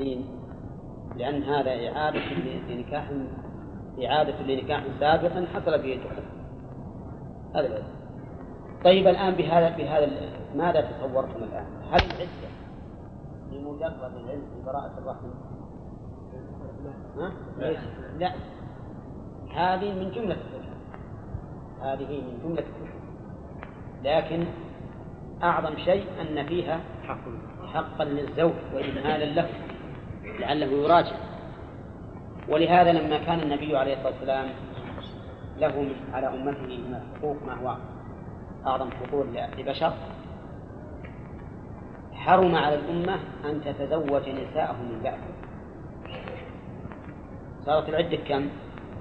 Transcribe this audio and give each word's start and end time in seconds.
التحريم 0.00 0.24
لأن 1.16 1.42
هذا 1.42 1.70
إعادة 1.70 2.20
لنكاح 2.68 3.10
إعادة 4.04 4.42
لنكاح 4.42 4.84
سابق 5.00 5.32
حصل 5.54 5.82
فيه 5.82 5.96
الدخول 5.96 6.24
هذا 7.54 7.66
العلم. 7.66 7.84
طيب 8.84 9.06
الآن 9.06 9.34
بهذا 9.34 9.76
بهذا 9.76 10.10
ماذا 10.54 10.80
تصورتم 10.80 11.42
الآن؟ 11.42 11.66
هل 11.90 12.00
العدة 12.00 12.50
لمجرد 13.52 14.16
العلم 14.16 14.42
ببراءة 14.62 14.98
الرحم؟ 14.98 15.26
ها؟ 17.16 17.32
لا. 18.18 18.32
هذه 19.54 19.94
من 19.94 20.10
جملة 20.10 20.36
الحكم 20.36 20.70
هذه 21.82 22.20
من 22.20 22.38
جملة 22.44 22.64
الحكم 22.82 23.00
لكن 24.04 24.46
أعظم 25.42 25.76
شيء 25.76 26.04
أن 26.20 26.46
فيها 26.46 26.80
حقا 27.72 28.04
للزوج 28.04 28.52
وإمهالا 28.74 29.24
له. 29.24 29.48
لعله 30.24 30.66
يراجع. 30.66 31.16
ولهذا 32.48 32.92
لما 32.92 33.18
كان 33.18 33.40
النبي 33.40 33.76
عليه 33.76 33.94
الصلاة 33.94 34.12
والسلام 34.12 34.48
له 35.58 35.88
على 36.12 36.26
أمته 36.26 36.78
من 36.78 36.94
الحقوق 36.94 37.36
ما 37.46 37.54
هو 37.54 37.76
أعظم 38.66 38.90
حقوق 38.90 39.26
لبشر 39.58 39.92
حرم 42.12 42.54
على 42.54 42.74
الأمة 42.74 43.18
أن 43.44 43.60
تتزوج 43.64 44.28
نساءه 44.28 44.72
من 44.72 45.00
بعده 45.04 45.30
صارت 47.66 47.88
العدة 47.88 48.16
كم؟ 48.16 48.48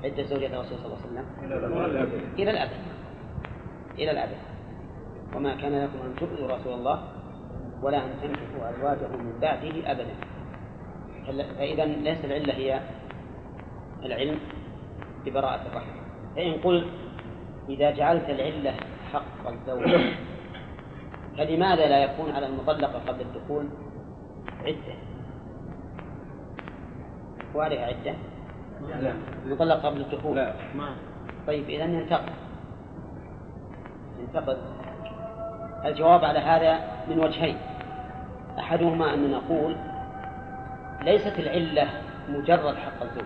عدة 0.03 0.23
زوجة 0.23 0.45
الرسول 0.45 0.77
صلى 0.77 0.85
الله 0.85 0.97
عليه 0.97 1.07
وسلم. 1.07 1.25
إلى 2.39 2.51
الأبد. 2.51 2.81
إلى 3.97 4.11
الأبد. 4.11 4.37
وما 5.35 5.55
كان 5.55 5.83
لكم 5.83 5.99
أن 6.05 6.15
تؤذوا 6.15 6.47
رسول 6.55 6.73
الله 6.73 7.03
ولا 7.81 7.97
أن 8.05 8.09
تنكحوا 8.21 8.69
أزواجه 8.69 9.07
من 9.07 9.39
بعده 9.41 9.91
أبدا. 9.91 10.15
فإذا 11.29 11.85
ليس 11.85 12.25
العلة 12.25 12.53
هي 12.53 12.79
العلم 14.05 14.39
ببراءة 15.25 15.61
الرحم. 15.67 15.91
فإن 16.35 16.53
قلت 16.53 16.87
إذا 17.69 17.91
جعلت 17.91 18.29
العلة 18.29 18.73
حق 19.13 19.47
الزوج 19.47 20.13
فلماذا 21.37 21.87
لا 21.87 22.03
يكون 22.03 22.31
على 22.31 22.45
المطلقة 22.45 22.99
قبل 23.07 23.21
الدخول 23.21 23.65
عدة؟ 24.65 24.95
وعليها 27.55 27.85
عدة؟ 27.85 28.13
لا. 29.01 29.13
المطلقة 29.45 29.89
قبل 29.89 30.01
الدخول. 30.01 30.35
لا. 30.35 30.53
ما. 30.75 30.95
طيب 31.47 31.69
إذا 31.69 31.83
ينتقد 31.83 32.33
ينتقد 34.19 34.57
الجواب 35.85 36.25
على 36.25 36.39
هذا 36.39 36.79
من 37.09 37.19
وجهين. 37.19 37.57
أحدهما 38.59 39.13
أن 39.13 39.31
نقول 39.31 39.75
ليست 41.01 41.39
العلة 41.39 41.87
مجرد 42.29 42.75
حق 42.75 43.03
الزوج 43.03 43.25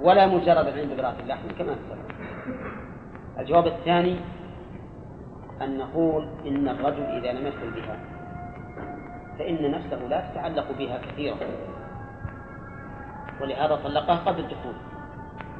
ولا 0.00 0.26
مجرد 0.26 0.66
العلم 0.66 0.94
ببراءة 0.94 1.20
اللحم 1.22 1.48
كما 1.58 1.74
تسمى 1.74 2.18
الجواب 3.38 3.66
الثاني 3.66 4.16
أن 5.62 5.78
نقول 5.78 6.28
إن 6.46 6.68
الرجل 6.68 7.02
إذا 7.02 7.32
لم 7.32 7.46
يدخل 7.46 7.70
بها 7.70 7.98
فإن 9.38 9.70
نفسه 9.70 10.08
لا 10.08 10.30
تتعلق 10.30 10.66
بها 10.78 10.98
كثيرا 10.98 11.36
ولهذا 13.40 13.74
طلقها 13.84 14.16
قبل 14.16 14.40
الدخول 14.40 14.74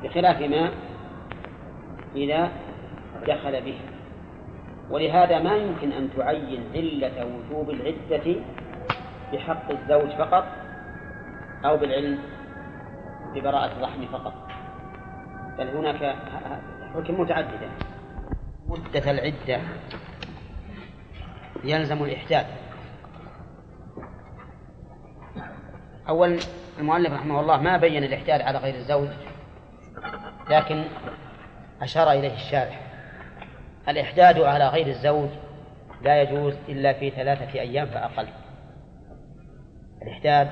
بخلاف 0.02 0.40
ما 0.40 0.70
إذا 2.16 2.48
دخل 3.26 3.60
بها 3.62 3.98
ولهذا 4.90 5.38
ما 5.38 5.56
يمكن 5.56 5.92
أن 5.92 6.08
تعين 6.16 6.64
علة 6.74 7.26
وجوب 7.26 7.70
العدة 7.70 8.40
بحق 9.32 9.70
الزوج 9.70 10.10
فقط 10.10 10.44
أو 11.64 11.76
بالعلم 11.76 12.18
ببراءة 13.34 13.72
الرحم 13.72 14.06
فقط. 14.06 14.34
بل 15.58 15.68
هناك 15.68 16.16
حكم 16.94 17.20
متعددة 17.20 17.68
مدة 18.66 19.10
العدة 19.10 19.60
يلزم 21.64 22.04
الإحداث. 22.04 22.46
أول 26.08 26.38
المؤلف 26.78 27.12
رحمه 27.12 27.40
الله 27.40 27.60
ما 27.60 27.76
بين 27.76 28.04
الإحداث 28.04 28.40
على 28.40 28.58
غير 28.58 28.74
الزوج 28.74 29.08
لكن 30.50 30.84
أشار 31.82 32.10
إليه 32.10 32.34
الشارح. 32.34 32.80
الإحداد 33.88 34.40
على 34.40 34.68
غير 34.68 34.86
الزوج 34.86 35.28
لا 36.02 36.22
يجوز 36.22 36.54
إلا 36.68 36.92
في 36.92 37.10
ثلاثة 37.10 37.60
أيام 37.60 37.86
فأقل. 37.86 38.28
الإحداد 40.02 40.48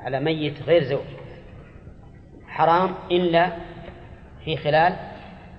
على 0.00 0.20
ميت 0.20 0.62
غير 0.62 0.82
زوج. 0.84 1.06
حرام 2.46 2.94
إلا 3.10 3.52
في 4.44 4.56
خلال 4.56 4.96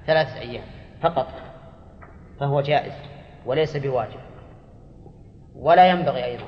ثلاثة 0.07 0.39
أيام 0.39 0.63
فقط 1.01 1.27
فهو 2.39 2.61
جائز 2.61 2.93
وليس 3.45 3.77
بواجب 3.77 4.19
ولا 5.55 5.89
ينبغي 5.89 6.25
أيضا. 6.25 6.47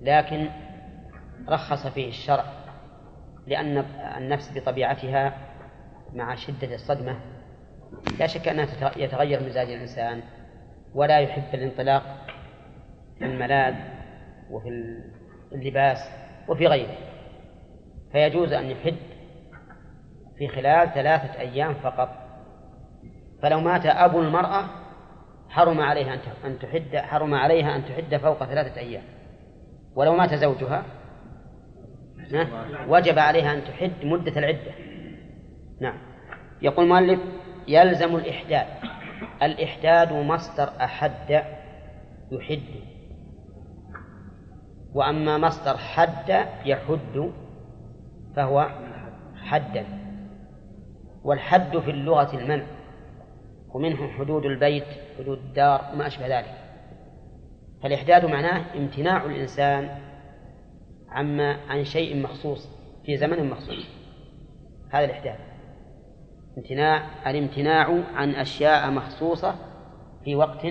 لكن 0.00 0.48
رخص 1.48 1.86
فيه 1.86 2.08
الشرع 2.08 2.44
لأن 3.46 3.78
النفس 4.16 4.58
بطبيعتها 4.58 5.34
مع 6.14 6.34
شدة 6.34 6.74
الصدمة 6.74 7.20
لا 8.18 8.26
شك 8.26 8.48
أنها 8.48 8.92
يتغير 8.96 9.42
مزاج 9.42 9.70
الإنسان 9.70 10.22
ولا 10.94 11.18
يحب 11.18 11.54
الانطلاق 11.54 12.02
في 13.18 13.24
الملاذ 13.24 13.74
وفي 14.50 14.68
اللباس 15.54 15.98
وفي 16.48 16.66
غيره. 16.66 16.96
فيجوز 18.12 18.52
أن 18.52 18.70
يحد 18.70 18.96
في 20.38 20.48
خلال 20.48 20.94
ثلاثة 20.94 21.40
أيام 21.40 21.74
فقط. 21.74 22.08
فلو 23.42 23.60
مات 23.60 23.86
أبو 23.86 24.20
المرأة 24.20 24.64
حرم 25.48 25.80
عليها 25.80 26.18
أن 26.44 26.58
تحد 26.58 26.96
حرم 26.96 27.34
عليها 27.34 27.76
أن 27.76 27.84
تحد 27.84 28.16
فوق 28.16 28.44
ثلاثة 28.44 28.80
أيام. 28.80 29.02
ولو 29.94 30.16
مات 30.16 30.34
زوجها 30.34 30.84
وجب 32.88 33.18
عليها 33.18 33.54
أن 33.54 33.64
تحد 33.64 34.04
مدة 34.04 34.38
العدة. 34.38 34.72
نعم. 35.80 35.98
يقول 36.62 36.84
المؤلف 36.84 37.20
يلزم 37.68 38.16
الإحداد. 38.16 38.66
الإحداد 39.42 40.12
مصدر 40.12 40.68
أحد 40.80 41.44
يحد. 42.32 42.93
وأما 44.94 45.38
مصدر 45.38 45.76
حد 45.76 46.46
يحد 46.64 47.32
فهو 48.36 48.70
حدا 49.36 49.86
والحد 51.24 51.78
في 51.78 51.90
اللغة 51.90 52.36
المنع 52.36 52.66
ومنه 53.68 54.08
حدود 54.08 54.44
البيت 54.44 54.84
حدود 55.18 55.38
الدار 55.38 55.90
وما 55.92 56.06
أشبه 56.06 56.38
ذلك. 56.38 56.54
فالإحداد 57.82 58.24
معناه 58.24 58.76
امتناع 58.76 59.24
الإنسان 59.24 59.98
عما 61.08 61.56
عن 61.68 61.84
شيء 61.84 62.22
مخصوص 62.22 62.68
في 63.06 63.16
زمن 63.16 63.50
مخصوص. 63.50 63.86
هذا 64.90 65.04
الإحداث 65.04 65.38
امتناع 66.58 67.30
الامتناع 67.30 68.02
عن 68.14 68.30
أشياء 68.34 68.90
مخصوصة 68.90 69.54
في 70.24 70.36
وقت 70.36 70.66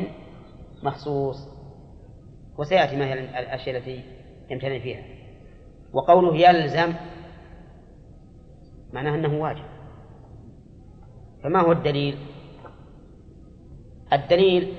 مخصوص. 0.83 1.52
وسيأتي 2.57 2.95
ما 2.95 3.05
هي 3.05 3.13
الأشياء 3.13 3.77
التي 3.77 4.03
يمتنع 4.49 4.79
فيها. 4.79 5.03
وقوله 5.93 6.35
يلزم 6.35 6.93
معناه 8.93 9.15
أنه 9.15 9.41
واجب. 9.41 9.65
فما 11.43 11.61
هو 11.61 11.71
الدليل؟ 11.71 12.17
الدليل 14.13 14.73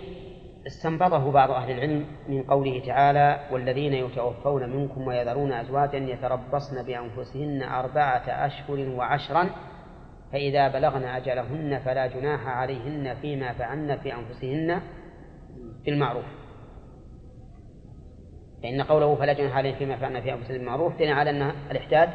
استنبطه 0.67 1.31
بعض 1.31 1.51
أهل 1.51 1.71
العلم 1.71 2.07
من 2.29 2.43
قوله 2.43 2.83
تعالى 2.87 3.41
والذين 3.51 3.93
يتوفون 3.93 4.69
منكم 4.77 5.07
ويذرون 5.07 5.53
أزواجا 5.53 5.99
يتربصن 5.99 6.83
بأنفسهن 6.83 7.63
أربعة 7.63 8.25
أشهر 8.29 8.89
وعشرا 8.89 9.51
فإذا 10.33 10.69
بلغن 10.69 11.05
أجلهن 11.05 11.79
فلا 11.79 12.07
جناح 12.07 12.47
عليهن 12.47 13.15
فيما 13.15 13.53
فعلن 13.53 13.97
في 13.97 14.15
أنفسهن 14.15 14.81
بالمعروف. 15.85 16.25
فإن 18.65 18.83
قوله 18.83 19.15
فلا 19.15 19.33
جناح 19.33 19.57
عليهن 19.57 19.75
فيما 19.75 19.97
فعلن 19.97 20.21
في 20.21 20.33
أنفسهن 20.33 20.59
بالمعروف 20.59 20.97
دليل 20.97 21.13
على 21.13 21.31
أن 21.31 21.53
الإحداد 21.71 22.11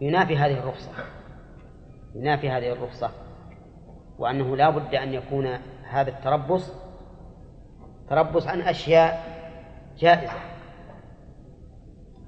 ينافي 0.00 0.36
هذه 0.36 0.58
الرخصة. 0.58 0.90
ينافي 2.14 2.50
هذه 2.50 2.72
الرخصة. 2.72 3.10
وأنه 4.18 4.56
لا 4.56 4.70
بد 4.70 4.94
أن 4.94 5.14
يكون 5.14 5.46
هذا 5.90 6.10
التربص 6.10 6.72
تربص 8.10 8.46
عن 8.46 8.60
أشياء 8.60 9.24
جائزة. 9.98 10.32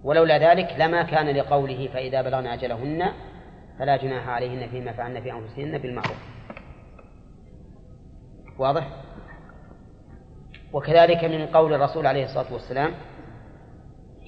ولولا 0.05 0.39
ذلك 0.39 0.75
لما 0.79 1.03
كان 1.03 1.37
لقوله 1.37 1.89
فإذا 1.89 2.23
بلغن 2.23 2.47
أجلهن 2.47 3.13
فلا 3.79 3.97
جناح 3.97 4.29
عليهن 4.29 4.69
فيما 4.69 4.93
فعلن 4.93 5.21
في 5.21 5.33
أنفسهن 5.33 5.79
بالمعروف. 5.79 6.19
واضح؟ 8.59 8.89
وكذلك 10.73 11.25
من 11.25 11.47
قول 11.47 11.75
الرسول 11.75 12.07
عليه 12.07 12.25
الصلاة 12.25 12.53
والسلام 12.53 12.93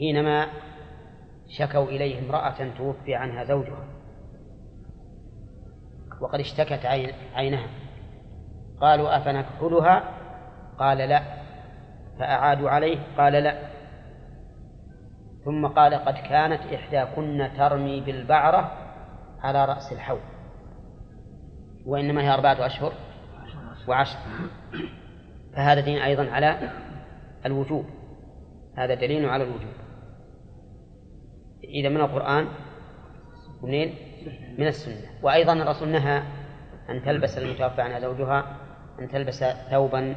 حينما 0.03 0.47
شكوا 1.49 1.85
إليه 1.85 2.19
امرأة 2.19 2.77
توفي 2.79 3.15
عنها 3.15 3.45
زوجها. 3.45 3.85
وقد 6.21 6.41
اشتكت 6.41 6.87
عينها. 7.35 7.67
قالوا 8.81 9.17
أفنكحلها؟ 9.17 10.05
قال 10.79 10.99
لا. 10.99 11.23
فأعادوا 12.19 12.71
عليه؟ 12.71 12.99
قال 13.19 13.33
لا. 13.33 13.69
ثم 15.45 15.67
قال 15.67 15.95
قد 15.95 16.15
كانت 16.15 16.61
إحداكن 16.75 17.51
ترمي 17.57 18.01
بالبعرة 18.01 18.73
على 19.41 19.65
رأس 19.65 19.93
الحوض. 19.93 20.21
وإنما 21.87 22.23
هي 22.23 22.35
أربعة 22.35 22.67
أشهر 22.67 22.93
وعشر. 23.89 24.19
فهذا 25.57 25.81
دين 25.81 25.99
أيضا 25.99 26.31
على 26.31 26.71
الوجوب. 27.47 27.85
هذا 28.77 28.95
دليل 28.95 29.29
على 29.29 29.45
الوجوب. 29.45 29.82
إذا 31.73 31.89
من 31.89 32.01
القرآن 32.01 32.49
منين؟ 33.63 33.95
من 34.59 34.67
السنة. 34.67 35.11
وأيضا 35.23 35.53
الرسول 35.53 35.89
نهى 35.89 36.23
أن 36.91 37.03
تلبس 37.03 37.39
المتوفى 37.39 37.83
عنها 37.83 38.01
زوجها 38.01 38.57
أن 39.01 39.09
تلبس 39.09 39.45
ثوبا 39.71 40.15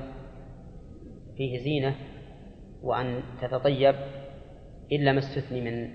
فيه 1.38 1.58
زينة 1.58 1.96
وأن 2.84 3.24
تتطيب 3.42 3.96
إلا 4.92 5.12
ما 5.12 5.20
استثني 5.20 5.62
من 5.62 5.94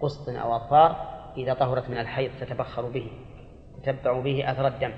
قسط 0.00 0.28
أو 0.28 0.56
أظفار 0.56 1.14
إذا 1.36 1.54
طهرت 1.54 1.90
من 1.90 1.98
الحيض 1.98 2.30
تتبخر 2.40 2.90
به 2.90 3.10
تتبع 3.82 4.20
به 4.20 4.50
أثر 4.50 4.66
الدم. 4.66 4.92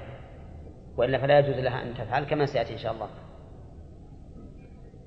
وإلا 0.97 1.19
فلا 1.19 1.38
يجوز 1.38 1.56
لها 1.56 1.82
أن 1.82 1.94
تفعل 1.94 2.25
كما 2.25 2.47
سيأتي 2.47 2.73
إن 2.73 2.79
شاء 2.79 2.93
الله. 2.93 3.08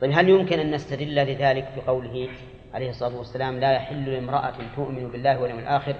طيب 0.01 0.11
هل 0.11 0.29
يمكن 0.29 0.59
أن 0.59 0.71
نستدل 0.71 1.15
لذلك 1.15 1.67
بقوله 1.77 2.29
عليه 2.73 2.89
الصلاة 2.89 3.17
والسلام 3.17 3.59
لا 3.59 3.71
يحل 3.71 4.09
لامرأة 4.09 4.53
تؤمن 4.75 5.07
بالله 5.11 5.41
واليوم 5.41 5.59
الآخر 5.59 5.95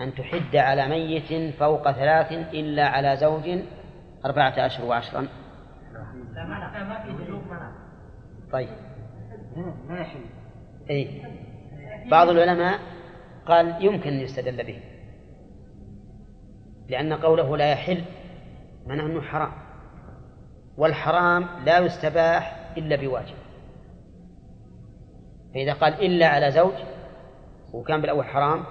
أن 0.00 0.14
تحد 0.14 0.56
على 0.56 0.88
ميت 0.88 1.54
فوق 1.54 1.92
ثلاث 1.92 2.32
إلا 2.32 2.88
على 2.88 3.16
زوج 3.16 3.58
أربعة 4.24 4.66
أشهر 4.66 4.86
وعشرا. 4.86 5.20
لا 5.20 5.28
طيب. 8.52 8.68
ما 9.88 10.00
يحل 10.00 10.20
أي 10.90 11.22
بعض 12.10 12.28
العلماء 12.28 12.80
قال 13.46 13.84
يمكن 13.84 14.10
أن 14.10 14.20
يستدل 14.20 14.64
به 14.66 14.80
لأن 16.88 17.12
قوله 17.12 17.56
لا 17.56 17.72
يحل 17.72 18.04
معناه 18.86 19.06
أنه 19.06 19.20
حرام 19.20 19.52
والحرام 20.76 21.46
لا 21.64 21.78
يستباح 21.78 22.72
إلا 22.76 22.96
بواجب. 22.96 23.34
فإذا 25.54 25.72
قال 25.72 25.92
إلا 25.92 26.26
على 26.26 26.50
زوج 26.50 26.74
وكان 27.72 28.00
بالأول 28.00 28.24
حرام 28.24 28.64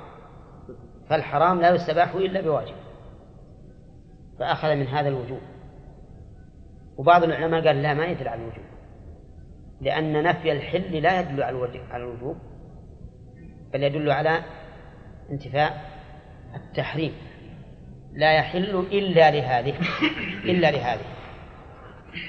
فالحرام 1.09 1.61
لا 1.61 1.69
يستباح 1.69 2.15
إلا 2.15 2.41
بواجب. 2.41 2.75
فأخذ 4.39 4.75
من 4.75 4.87
هذا 4.87 5.07
الوجوب. 5.07 5.41
وبعض 6.97 7.23
العلماء 7.23 7.67
قال 7.67 7.81
لا 7.81 7.93
ما 7.93 8.05
يدل 8.05 8.27
على 8.27 8.41
الوجوب. 8.41 8.65
لأن 9.81 10.23
نفي 10.23 10.51
الحل 10.51 11.01
لا 11.01 11.19
يدل 11.19 11.43
على 11.43 12.03
الوجوب 12.03 12.37
بل 13.73 13.83
يدل 13.83 14.11
على 14.11 14.39
انتفاء 15.31 15.89
التحريم. 16.55 17.13
لا 18.13 18.33
يحل 18.33 18.85
إلا 18.91 19.31
لهذه 19.31 19.73
إلا 20.43 20.71
لهذه. 20.71 21.05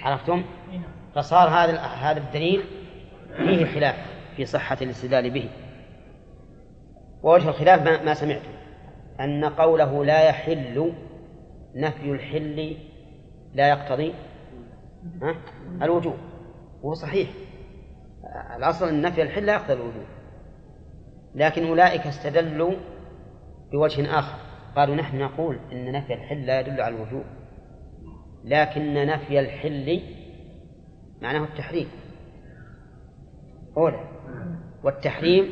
عرفتم؟ 0.02 0.44
فصار 1.14 1.48
هذا 1.48 1.80
هذا 1.80 2.18
الدليل 2.18 2.64
فيه 3.36 3.64
خلاف. 3.64 4.09
في 4.36 4.44
صحة 4.44 4.76
الاستدلال 4.82 5.30
به. 5.30 5.50
ووجه 7.22 7.48
الخلاف 7.48 7.82
ما, 7.82 8.02
ما 8.02 8.14
سمعتم 8.14 8.50
أن 9.20 9.44
قوله 9.44 10.04
لا 10.04 10.28
يحل 10.28 10.92
نفي 11.74 12.10
الحل 12.10 12.76
لا 13.54 13.68
يقتضي 13.68 14.14
الوجوب. 15.82 16.16
وهو 16.82 16.94
صحيح. 16.94 17.30
الأصل 18.56 18.88
أن 18.88 19.02
نفي 19.02 19.22
الحل 19.22 19.46
لا 19.46 19.54
يقتضي 19.54 19.72
الوجوب. 19.72 20.06
لكن 21.34 21.66
أولئك 21.66 22.06
استدلوا 22.06 22.72
بوجه 23.72 24.18
آخر. 24.18 24.38
قالوا 24.76 24.94
نحن 24.96 25.18
نقول 25.18 25.58
إن 25.72 25.92
نفي 25.92 26.14
الحل 26.14 26.46
لا 26.46 26.60
يدل 26.60 26.80
على 26.80 26.96
الوجوب. 26.96 27.24
لكن 28.44 29.06
نفي 29.06 29.40
الحل 29.40 30.02
معناه 31.22 31.44
التحريم. 31.44 31.88
أولى 33.76 34.00
والتحريم 34.82 35.50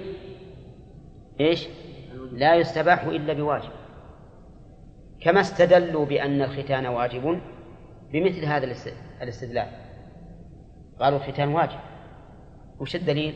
إيش؟ 1.41 1.69
لا 2.33 2.55
يستباح 2.55 3.03
إلا 3.05 3.33
بواجب. 3.33 3.71
كما 5.21 5.41
استدلوا 5.41 6.05
بأن 6.05 6.43
الختان 6.43 6.87
واجب 6.87 7.41
بمثل 8.13 8.45
هذا 8.45 8.75
الاستدلال. 9.23 9.67
قالوا 11.01 11.19
الختان 11.19 11.49
واجب. 11.49 11.79
وش 12.81 12.97
الدليل؟ 12.97 13.35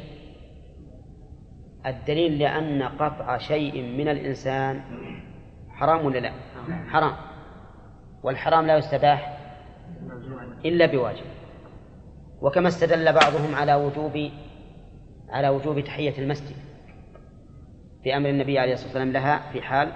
الدليل 1.87 2.39
لأن 2.39 2.83
قطع 2.83 3.39
شيء 3.39 3.83
من 3.83 4.09
الإنسان 4.09 4.81
حرام 5.71 6.07
ولا 6.07 6.19
لا؟ 6.19 6.33
حرام. 6.89 7.17
والحرام 8.23 8.67
لا 8.67 8.77
يستباح 8.77 9.39
إلا 10.65 10.87
بواجب. 10.87 11.27
وكما 12.41 12.69
استدل 12.69 13.13
بعضهم 13.13 13.55
على 13.55 13.75
وجوب 13.75 14.31
على 15.29 15.49
وجوب 15.49 15.81
تحية 15.81 16.19
المسجد 16.19 16.57
بأمر 18.05 18.29
النبي 18.29 18.59
عليه 18.59 18.73
الصلاة 18.73 18.89
والسلام 18.89 19.13
لها 19.13 19.53
في 19.53 19.63
حال 19.63 19.93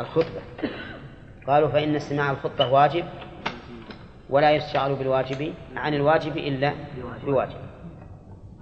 الخطبة. 0.00 0.40
قالوا 1.46 1.68
فإن 1.68 1.96
استماع 1.96 2.30
الخطبة 2.30 2.72
واجب 2.72 3.04
ولا 4.30 4.50
يشعر 4.50 4.94
بالواجب 4.94 5.54
عن 5.76 5.94
الواجب 5.94 6.36
إلا 6.36 6.72
بواجب. 7.24 7.56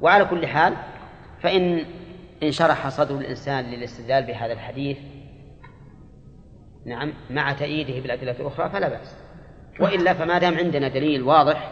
وعلى 0.00 0.24
كل 0.24 0.46
حال 0.46 0.74
فإن 1.40 1.84
انشرح 2.42 2.88
صدر 2.88 3.14
الإنسان 3.14 3.64
للاستدلال 3.64 4.26
بهذا 4.26 4.52
الحديث 4.52 4.98
نعم 6.86 7.12
مع 7.30 7.52
تأييده 7.52 8.00
بالأدلة 8.00 8.40
الأخرى 8.40 8.70
فلا 8.70 8.88
بأس. 8.88 9.16
وإلا 9.80 10.14
فما 10.14 10.38
دام 10.38 10.54
عندنا 10.54 10.88
دليل 10.88 11.22
واضح 11.22 11.70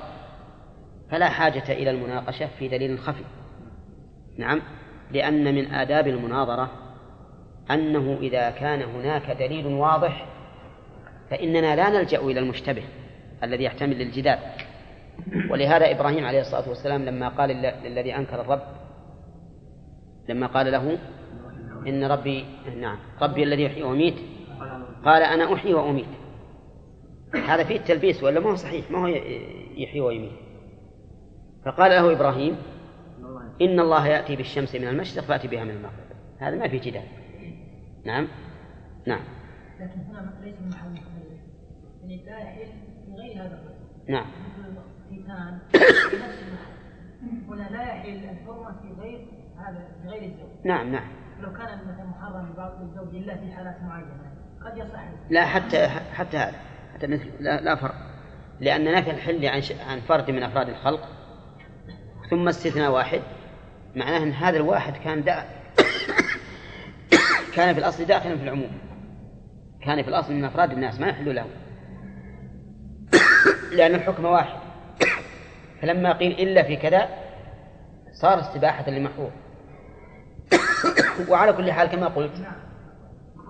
فلا 1.11 1.29
حاجة 1.29 1.73
إلى 1.73 1.91
المناقشة 1.91 2.49
في 2.59 2.69
دليل 2.69 2.99
خفي. 2.99 3.25
نعم. 4.39 4.63
لأن 5.11 5.55
من 5.55 5.75
آداب 5.75 6.09
المناظرة 6.09 6.71
أنه 7.71 8.19
إذا 8.21 8.51
كان 8.51 8.83
هناك 8.83 9.31
دليل 9.31 9.67
واضح 9.67 10.27
فإننا 11.31 11.77
لا 11.77 11.91
نلجأ 11.91 12.19
إلى 12.19 12.41
المشتبه 12.41 12.83
الذي 13.43 13.65
يحتمل 13.65 14.03
الجدال. 14.03 14.39
ولهذا 15.51 15.91
إبراهيم 15.91 16.25
عليه 16.25 16.41
الصلاة 16.41 16.69
والسلام 16.69 17.05
لما 17.05 17.29
قال 17.29 17.51
للذي 17.85 18.17
أنكر 18.17 18.41
الرب 18.41 18.63
لما 20.29 20.47
قال 20.47 20.73
له 20.73 20.99
إن 21.87 22.05
ربي 22.05 22.45
نعم 22.81 22.99
ربي 23.23 23.43
الذي 23.43 23.63
يحيي 23.63 23.83
ويميت 23.83 24.15
قال 25.05 25.23
أنا 25.23 25.55
أحيي 25.55 25.75
وأميت. 25.75 26.07
هذا 27.35 27.65
فيه 27.65 27.77
التلبيس 27.77 28.23
ولا 28.23 28.41
ما 28.41 28.51
هو 28.51 28.57
صحيح؟ 28.57 28.91
ما 28.91 28.99
هو 28.99 29.07
يحيي 29.77 30.01
ويميت؟ 30.01 30.33
فقال 31.65 31.91
له 31.91 32.13
إبراهيم 32.13 32.57
إن 33.63 33.81
الله 33.81 34.07
يأتي 34.07 34.37
بالشمس 34.37 34.75
من 34.75 34.89
المشرق 34.89 35.25
فأتي 35.25 35.49
بها 35.49 35.65
من 35.65 35.71
المغرب. 35.71 36.05
هذا 36.39 36.57
ما 36.57 36.69
في 36.69 36.79
جدال. 36.79 37.05
نعم؟ 38.05 38.29
نعم. 39.07 39.21
لكن 39.81 40.01
هنا 40.01 40.35
ليس 40.45 40.55
محل 40.61 40.97
يعني 42.01 42.25
لا 42.25 42.39
يحل 42.39 42.73
من 43.09 43.15
غير 43.15 43.43
هذا 43.43 43.63
نعم. 44.09 44.27
مثل 44.59 44.77
في 45.11 46.17
نفس 46.17 46.43
المحل. 46.43 46.75
هنا 47.49 47.77
لا 47.77 47.83
يحل 47.83 48.29
الحرمة 48.31 48.73
في 48.83 49.01
غير 49.01 49.27
هذا 49.57 49.89
في 50.03 50.09
غير 50.09 50.23
الزوج. 50.23 50.67
نعم 50.67 50.93
نعم. 50.93 51.09
لو 51.41 51.53
كان 51.53 51.79
مثلا 51.79 52.05
محرم 52.05 52.53
لبعض 52.53 52.81
الزوج 52.81 53.15
إلا 53.15 53.37
في 53.37 53.53
حالات 53.53 53.83
معينة 53.83 54.35
قد 54.65 54.79
يصح. 54.79 55.05
لا 55.31 55.47
حتى 55.47 55.87
حتى 55.89 56.37
هذا. 56.37 56.59
حتى 56.95 57.07
مثل 57.07 57.31
لا, 57.41 57.61
لا 57.61 57.75
فرق. 57.75 57.95
لأن 58.61 58.95
نفي 58.95 59.11
الحل 59.11 59.47
عن 59.47 59.63
عن 59.89 60.01
فرد 60.01 60.31
من 60.31 60.43
أفراد 60.43 60.69
الخلق 60.69 61.09
ثم 62.31 62.49
استثناء 62.49 62.91
واحد. 62.91 63.21
معناه 63.97 64.19
أن 64.23 64.33
هذا 64.33 64.57
الواحد 64.57 64.97
كان 64.97 65.25
دا 65.25 65.45
كان 67.55 67.75
في 67.75 67.81
الأصل 67.81 68.05
داخلا 68.05 68.37
في 68.37 68.43
العموم. 68.43 68.71
كان 69.83 70.03
في 70.03 70.09
الأصل 70.09 70.33
من 70.33 70.45
أفراد 70.45 70.73
الناس 70.73 71.01
ما 71.01 71.09
يحل 71.09 71.35
له 71.35 71.47
لأن 73.77 73.95
الحكم 73.95 74.25
واحد. 74.25 74.59
فلما 75.83 76.13
قيل 76.13 76.33
إلا 76.33 76.63
في 76.63 76.77
كذا 76.77 77.09
صار 78.13 78.41
استباحة 78.41 78.91
للمحظور. 78.91 79.31
وعلى 81.29 81.53
كل 81.53 81.73
حال 81.73 81.89
كما 81.89 82.07
قلت 82.07 82.33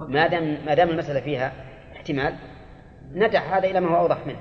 ما 0.01 0.27
دام 0.27 0.59
ما 0.67 0.75
دام 0.75 0.91
المسألة 0.91 1.21
فيها 1.21 1.53
احتمال 1.97 2.35
ندع 3.13 3.59
هذا 3.59 3.67
إلى 3.67 3.81
ما 3.81 3.89
هو 3.89 3.97
أوضح 3.97 4.27
منه. 4.27 4.41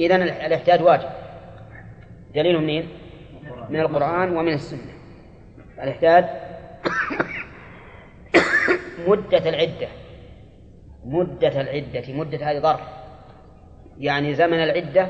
إذا 0.00 0.16
الاحتياج 0.16 0.82
واجب. 0.82 1.08
دليله 2.34 2.60
منين؟ 2.60 2.88
من 3.70 3.80
القرآن 3.80 4.36
ومن 4.36 4.52
السنة. 4.52 4.92
الاحتياج 5.82 6.24
مدة 9.08 9.48
العدة 9.48 9.88
مدة 11.04 11.60
العدة 11.60 12.12
مدة 12.12 12.50
هذه 12.50 12.60
ظرف. 12.60 12.80
يعني 13.98 14.34
زمن 14.34 14.62
العدة 14.62 15.08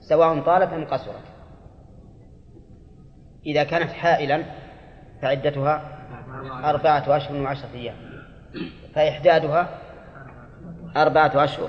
سواء 0.00 0.40
طالت 0.40 0.72
أم 0.72 0.84
قصرت. 0.84 1.24
إذا 3.46 3.64
كانت 3.64 3.92
حائلا 3.92 4.42
فعدتها 5.22 5.98
أربعة 6.64 7.16
أشهر 7.16 7.42
وعشرة 7.42 7.68
أيام. 7.74 7.94
فإحدادها 8.94 9.78
أربعة 10.96 11.44
أشهر 11.44 11.68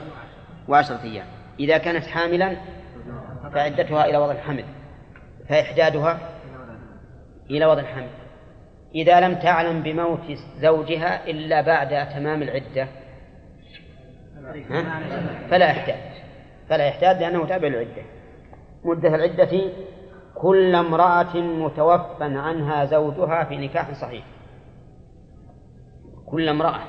وعشرة 0.67 1.03
أيام. 1.03 1.25
إذا 1.59 1.77
كانت 1.77 2.05
حاملا 2.05 2.57
فعدتها 3.53 4.05
إلى 4.05 4.17
وضع 4.17 4.31
الحمل. 4.31 4.65
فإحدادها 5.49 6.19
إلى 7.49 7.65
وضع 7.65 7.81
الحمل. 7.81 8.09
إذا 8.95 9.19
لم 9.19 9.35
تعلم 9.35 9.83
بموت 9.83 10.31
زوجها 10.57 11.29
إلا 11.29 11.61
بعد 11.61 12.09
تمام 12.09 12.41
العدة 12.43 12.87
فلا 15.49 15.71
إحداد 15.71 15.95
فلا 16.69 16.89
إحداد 16.89 17.21
لأنه 17.21 17.45
تابع 17.45 17.67
العدة 17.67 18.03
مدة 18.83 19.15
العدة 19.15 19.71
كل 20.35 20.75
امرأة 20.75 21.37
متوفى 21.37 22.23
عنها 22.23 22.85
زوجها 22.85 23.43
في 23.43 23.57
نكاح 23.57 23.93
صحيح. 23.93 24.25
كل 26.25 26.49
امرأة 26.49 26.79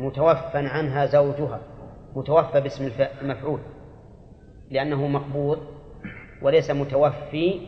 متوفى 0.00 0.58
عنها 0.58 1.06
زوجها 1.06 1.60
متوفى 2.16 2.60
باسم 2.60 2.90
المفعول 3.22 3.60
لأنه 4.70 5.06
مقبوض 5.06 5.58
وليس 6.42 6.70
متوفي 6.70 7.60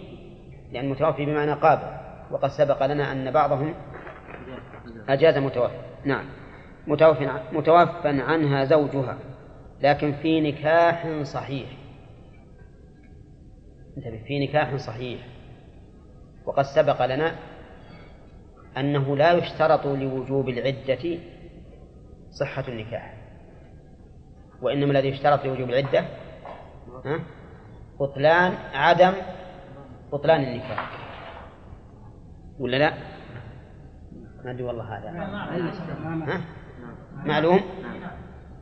لأن 0.72 0.88
متوفي 0.88 1.26
بمعنى 1.26 1.52
قابل. 1.52 1.96
وقد 2.30 2.48
سبق 2.48 2.86
لنا 2.86 3.12
أن 3.12 3.30
بعضهم 3.30 3.74
أجاز 5.08 5.38
متوفى 5.38 5.80
نعم. 6.04 6.24
متوفى 6.86 7.40
متوفى 7.52 8.08
عنها 8.08 8.64
زوجها 8.64 9.18
لكن 9.80 10.12
في 10.12 10.40
نكاح 10.40 11.22
صحيح. 11.22 11.68
انتبه 13.96 14.22
في 14.26 14.46
نكاح 14.46 14.76
صحيح. 14.76 15.20
وقد 16.46 16.64
سبق 16.64 17.06
لنا 17.06 17.36
أنه 18.76 19.16
لا 19.16 19.32
يشترط 19.32 19.86
لوجوب 19.86 20.48
العدة 20.48 21.18
صحة 22.30 22.64
النكاح. 22.68 23.14
وإنما 24.62 24.92
الذي 24.92 25.08
يشترط 25.08 25.44
لوجوب 25.44 25.70
العدة 25.70 26.04
بطلان 28.00 28.52
عدم 28.74 29.12
بطلان 30.12 30.42
النكاح. 30.42 30.90
ولا 32.58 32.76
لا؟ 32.76 32.92
ما 34.44 34.50
أدري 34.50 34.62
والله 34.62 34.98
هذا. 34.98 35.10
ها؟ 36.32 36.40
معلوم؟ 37.24 37.60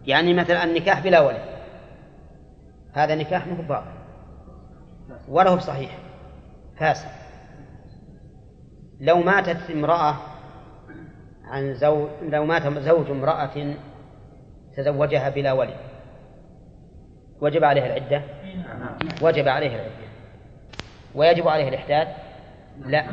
يعني 0.06 0.34
مثلا 0.34 0.64
النكاح 0.64 1.00
بلا 1.04 1.20
ولد. 1.20 1.44
هذا 2.92 3.14
نكاح 3.14 3.46
مو 3.46 3.54
باطل. 3.54 3.86
ولا 5.28 5.50
هو 5.50 5.56
بصحيح. 5.56 5.98
فاسد. 6.78 7.08
لو 9.00 9.18
ماتت 9.18 9.70
امرأة 9.70 10.14
عن 11.44 11.74
زوج 11.74 12.08
لو 12.22 12.44
مات 12.44 12.78
زوج 12.78 13.10
امرأة 13.10 13.74
تزوجها 14.76 15.28
بلا 15.28 15.52
ولي 15.52 15.76
وجب 17.40 17.64
عليها 17.64 17.86
العدة؟ 17.86 18.22
وجب 19.22 19.48
عليها 19.48 19.74
العدة. 19.74 19.93
ويجب 21.14 21.48
عليها 21.48 21.68
الإحداد 21.68 22.08
لا. 22.86 23.04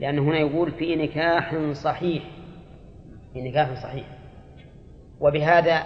لأنه 0.00 0.22
هنا 0.22 0.38
يقول 0.38 0.72
في 0.72 0.96
نكاح 0.96 1.54
صحيح. 1.72 2.22
في 3.32 3.40
نكاح 3.40 3.82
صحيح. 3.82 4.06
وبهذا 5.20 5.82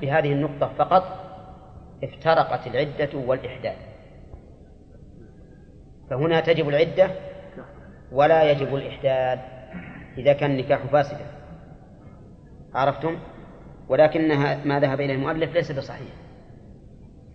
بهذه 0.00 0.32
النقطة 0.32 0.72
فقط 0.78 1.02
افترقت 2.04 2.66
العدة 2.66 3.18
والإحداد 3.18 3.76
فهنا 6.10 6.40
تجب 6.40 6.68
العدة 6.68 7.10
ولا 8.12 8.50
يجب 8.50 8.74
الإحداد 8.74 9.40
إذا 10.18 10.32
كان 10.32 10.50
النكاح 10.50 10.86
فاسدا. 10.86 11.26
عرفتم؟ 12.74 13.18
ولكنها 13.88 14.64
ما 14.64 14.80
ذهب 14.80 15.00
إليه 15.00 15.14
المؤلف 15.14 15.54
ليس 15.54 15.72
بصحيح. 15.72 16.14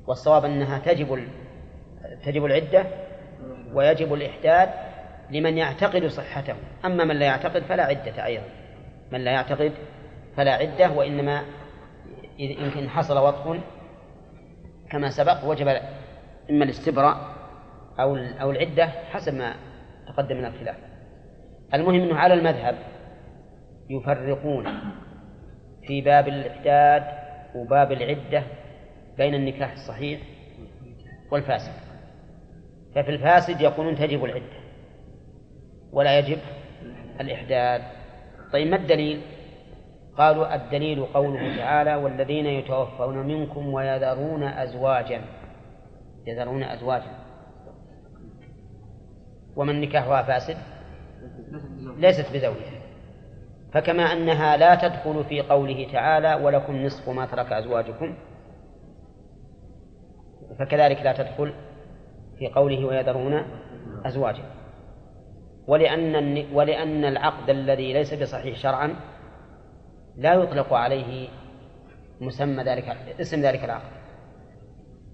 والصواب 0.08 0.46
أنها 0.46 0.80
تجب 0.80 1.28
تجب 2.26 2.46
العدة 2.46 2.86
ويجب 3.74 4.14
الإحداد 4.14 4.70
لمن 5.32 5.58
يعتقد 5.58 6.06
صحته. 6.06 6.56
أما 6.86 7.04
من 7.04 7.16
لا 7.16 7.26
يعتقد 7.26 7.64
فلا 7.64 7.84
عدة 7.84 8.26
أيضا. 8.26 8.46
من 9.12 9.24
لا 9.24 9.32
يعتقد 9.32 9.72
فلا 10.38 10.54
عدة 10.54 10.92
وإنما 10.92 11.44
إن 12.40 12.90
حصل 12.90 13.18
وطء 13.18 13.60
كما 14.92 15.10
سبق 15.10 15.46
وجب 15.46 15.68
إما 16.50 16.64
الاستبراء 16.64 17.18
أو 18.00 18.16
أو 18.16 18.52
العدة 18.52 18.86
حسب 18.86 19.34
ما 19.34 19.56
تقدم 20.08 20.38
من 20.38 20.46
الخلاف. 20.46 20.76
المهم 21.74 21.96
أنه 21.96 22.16
على 22.16 22.34
المذهب 22.34 22.76
يفرقون 23.90 24.80
في 25.88 26.02
باب 26.02 26.28
الإحداد 26.28 27.04
وباب 27.56 27.92
العدة 27.92 28.44
بين 29.18 29.36
النكاح 29.36 29.72
الصحيح 29.72 30.22
والفاسد. 31.32 31.83
ففي 32.96 33.12
الفاسد 33.12 33.62
يقولون 33.62 33.96
تجب 33.96 34.26
العدة 34.26 34.64
ولا 35.92 36.20
يجب 36.20 36.38
الإحداد. 37.22 37.82
طيب 38.54 38.68
ما 38.68 38.76
الدليل؟ 38.76 39.22
قالوا 40.18 40.56
الدليل 40.56 41.06
قوله 41.06 41.58
تعالى 41.58 41.96
والذين 41.96 42.46
يتوفون 42.46 43.18
منكم 43.18 43.74
ويذرون 43.74 44.44
أزواجا. 44.44 45.22
يذرون 46.28 46.64
أزواجا. 46.64 47.12
ومن 49.56 49.82
نكاحها 49.82 50.24
فاسد؟ 50.24 50.58
ليست 51.98 52.34
بزوجة. 52.34 52.84
فكما 53.74 54.04
أنها 54.04 54.58
لا 54.58 54.76
تدخل 54.76 55.24
في 55.24 55.42
قوله 55.42 55.88
تعالى 55.92 56.34
ولكم 56.34 56.86
نصف 56.86 57.10
ما 57.10 57.26
ترك 57.26 57.54
أزواجكم. 57.54 58.16
فكذلك 60.60 61.02
لا 61.02 61.14
تدخل 61.14 61.54
في 62.40 62.48
قوله 62.48 62.86
ويذرون 62.86 63.44
أزواجا. 64.06 64.44
ولأن 65.68 66.46
ولأن 66.54 67.06
العقد 67.06 67.50
الذي 67.50 67.94
ليس 67.94 68.14
بصحيح 68.14 68.58
شرعا 68.58 68.96
لا 70.16 70.34
يطلق 70.34 70.74
عليه 70.74 71.30
مسمى 72.22 72.64
ذلك 72.64 72.98
اسم 73.22 73.42
ذلك 73.42 73.64
العقد. 73.64 73.92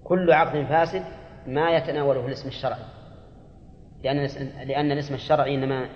كل 0.04 0.32
عقد 0.32 0.64
فاسد 0.64 1.02
ما 1.46 1.70
يتناوله 1.70 2.26
الاسم 2.26 2.48
الشرعي. 2.48 2.84
لأن 4.04 4.16
لأن 4.66 4.92
الاسم 4.92 5.14
الشرعي 5.14 5.54
إنما 5.54 5.88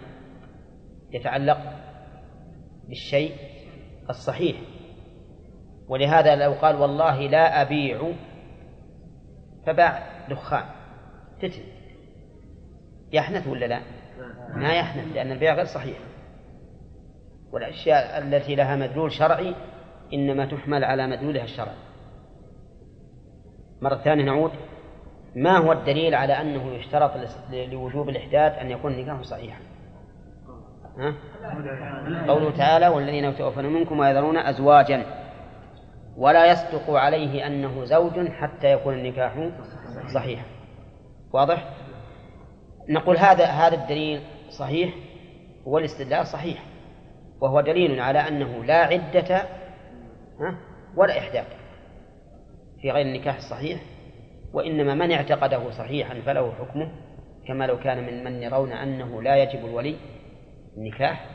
يتعلق 1.13 1.59
بالشيء 2.89 3.35
الصحيح. 4.11 4.57
ولهذا 5.89 6.37
لو 6.37 6.53
قال 6.53 6.77
والله 6.77 7.21
لا 7.21 7.63
أبيع 7.63 8.13
فباع 9.67 10.03
دخان. 10.31 10.65
فتن 11.43 11.63
يحنث 13.13 13.47
ولا 13.47 13.67
لا؟ 13.67 13.81
ما 14.55 14.73
يحنث 14.73 15.05
لأن 15.15 15.33
البيع 15.33 15.55
غير 15.55 15.65
صحيح. 15.65 15.99
والأشياء 17.53 18.19
التي 18.19 18.55
لها 18.55 18.77
مدلول 18.77 19.13
شرعي 19.13 19.55
إنما 20.13 20.47
تحمل 20.47 20.85
على 20.85 21.07
مدلولها 21.07 21.45
الشرعي 21.45 21.77
مرة 23.83 23.97
ثانية 23.97 24.25
نعود. 24.25 24.51
ما 25.37 25.59
هو 25.59 25.73
الدليل 25.73 26.15
على 26.15 26.33
أنه 26.33 26.73
يشترط 26.75 27.11
لوجوب 27.51 28.09
الإحداث 28.09 28.59
أن 28.59 28.71
يكون 28.71 28.93
النكاح 28.93 29.23
صحيحا؟ 29.23 29.61
ها؟ 30.99 31.15
قوله 32.29 32.57
تعالى 32.57 32.89
والذين 32.89 33.25
يتوفون 33.25 33.67
منكم 33.67 33.99
ويذرون 33.99 34.37
أزواجا 34.37 35.03
ولا 36.17 36.53
يصدق 36.53 36.91
عليه 36.91 37.47
أنه 37.47 37.85
زوج 37.85 38.29
حتى 38.29 38.73
يكون 38.73 38.95
النكاح 38.95 39.51
صحيحا. 40.15 40.54
واضح؟ 41.35 41.69
نقول 42.89 43.17
هذا 43.17 43.45
هذا 43.45 43.75
الدليل 43.75 44.21
صحيح 44.51 44.95
والاستدلال 45.65 46.27
صحيح 46.27 46.65
وهو 47.41 47.61
دليل 47.61 48.01
على 48.01 48.19
أنه 48.19 48.65
لا 48.65 48.77
عدة 48.77 49.43
ولا 50.97 51.19
إحداث 51.19 51.47
في 52.81 52.91
غير 52.91 53.07
النكاح 53.07 53.37
الصحيح 53.37 53.81
وإنما 54.53 54.95
من 54.95 55.13
اعتقده 55.13 55.71
صحيحا 55.71 56.15
فله 56.27 56.53
حكمه 56.53 56.91
كما 57.47 57.67
لو 57.67 57.79
كان 57.79 58.07
من 58.07 58.25
من 58.25 58.43
يرون 58.43 58.73
أنه 58.73 59.23
لا 59.23 59.37
يجب 59.37 59.67
الولي 59.67 59.97
النكاح 60.77 61.27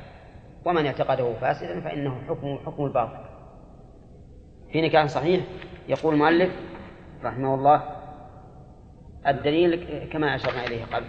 ومن 0.65 0.85
اعتقده 0.85 1.33
فاسدا 1.33 1.81
فإنه 1.81 2.21
حكم 2.27 2.57
حكم 2.65 2.85
الباطل 2.85 3.19
في 4.71 4.81
نكاح 4.81 5.05
صحيح 5.05 5.43
يقول 5.87 6.13
المؤلف 6.13 6.51
رحمه 7.23 7.55
الله 7.55 7.98
الدليل 9.27 9.85
كما 10.09 10.35
أشرنا 10.35 10.67
إليه 10.67 10.85
قبل. 10.85 11.05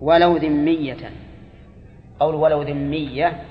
ولو 0.00 0.36
ذمية. 0.36 1.10
قول 2.20 2.34
ولو 2.34 2.62
ذمية 2.62 3.42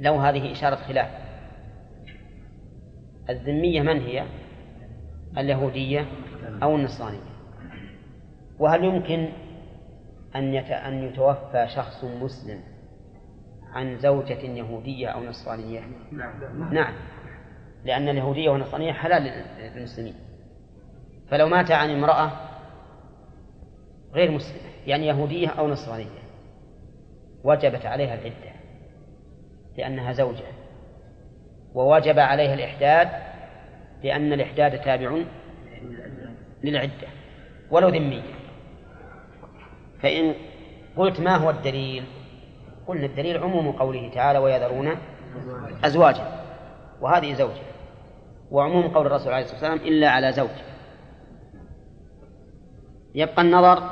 لو 0.00 0.14
هذه 0.14 0.52
إشارة 0.52 0.74
خلاف. 0.74 1.08
الذمية 3.30 3.82
من 3.82 4.00
هي؟ 4.00 4.24
اليهودية 5.38 6.06
أو 6.62 6.76
النصرانية. 6.76 7.32
وهل 8.58 8.84
يمكن 8.84 9.28
أن 10.36 10.54
أن 10.54 11.04
يتوفى 11.04 11.66
شخص 11.68 12.04
مسلم 12.04 12.60
عن 13.72 13.98
زوجة 13.98 14.40
يهودية 14.40 15.08
أو 15.08 15.24
نصرانية؟ 15.24 15.80
نعم. 16.12 16.74
نعم. 16.74 16.94
لأن 17.84 18.08
اليهودية 18.08 18.50
والنصرانية 18.50 18.92
حلال 18.92 19.44
للمسلمين. 19.76 20.14
فلو 21.30 21.48
مات 21.48 21.70
عن 21.70 21.90
امرأة 21.90 22.30
غير 24.14 24.30
مسلمة 24.30 24.72
يعني 24.86 25.06
يهودية 25.06 25.48
أو 25.48 25.68
نصرانية 25.68 26.22
وجبت 27.44 27.86
عليها 27.86 28.14
العدة 28.14 28.52
لأنها 29.76 30.12
زوجة 30.12 30.44
ووجب 31.74 32.18
عليها 32.18 32.54
الإحداد 32.54 33.08
لأن 34.02 34.32
الإحداد 34.32 34.80
تابع 34.80 35.18
للعدة 36.64 37.08
ولو 37.70 37.88
ذمية. 37.88 38.22
فإن 40.02 40.34
قلت 40.96 41.20
ما 41.20 41.36
هو 41.36 41.50
الدليل؟ 41.50 42.04
قلنا 42.86 43.06
الدليل 43.06 43.38
عموم 43.38 43.72
قوله 43.72 44.10
تعالى 44.14 44.38
ويذرون 44.38 44.96
أزواجا. 45.84 46.44
وهذه 47.00 47.34
زوجة. 47.34 47.71
وعموم 48.52 48.88
قول 48.88 49.06
الرسول 49.06 49.32
عليه 49.32 49.44
الصلاة 49.44 49.60
والسلام 49.60 49.88
إلا 49.88 50.10
على 50.10 50.32
زوج. 50.32 50.50
يبقى 53.14 53.42
النظر 53.42 53.90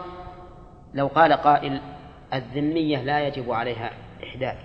لو 0.95 1.07
قال 1.07 1.33
قائل 1.33 1.81
الذمية 2.35 3.03
لا 3.03 3.27
يجب 3.27 3.51
عليها 3.51 3.91
إحداث. 4.23 4.57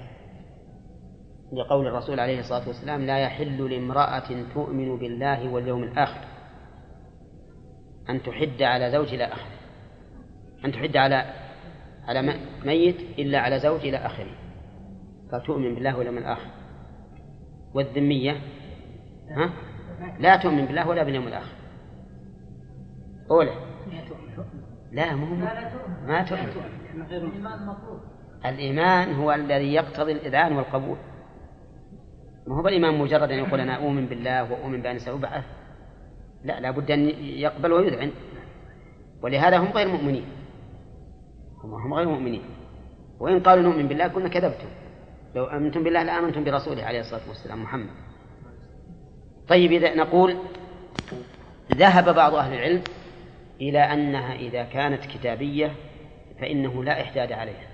لقول 1.54 1.88
الرسول 1.88 2.20
عليه 2.20 2.40
الصلاة 2.40 2.68
والسلام 2.68 3.06
لا 3.06 3.20
يحل 3.20 3.72
لامرأة 3.72 4.54
تؤمن 4.54 4.98
بالله 4.98 5.50
واليوم 5.50 5.84
الآخر 5.84 6.22
أن 8.10 8.24
تحد 8.24 8.62
على 8.62 8.92
زوج 8.92 9.14
إلى 9.14 9.24
آخره 9.24 9.56
أن 10.66 10.72
تحد 10.72 10.98
على 10.98 11.26
على 12.08 12.40
ميت 12.66 13.00
إلا 13.20 13.40
على 13.40 13.60
زوج 13.60 13.80
إلى 13.80 13.98
آخره. 13.98 14.36
قال 15.32 15.44
تؤمن 15.44 15.76
بالله 15.76 15.98
واليوم 15.98 16.18
الآخر. 16.18 16.50
والذمية 17.74 18.42
ها؟ 19.30 19.50
لا 20.20 20.36
تؤمن 20.36 20.66
بالله 20.66 20.88
ولا 20.88 21.04
باليوم 21.04 21.28
الآخر. 21.28 21.56
أولى. 23.32 23.54
لا 24.92 25.16
مو 25.16 25.36
ما 26.08 26.24
تؤمن. 26.24 26.50
الإيمان 28.46 29.16
هو 29.16 29.32
الذي 29.32 29.74
يقتضي 29.74 30.12
الإذعان 30.12 30.54
والقبول. 30.54 30.98
ما 32.48 32.56
هو 32.56 32.62
بالإيمان 32.62 33.00
مجرد 33.00 33.32
أن 33.32 33.40
يقول 33.40 33.60
أنا 33.60 33.76
أؤمن 33.76 34.06
بالله 34.06 34.52
وأؤمن 34.52 34.82
بأن 34.82 35.00
سأبعث. 35.00 35.44
لا 36.44 36.60
لابد 36.60 36.92
أن 36.92 37.00
يقبل 37.20 37.72
ويذعن. 37.74 38.12
ولهذا 39.22 39.58
هم 39.58 39.68
غير 39.68 39.88
مؤمنين. 39.88 40.26
هم 41.64 41.94
غير 41.94 42.08
مؤمنين. 42.08 42.42
وإن 43.20 43.40
قالوا 43.40 43.64
نؤمن 43.64 43.88
بالله 43.88 44.08
قلنا 44.08 44.30
كذبتم. 44.30 44.68
لو 45.36 45.46
آمنتم 45.46 45.84
بالله 45.84 46.04
لآمنتم 46.04 46.44
برسوله 46.44 46.84
عليه 46.84 47.00
الصلاة 47.00 47.28
والسلام 47.28 47.64
محمد. 47.64 48.05
طيب 49.48 49.72
إذا 49.72 49.96
نقول 49.96 50.38
ذهب 51.72 52.16
بعض 52.16 52.36
أهل 52.36 52.54
العلم 52.54 52.84
إلى 53.62 53.80
أنها 53.80 54.36
إذا 54.36 54.64
كانت 54.64 55.06
كتابية 55.06 55.76
فإنه 56.40 56.84
لا 56.84 57.02
إحداد 57.02 57.32
عليها 57.32 57.68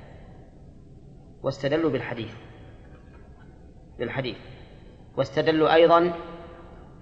واستدلوا 1.44 1.92
بالحديث 1.92 2.34
بالحديث. 4.00 4.38
واستدلوا 5.18 5.74
أيضا 5.74 6.14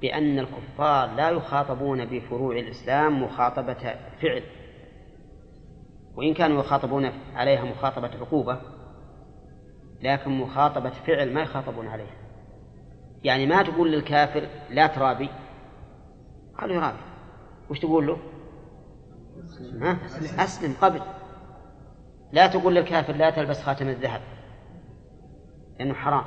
بأن 0.02 0.40
الكفار 0.40 1.16
لا 1.16 1.30
يخاطبون 1.30 2.06
بفروع 2.06 2.56
الإسلام 2.56 3.24
مخاطبة 3.24 3.96
فعل 4.22 4.44
وإن 6.16 6.34
كانوا 6.34 6.60
يخاطبون 6.60 7.12
عليها 7.36 7.64
مخاطبة 7.64 8.12
عقوبة 8.22 8.62
لكن 10.02 10.32
مخاطبة 10.32 10.90
فعل 10.90 11.34
ما 11.34 11.42
يخاطبون 11.42 11.88
عليها. 11.88 12.29
يعني 13.24 13.46
ما 13.46 13.64
تقول 13.64 13.92
للكافر 13.92 14.48
لا 14.70 14.88
ترابي؟ 14.88 15.30
قالوا 16.58 16.76
يرابي. 16.76 16.98
وش 17.70 17.80
تقول 17.80 18.08
له؟ 18.08 18.18
ها؟ 19.82 19.98
أسلم 20.44 20.74
قبل. 20.82 21.02
لا 22.32 22.48
تقول 22.48 22.76
للكافر 22.76 23.14
لا 23.14 23.30
تلبس 23.30 23.62
خاتم 23.62 23.90
الذهب 23.90 24.22
لأنه 25.80 25.94
حرام. 25.94 26.24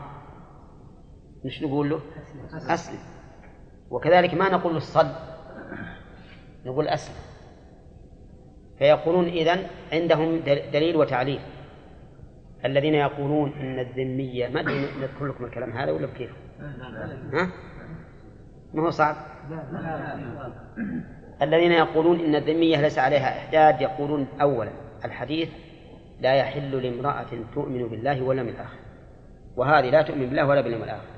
مش 1.44 1.62
نقول 1.62 1.90
له؟ 1.90 2.00
أسلم. 2.52 2.98
وكذلك 3.90 4.35
ما 4.35 4.48
نقول 4.48 4.83
صل 4.83 5.09
نقول 6.66 6.88
أسلم. 6.88 7.16
فيقولون 8.78 9.24
إذن 9.24 9.66
عندهم 9.92 10.40
دليل 10.72 10.96
وتعليل. 10.96 11.40
الذين 12.64 12.94
يقولون 12.94 13.52
إن 13.52 13.78
الذمية 13.78 14.48
ما 14.48 14.62
نذكر 14.62 15.26
لكم 15.26 15.44
الكلام 15.44 15.72
هذا 15.72 15.92
ولا 15.92 16.07
بكيف؟ 16.07 16.31
ها؟ 17.33 17.53
ما 18.75 18.83
هو 18.83 18.90
صعب؟ 18.90 19.16
الذين 21.42 21.72
يقولون 21.72 22.20
إن 22.20 22.35
الذمية 22.35 22.81
ليس 22.81 22.98
عليها 22.98 23.38
إحداد 23.38 23.81
يقولون 23.81 24.27
اولا 24.40 24.70
الحديث 25.05 25.48
لا 26.20 26.35
يحل 26.35 26.83
لامرأة 26.83 27.27
تؤمن 27.55 27.88
بالله 27.88 28.22
واليوم 28.22 28.48
الآخر 28.48 28.79
وهذه 29.57 29.90
لا 29.90 30.03
تؤمن 30.03 30.27
بالله 30.27 30.46
ولا 30.46 30.61
باليوم 30.61 30.83
الآخر 30.83 31.12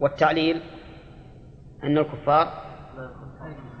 والتعليل 0.00 0.60
أن 1.84 1.98
الكفار 1.98 2.72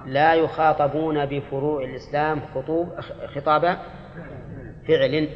لا 0.06 0.34
يخاطبون 0.34 1.26
بفروع 1.26 1.84
الإسلام 1.84 2.40
خطوب 2.54 3.00
خطاب 3.34 3.78
فعل 4.88 5.28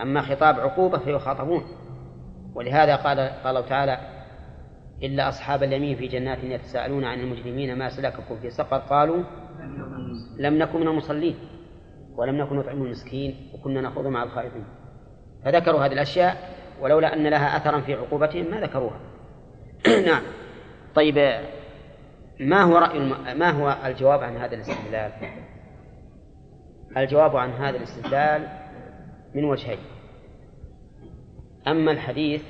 أما 0.00 0.22
خطاب 0.22 0.60
عقوبة 0.60 0.98
فيخاطبون 0.98 1.64
ولهذا 2.54 2.96
قال 2.96 3.20
قال 3.44 3.66
تعالى 3.66 3.98
إلا 5.02 5.28
أصحاب 5.28 5.62
اليمين 5.62 5.96
في 5.96 6.06
جنات 6.06 6.44
يتساءلون 6.44 7.04
عن 7.04 7.20
المجرمين 7.20 7.78
ما 7.78 7.88
سلككم 7.88 8.36
في 8.42 8.50
سقر 8.50 8.78
قالوا 8.78 9.22
لم 10.38 10.58
نكن 10.58 10.80
من 10.80 10.88
المصلين 10.88 11.36
ولم 12.16 12.36
نكن 12.36 12.56
نطعم 12.56 12.82
المسكين 12.82 13.50
وكنا 13.54 13.80
نخوض 13.80 14.06
مع 14.06 14.22
الخائفين 14.22 14.64
فذكروا 15.44 15.86
هذه 15.86 15.92
الأشياء 15.92 16.54
ولولا 16.80 17.14
أن 17.14 17.26
لها 17.26 17.56
أثرا 17.56 17.80
في 17.80 17.94
عقوبتهم 17.94 18.50
ما 18.50 18.60
ذكروها. 18.60 18.98
نعم. 20.06 20.22
طيب 20.94 21.40
ما 22.40 22.62
هو 22.62 22.78
رأي 22.78 22.98
الم... 22.98 23.38
ما 23.38 23.50
هو 23.50 23.76
الجواب 23.86 24.22
عن 24.22 24.36
هذا 24.36 24.54
الاستدلال؟ 24.54 25.12
الجواب 26.96 27.36
عن 27.36 27.50
هذا 27.50 27.76
الاستدلال 27.76 28.48
من 29.34 29.44
وجهين. 29.44 29.78
أما 31.68 31.92
الحديث 31.92 32.42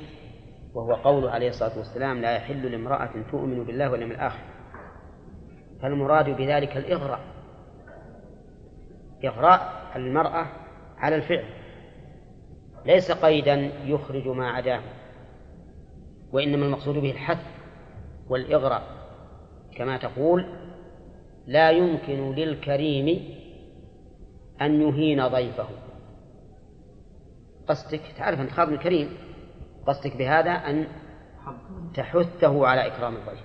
وهو 0.74 0.94
قوله 0.94 1.30
عليه 1.30 1.48
الصلاة 1.48 1.78
والسلام 1.78 2.20
لا 2.20 2.32
يحل 2.36 2.72
لامرأة 2.72 3.10
تؤمن 3.30 3.64
بالله 3.64 3.90
واليوم 3.90 4.10
الآخر 4.10 4.44
فالمراد 5.82 6.30
بذلك 6.30 6.76
الإغراء 6.76 7.20
إغراء 9.24 9.92
المرأة 9.96 10.46
على 10.98 11.16
الفعل 11.16 11.44
ليس 12.86 13.12
قيدا 13.12 13.70
يخرج 13.84 14.28
ما 14.28 14.50
عداه 14.50 14.80
وإنما 16.32 16.66
المقصود 16.66 16.94
به 16.98 17.10
الحث 17.10 17.46
والإغراء 18.28 18.82
كما 19.76 19.96
تقول 19.96 20.46
لا 21.46 21.70
يمكن 21.70 22.34
للكريم 22.34 23.34
أن 24.60 24.82
يهين 24.82 25.28
ضيفه. 25.28 25.68
قصدك؟ 27.68 28.00
تعرف 28.18 28.40
أنت 28.40 28.50
خاطب 28.50 28.72
الكريم 28.72 29.16
قصدك 29.86 30.16
بهذا 30.16 30.50
أن 30.50 30.86
تحثه 31.94 32.66
على 32.66 32.86
إكرام 32.86 33.16
الضيف 33.16 33.44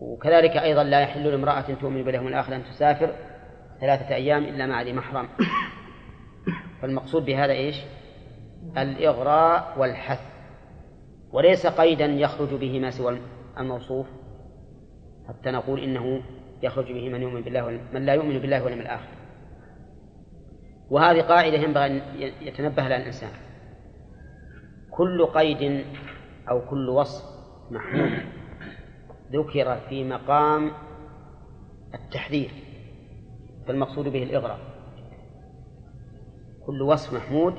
وكذلك 0.00 0.56
أيضا 0.56 0.84
لا 0.84 1.00
يحل 1.00 1.26
لامرأة 1.26 1.60
تؤمن 1.60 2.02
باليوم 2.02 2.28
الآخر 2.28 2.54
أن 2.54 2.64
تسافر 2.64 3.14
ثلاثة 3.80 4.14
أيام 4.14 4.44
إلا 4.44 4.66
مع 4.66 4.82
ذي 4.82 4.92
محرم. 4.92 5.28
فالمقصود 6.82 7.24
بهذا 7.24 7.52
إيش؟ 7.52 7.76
الإغراء 8.78 9.74
والحث. 9.78 10.20
وليس 11.32 11.66
قيدا 11.66 12.06
يخرج 12.06 12.54
به 12.54 12.80
ما 12.80 12.90
سوى 12.90 13.18
الموصوف. 13.58 14.06
حتى 15.28 15.50
نقول 15.50 15.80
إنه 15.80 16.22
يخرج 16.62 16.92
به 16.92 17.08
من 17.08 17.22
يؤمن 17.22 17.42
بالله 17.42 17.80
من 17.92 18.06
لا 18.06 18.14
يؤمن 18.14 18.38
بالله 18.38 18.64
واليوم 18.64 18.80
الآخر. 18.80 19.21
وهذه 20.92 21.20
قاعدة 21.20 21.56
ينبغي 21.56 21.86
أن 21.86 22.00
يتنبه 22.40 22.88
لها 22.88 22.96
الإنسان. 22.96 23.30
كل 24.90 25.26
قيد 25.26 25.84
أو 26.48 26.60
كل 26.60 26.88
وصف 26.88 27.24
محمود 27.70 28.12
ذكر 29.32 29.76
في 29.88 30.04
مقام 30.04 30.70
التحذير 31.94 32.50
فالمقصود 33.66 34.08
به 34.08 34.22
الإغراء. 34.22 34.58
كل 36.66 36.82
وصف 36.82 37.12
محمود 37.12 37.54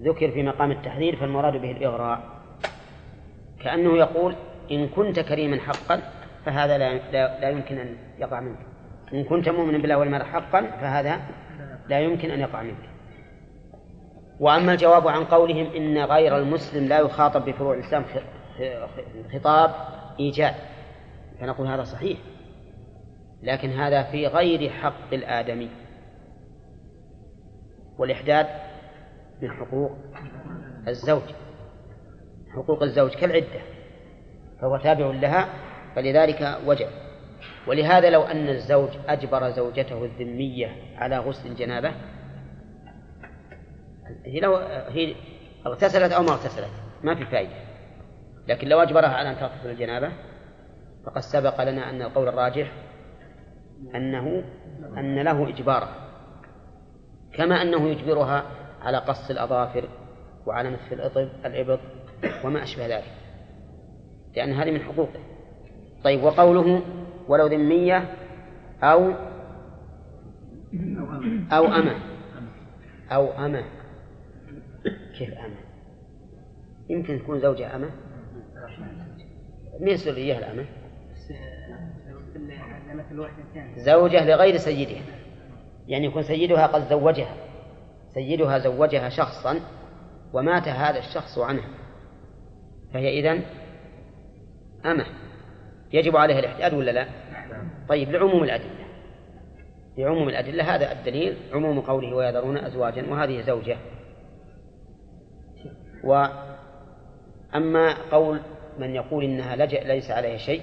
ذكر 0.00 0.30
في 0.30 0.42
مقام 0.42 0.70
التحذير 0.70 1.16
فالمراد 1.16 1.56
به 1.56 1.70
الإغراء. 1.70 2.22
كأنه 3.60 3.96
يقول 3.96 4.34
إن 4.70 4.88
كنت 4.88 5.20
كريما 5.20 5.60
حقا 5.60 6.02
فهذا 6.44 6.78
لا, 6.78 7.10
لا, 7.12 7.40
لا 7.40 7.50
يمكن 7.50 7.78
أن 7.78 7.96
يقع 8.18 8.40
منك. 8.40 8.58
إن 9.14 9.24
كنت 9.24 9.48
مؤمنا 9.48 9.78
بالله 9.78 9.98
والمرء 9.98 10.24
حقا 10.24 10.62
فهذا 10.62 11.20
لا 11.90 12.00
يمكن 12.00 12.30
أن 12.30 12.40
يقع 12.40 12.62
منك 12.62 12.90
وأما 14.40 14.72
الجواب 14.72 15.08
عن 15.08 15.24
قولهم 15.24 15.66
إن 15.76 15.98
غير 15.98 16.38
المسلم 16.38 16.88
لا 16.88 16.98
يخاطب 16.98 17.44
بفروع 17.44 17.74
الإسلام 17.74 18.04
خطاب 19.32 19.70
إيجاد 20.20 20.54
فنقول 21.40 21.66
هذا 21.66 21.84
صحيح. 21.84 22.18
لكن 23.42 23.70
هذا 23.70 24.02
في 24.02 24.26
غير 24.26 24.70
حق 24.70 25.12
الآدمي. 25.12 25.70
والإحداد 27.98 28.46
من 29.42 29.50
حقوق 29.50 29.90
الزوج 30.88 31.22
حقوق 32.54 32.82
الزوج 32.82 33.10
كالعدة 33.10 33.60
فهو 34.60 34.76
تابع 34.76 35.06
لها 35.06 35.48
فلذلك 35.96 36.58
وجب. 36.66 36.88
ولهذا 37.66 38.10
لو 38.10 38.22
أن 38.22 38.48
الزوج 38.48 38.90
أجبر 39.08 39.50
زوجته 39.50 40.04
الذمية 40.04 40.76
على 40.96 41.18
غسل 41.18 41.48
الجنابة 41.48 41.92
هي 44.24 44.40
لو 44.40 44.56
هي 44.88 45.14
اغتسلت 45.66 46.12
أو 46.12 46.22
ما 46.22 46.30
اغتسلت 46.30 46.70
ما 47.02 47.14
في 47.14 47.24
فائدة. 47.24 47.70
لكن 48.48 48.68
لو 48.68 48.82
أجبرها 48.82 49.08
على 49.08 49.30
أن 49.30 49.36
تغتسل 49.36 49.70
الجنابة 49.70 50.12
فقد 51.06 51.20
سبق 51.20 51.62
لنا 51.62 51.90
أن 51.90 52.02
القول 52.02 52.28
الراجح 52.28 52.72
أنه 53.94 54.44
أن 54.98 55.18
له 55.18 55.48
إجبارا 55.48 55.88
كما 57.32 57.62
أنه 57.62 57.88
يجبرها 57.88 58.44
على 58.82 58.98
قص 58.98 59.30
الأظافر 59.30 59.88
وعلى 60.46 60.70
نتف 60.70 60.92
الإطب 60.92 61.28
الإبط 61.46 61.80
وما 62.44 62.62
أشبه 62.62 62.86
ذلك. 62.86 63.12
لأن 64.36 64.52
هذه 64.52 64.70
من 64.70 64.80
حقوقه. 64.80 65.20
طيب 66.04 66.22
وقوله 66.22 66.82
ولو 67.30 67.46
ذمية 67.46 68.14
أو 68.82 69.12
أو 71.52 71.66
أمة. 71.66 71.96
أو 73.12 73.46
أمة. 73.46 73.64
كيف 75.18 75.34
أمة؟ 75.34 75.56
يمكن 76.88 77.18
تكون 77.18 77.40
زوجة 77.40 77.76
أمة. 77.76 77.90
مين 79.80 79.94
يصير 79.94 80.16
إياها 80.16 80.38
الأمة؟ 80.38 80.64
زوجة 83.76 84.24
لغير 84.24 84.56
سيدها. 84.56 85.02
يعني 85.86 86.06
يكون 86.06 86.22
سيدها 86.22 86.66
قد 86.66 86.82
زوجها. 86.82 87.34
سيدها 88.14 88.58
زوجها 88.58 89.08
شخصا 89.08 89.60
ومات 90.32 90.68
هذا 90.68 90.98
الشخص 90.98 91.38
عنها 91.38 91.68
فهي 92.92 93.20
إذن 93.20 93.42
أمة. 94.86 95.29
يجب 95.92 96.16
عليها 96.16 96.38
الاحتياج 96.38 96.74
ولا 96.74 96.90
لا؟ 96.90 97.06
طيب 97.88 98.10
لعموم 98.10 98.44
الأدلة. 98.44 98.80
لعموم 99.98 100.28
الأدلة 100.28 100.74
هذا 100.74 100.92
الدليل 100.92 101.36
عموم 101.52 101.80
قوله 101.80 102.16
ويذرون 102.16 102.56
أزواجا 102.56 103.06
وهذه 103.10 103.40
زوجة. 103.40 103.76
وأما 106.04 107.94
قول 108.10 108.40
من 108.78 108.94
يقول 108.94 109.24
إنها 109.24 109.56
لجأ 109.56 109.84
ليس 109.84 110.10
عليها 110.10 110.36
شيء 110.36 110.62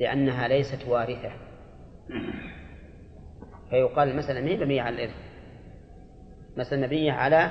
لأنها 0.00 0.48
ليست 0.48 0.88
وارثة. 0.88 1.30
فيقال 3.70 4.08
المسألة 4.08 4.40
ما 4.40 4.48
هي 4.48 4.56
مبنية 4.56 4.82
على 4.82 4.94
الإرث؟ 4.94 5.16
مسألة 6.56 6.86
مبنية 6.86 7.12
على 7.12 7.50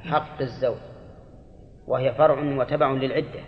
حق 0.00 0.40
الزوج 0.40 0.78
وهي 1.86 2.14
فرع 2.14 2.56
وتبع 2.56 2.92
للعدة. 2.92 3.40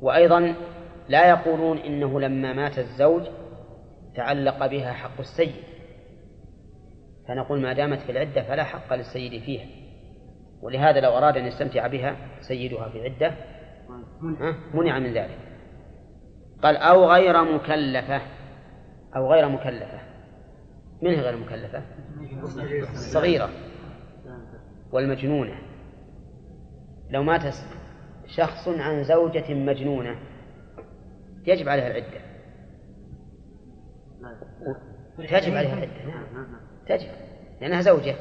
وأيضا 0.00 0.54
لا 1.08 1.28
يقولون 1.28 1.78
إنه 1.78 2.20
لما 2.20 2.52
مات 2.52 2.78
الزوج 2.78 3.22
تعلق 4.14 4.66
بها 4.66 4.92
حق 4.92 5.20
السيد. 5.20 5.54
فنقول 7.28 7.60
ما 7.60 7.72
دامت 7.72 7.98
في 7.98 8.12
العدة 8.12 8.42
فلا 8.42 8.64
حق 8.64 8.94
للسيد 8.94 9.42
فيها. 9.42 9.66
ولهذا 10.62 11.00
لو 11.00 11.18
أراد 11.18 11.36
أن 11.36 11.46
يستمتع 11.46 11.86
بها 11.86 12.16
سيدها 12.40 12.88
في 12.88 13.04
عدة 13.04 13.34
منع 14.74 14.98
من 14.98 15.12
ذلك. 15.12 15.38
قال 16.62 16.76
أو 16.76 17.10
غير 17.10 17.44
مكلفة 17.44 18.20
أو 19.16 19.32
غير 19.32 19.48
مكلفة. 19.48 20.00
من 21.02 21.10
هي 21.10 21.20
غير 21.20 21.36
مكلفة؟ 21.36 21.82
الصغيرة 22.92 23.50
والمجنونة. 24.92 25.58
لو 27.10 27.22
مات 27.22 27.54
شخص 28.26 28.68
عن 28.68 29.04
زوجة 29.04 29.54
مجنونة 29.54 30.16
يجب 31.46 31.68
عليها 31.68 31.86
العدة. 31.86 32.20
تجب 35.18 35.54
عليها 35.54 35.74
العدة. 35.74 36.04
نعم 36.06 36.46
تجب. 36.86 37.08
لأنها 37.60 37.80
زوجة. 37.80 38.14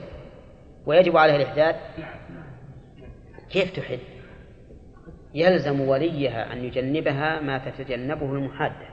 ويجب 0.85 1.17
عليها 1.17 1.35
الإحداد 1.35 1.75
كيف 3.49 3.75
تحد 3.75 3.99
يلزم 5.33 5.81
وليها 5.81 6.53
أن 6.53 6.57
يجنبها 6.57 7.41
ما 7.41 7.57
تتجنبه 7.57 8.33
المحادة 8.33 8.89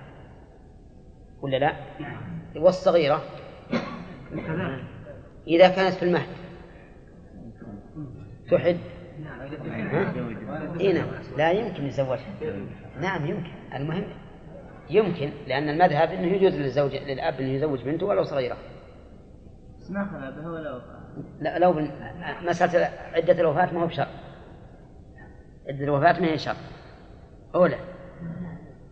ولا 1.41 1.57
لا؟ 1.57 1.77
والصغيرة. 2.57 3.23
إذا 5.47 5.69
كانت 5.69 5.95
في 5.95 6.03
المهد. 6.03 6.29
تحد 8.51 8.77
إيه 10.81 10.95
نعم. 10.95 11.09
لا 11.37 11.51
يمكن 11.51 11.87
يزوجها 11.87 12.19
نعم 13.01 13.27
يمكن. 13.27 13.51
المهم 13.75 14.05
يمكن 14.91 15.31
لأن 15.47 15.69
المذهب 15.69 16.11
أنه 16.11 16.27
يجوز 16.27 16.55
للزوج 16.55 16.97
للأب 16.97 17.41
أنه 17.41 17.49
يزوج 17.49 17.83
بنته 17.83 18.07
ولو 18.07 18.25
صغيرة. 18.25 18.57
بها 19.91 20.51
ولا 20.51 20.77
وفاة 20.77 20.99
لا 21.41 21.59
لو 21.59 21.73
بن... 21.73 21.91
مسألة 22.43 22.91
عدة 23.15 23.41
الوفاة 23.41 23.75
ما 23.75 23.83
هو 23.83 23.87
بشرط. 23.87 24.09
عدة 25.69 25.85
الوفاة 25.85 26.21
ما 26.21 26.27
هي 26.27 26.39
شرط. 26.39 26.57
أولى. 27.55 27.79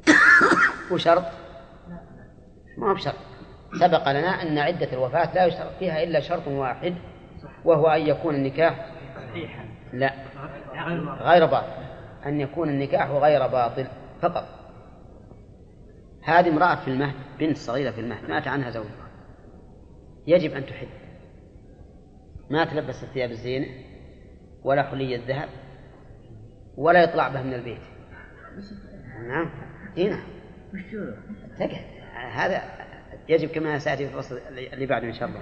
وشرط 0.93 1.25
ما 2.79 2.91
هو 2.91 2.95
بشرط. 2.95 3.15
سبق 3.81 4.09
لنا 4.11 4.43
أن 4.43 4.59
عدة 4.59 4.93
الوفاة 4.93 5.35
لا 5.35 5.45
يشترط 5.45 5.73
فيها 5.79 6.03
إلا 6.03 6.21
شرط 6.21 6.49
واحد 6.49 6.95
وهو 7.65 7.87
أن 7.87 8.01
يكون 8.01 8.35
النكاح 8.35 8.93
لا. 9.93 10.15
غير 11.21 11.47
باطل. 11.47 11.87
أن 12.27 12.41
يكون 12.41 12.69
النكاح 12.69 13.11
غير 13.11 13.47
باطل 13.47 13.87
فقط. 14.23 14.45
هذه 16.25 16.49
امرأة 16.49 16.75
في 16.75 16.89
المهد 16.89 17.15
بنت 17.39 17.57
صغيرة 17.57 17.91
في 17.91 18.01
المهد 18.01 18.31
مات 18.31 18.49
عنها 18.49 18.71
زوجها. 18.71 19.07
يجب 20.27 20.53
أن 20.53 20.67
تحد 20.67 20.89
ما 22.51 22.65
تلبس 22.65 23.05
الثياب 23.05 23.31
الزينة 23.31 23.67
ولا 24.65 24.83
حلي 24.83 25.17
الذهب 25.17 25.49
ولا 26.77 27.03
يطلع 27.03 27.29
بها 27.29 27.43
من 27.43 27.55
البيت. 27.55 27.83
نعم. 29.29 29.51
هنا 29.97 30.21
تقعد 31.59 31.97
هذا 32.33 32.63
يجب 33.29 33.49
كما 33.49 33.79
سيأتي 33.79 34.09
في 34.09 34.15
الفصل 34.15 34.39
اللي 34.49 34.87
بعده 34.87 35.07
إن 35.07 35.13
شاء 35.13 35.29
الله. 35.29 35.41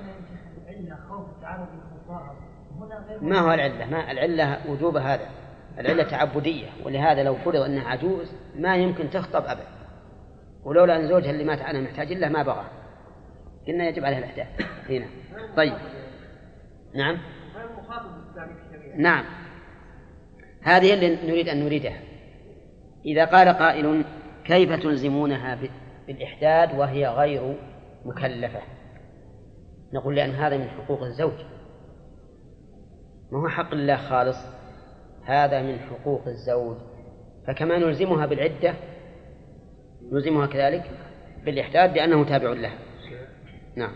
ما 3.21 3.39
هو 3.39 3.53
العلة؟ 3.55 3.87
ما 3.87 4.11
العلة 4.11 4.59
وجوب 4.69 4.97
هذا. 4.97 5.27
العلة 5.79 6.03
تعبدية 6.03 6.67
ولهذا 6.85 7.23
لو 7.23 7.35
فرض 7.35 7.57
أنها 7.57 7.89
عجوز 7.89 8.33
ما 8.57 8.77
يمكن 8.77 9.11
تخطب 9.11 9.45
أبدا 9.45 9.67
ولولا 10.65 10.97
أن 10.97 11.09
زوجها 11.09 11.31
اللي 11.31 11.45
مات 11.45 11.63
عنها 11.63 11.81
محتاج 11.81 12.13
له 12.13 12.29
ما 12.29 12.43
بغى. 12.43 12.65
قلنا 13.69 13.89
يجب 13.89 14.05
عليها 14.05 14.19
الإحداث. 14.19 14.47
هنا. 14.91 15.07
طيب. 15.57 15.75
نعم. 16.95 17.19
نعم. 18.97 19.25
هذه 20.63 20.95
اللي 20.95 21.17
نريد 21.27 21.49
أن 21.49 21.65
نريدها. 21.65 22.01
إذا 23.07 23.25
قال 23.25 23.49
قائل 23.49 24.05
كيف 24.45 24.73
تلزمونها 24.73 25.59
بالإحداد 26.07 26.79
وهي 26.79 27.09
غير 27.09 27.57
مكلفة. 28.05 28.61
نقول 29.93 30.17
لأن 30.17 30.31
هذا 30.31 30.57
من 30.57 30.69
حقوق 30.69 31.03
الزوج. 31.03 31.54
ما 33.33 33.39
هو 33.39 33.49
حق 33.49 33.73
الله 33.73 33.97
خالص؟ 33.97 34.39
هذا 35.25 35.63
من 35.63 35.79
حقوق 35.79 36.27
الزوج. 36.27 36.77
فكما 37.47 37.79
نلزمها 37.79 38.27
بالعدة 38.27 38.75
نلزمها 40.13 40.47
كذلك 40.47 40.91
بالإحداد 41.45 41.97
لأنه 41.97 42.25
تابع 42.25 42.53
لها 42.53 42.79
نعم. 43.77 43.93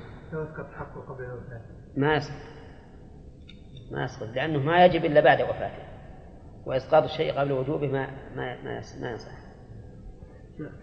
ما 1.96 2.16
يسقط. 2.16 2.48
ما 3.92 4.04
يسقط 4.04 4.28
لأنه 4.34 4.58
ما 4.58 4.84
يجب 4.84 5.04
إلا 5.04 5.20
بعد 5.20 5.42
وفاته. 5.42 5.88
وإسقاط 6.66 7.02
الشيء 7.02 7.32
قبل 7.32 7.52
وجوبه 7.52 7.86
ما 7.86 8.06
ما 8.36 8.62
ما, 8.62 8.80
ما 9.00 9.10
يصح 9.12 9.38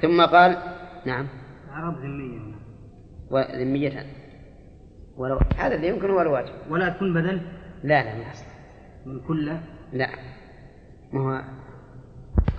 ثم 0.02 0.26
قال 0.26 0.58
نعم. 1.06 1.28
عرب 1.70 1.98
ذمية. 1.98 2.56
وذمية 3.32 4.06
ولو 5.18 5.40
هذا 5.58 5.76
اللي 5.76 5.88
يمكن 5.88 6.10
هو 6.10 6.22
الواجب. 6.22 6.54
ولا 6.70 6.90
تكون 6.90 7.14
بدل. 7.14 7.42
لا 7.86 8.04
لا 8.04 8.16
ما 8.16 8.32
أصلا 8.32 8.48
من 9.06 9.20
كله 9.28 9.64
لا. 9.94 10.10
ما 11.14 11.22
هو 11.22 11.44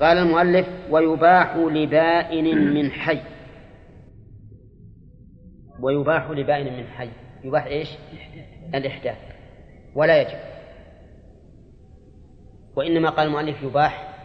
قال 0.00 0.18
المؤلف 0.18 0.68
ويباح 0.90 1.56
لبائن 1.56 2.74
من 2.74 2.90
حي. 2.90 3.20
ويباح 5.80 6.30
لبائن 6.30 6.76
من 6.76 6.86
حي. 6.86 7.08
يباح 7.44 7.64
إيش؟ 7.64 7.88
الإحداث. 8.74 9.18
ولا 9.94 10.20
يجب. 10.22 10.38
وإنما 12.76 13.10
قال 13.10 13.26
المؤلف 13.26 13.62
يباح 13.62 14.16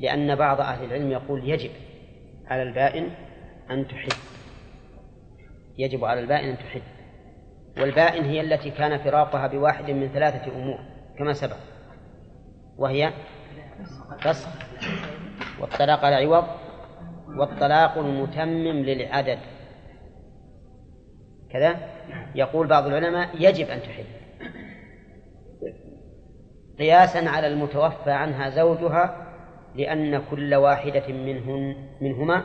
لأن 0.00 0.34
بعض 0.34 0.60
أهل 0.60 0.84
العلم 0.84 1.10
يقول 1.10 1.50
يجب 1.50 1.70
على 2.46 2.62
البائن 2.62 3.10
أن 3.70 3.88
تحد 3.88 4.12
يجب 5.78 6.04
على 6.04 6.20
البائن 6.20 6.48
أن 6.48 6.58
تحد 6.58 6.82
والبائن 7.80 8.24
هي 8.24 8.40
التي 8.40 8.70
كان 8.70 8.98
فراقها 8.98 9.46
بواحد 9.46 9.90
من 9.90 10.08
ثلاثة 10.08 10.52
أمور 10.52 10.78
كما 11.18 11.32
سبق. 11.32 11.56
وهي 12.76 13.12
فسخ 14.20 14.48
والطلاق 15.60 16.04
على 16.04 16.14
عوض 16.14 16.44
والطلاق 17.38 17.98
المتمم 17.98 18.84
للعدد. 18.84 19.38
كذا؟ 21.50 21.76
يقول 22.34 22.66
بعض 22.66 22.86
العلماء 22.86 23.30
يجب 23.34 23.66
أن 23.66 23.82
تحد 23.82 24.04
قياسا 26.78 27.28
على 27.28 27.46
المتوفى 27.46 28.10
عنها 28.10 28.50
زوجها 28.50 29.26
لأن 29.74 30.22
كل 30.30 30.54
واحدة 30.54 31.08
منهن 31.08 31.76
منهما 32.00 32.42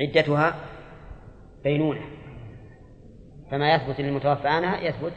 عدتها 0.00 0.54
بينونة. 1.64 2.00
فما 3.50 3.74
يثبت 3.74 4.00
للمتوفى 4.00 4.48
عنها 4.48 4.80
يثبت 4.80 5.12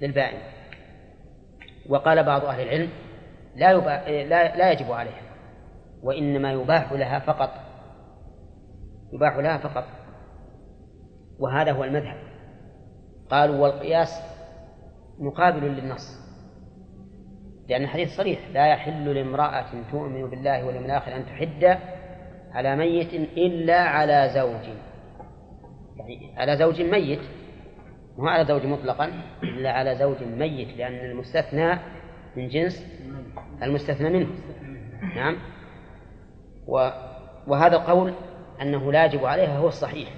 للبائن. 0.00 0.38
وقال 1.88 2.22
بعض 2.24 2.44
أهل 2.44 2.62
العلم 2.62 2.90
لا, 3.56 3.70
يبا... 3.70 4.24
لا 4.28 4.56
لا 4.56 4.72
يجب 4.72 4.92
عليها 4.92 5.22
وإنما 6.02 6.52
يباح 6.52 6.92
لها 6.92 7.18
فقط. 7.18 7.50
يباح 9.12 9.36
لها 9.36 9.58
فقط. 9.58 9.84
وهذا 11.38 11.72
هو 11.72 11.84
المذهب. 11.84 12.16
قالوا 13.30 13.56
والقياس 13.56 14.22
مقابل 15.18 15.62
للنص 15.62 16.22
لأن 17.68 17.82
الحديث 17.82 18.16
صريح 18.16 18.40
لا 18.52 18.66
يحل 18.66 19.14
لامرأة 19.14 19.66
تؤمن 19.90 20.30
بالله 20.30 20.64
واليوم 20.64 20.84
الآخر 20.84 21.16
أن 21.16 21.26
تحد 21.26 21.78
على 22.52 22.76
ميت 22.76 23.14
إلا 23.14 23.78
على 23.78 24.30
زوج. 24.34 24.76
يعني 26.06 26.32
على 26.36 26.56
زوج 26.56 26.82
ميت 26.82 27.20
مو 28.18 28.28
على 28.28 28.44
زوج 28.44 28.66
مطلقا 28.66 29.12
إلا 29.42 29.72
على 29.72 29.94
زوج 29.96 30.22
ميت 30.22 30.76
لأن 30.76 31.10
المستثنى 31.10 31.78
من 32.36 32.48
جنس 32.48 32.86
المستثنى 33.62 34.10
منه. 34.10 34.28
نعم. 35.16 35.36
وهذا 37.46 37.76
القول 37.76 38.14
أنه 38.62 38.92
لا 38.92 39.04
يجب 39.04 39.24
عليها 39.24 39.58
هو 39.58 39.68
الصحيح. 39.68 40.08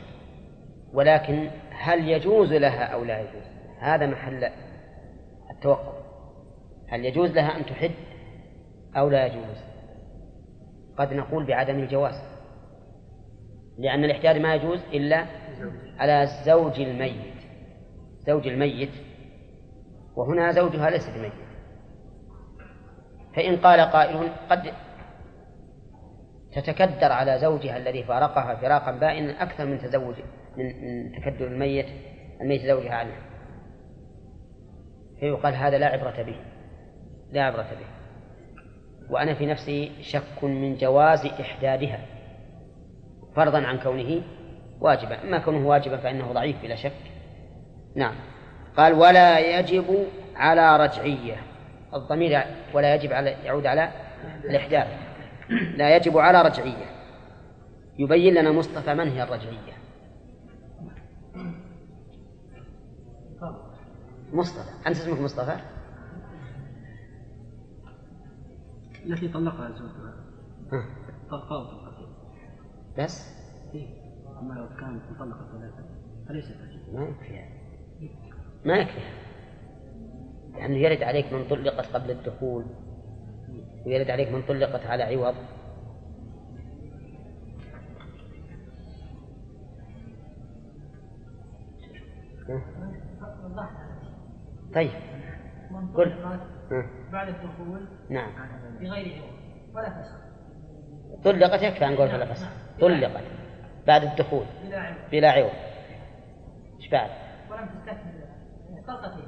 ولكن 0.93 1.51
هل 1.71 2.09
يجوز 2.09 2.53
لها 2.53 2.85
أو 2.85 3.05
لا 3.05 3.21
يجوز؟ 3.21 3.45
هذا 3.81 4.07
محل 4.07 4.51
التوقف. 5.51 6.05
هل 6.89 7.05
يجوز 7.05 7.31
لها 7.31 7.57
أن 7.57 7.67
تحد 7.67 7.91
أو 8.97 9.09
لا 9.09 9.27
يجوز؟ 9.27 9.65
قد 10.99 11.15
نقول 11.15 11.45
بعدم 11.47 11.79
الجواز 11.79 12.23
لأن 13.79 14.05
الإحداد 14.05 14.37
ما 14.37 14.55
يجوز 14.55 14.81
إلا 14.93 15.27
على 15.99 16.23
الزوج 16.23 16.81
الميت. 16.81 17.35
زوج 18.27 18.49
الميت 18.49 18.91
وهنا 20.17 20.53
زوجها 20.53 20.91
ليس 20.91 21.09
بميت 21.11 21.33
فإن 23.37 23.57
قال 23.57 23.81
قائل 23.81 24.33
قد 24.51 24.73
تتكدر 26.53 27.13
على 27.13 27.39
زوجها 27.39 27.77
الذي 27.77 28.05
فارقها 28.05 28.55
فراقا 28.55 28.91
بائنا 28.93 29.43
أكثر 29.43 29.67
من 29.67 29.79
تزوج 29.79 30.15
من, 30.57 31.13
تكدر 31.13 31.47
الميت 31.47 31.87
الميت 32.41 32.63
زوجها 32.67 32.95
عنها 32.95 33.21
فيقال 35.21 35.55
هذا 35.55 35.79
لا 35.79 35.87
عبرة 35.87 36.23
به 36.23 36.37
لا 37.33 37.43
عبرة 37.43 37.63
به. 37.63 37.87
وأنا 39.11 39.35
في 39.35 39.47
نفسي 39.47 39.93
شك 40.03 40.45
من 40.45 40.77
جواز 40.77 41.27
إحدادها 41.27 41.99
فرضا 43.37 43.67
عن 43.67 43.79
كونه 43.79 44.23
واجبا 44.81 45.23
أما 45.23 45.39
كونه 45.39 45.67
واجبا 45.67 45.97
فإنه 45.97 46.33
ضعيف 46.33 46.63
بلا 46.63 46.75
شك. 46.75 46.93
نعم. 47.97 48.15
قال 48.77 48.93
ولا 48.93 49.59
يجب 49.59 50.07
على 50.37 50.77
رجعية. 50.77 51.37
الضمير 51.95 52.45
ولا 52.75 52.95
يجب 52.95 53.13
على 53.13 53.31
يعود 53.31 53.67
على 53.67 53.93
الإحداث. 54.45 54.87
لا 55.77 55.97
يجب 55.97 56.19
على 56.19 56.43
رجعية. 56.43 56.87
يبين 57.99 58.35
لنا 58.35 58.53
مصطفى 58.53 58.95
من 58.95 59.09
هي 59.09 59.23
الرجعية. 59.23 59.75
مصطفى. 64.33 64.71
أنت 64.87 64.97
اسمك 64.97 65.21
مصطفى؟ 65.21 65.57
التي 69.07 69.29
طلقها 69.29 69.71
زوجها. 69.71 70.15
طلقها. 71.31 71.85
بس. 72.99 73.34
أما 74.41 74.55
لو 74.55 74.69
كانت 74.81 75.03
مطلقة 75.11 75.47
ثلاثة 75.53 75.85
فليست 76.29 76.57
ما 76.93 77.05
يكفي 77.05 77.45
ما 78.65 78.77
يكفي 78.77 79.01
لأنه 80.55 80.77
يرد 80.77 81.03
عليك 81.03 81.33
من 81.33 81.49
طلقت 81.49 81.87
قبل 81.87 82.11
الدخول 82.11 82.65
ويرد 83.87 84.11
عليك 84.11 84.29
من 84.29 84.43
طلقت 84.43 84.87
على 84.87 85.03
عوض. 85.03 85.35
طيب. 94.75 94.91
قل. 95.95 96.13
بعد 97.13 97.29
الدخول 97.29 97.89
نعم. 98.11 98.31
بغير 98.81 99.23
عوض 99.23 99.31
ولا 99.75 100.03
فسخ 100.03 100.17
طلقت 101.25 101.63
يكفي 101.63 101.85
نقول 101.85 102.09
فلا 102.09 102.35
فسخ 102.35 102.49
طلقت. 102.81 103.25
بعد 103.87 104.05
الدخول. 104.05 104.47
بلا 104.63 104.79
عوض 104.79 104.97
بلا 105.13 105.31
عوض 105.31 105.51
إيش 106.81 106.89
بعد؟ 106.89 107.11
ولم 107.51 107.69
تستكمل. 107.69 108.25
طلقتين 108.87 109.25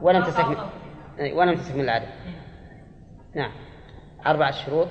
ولم 0.00 0.24
تستكمل. 0.24 0.56
ولم 1.32 1.54
تستكمل 1.54 1.84
العدد. 1.84 2.08
نعم. 3.34 3.52
أربعة 4.26 4.50
شروط. 4.50 4.88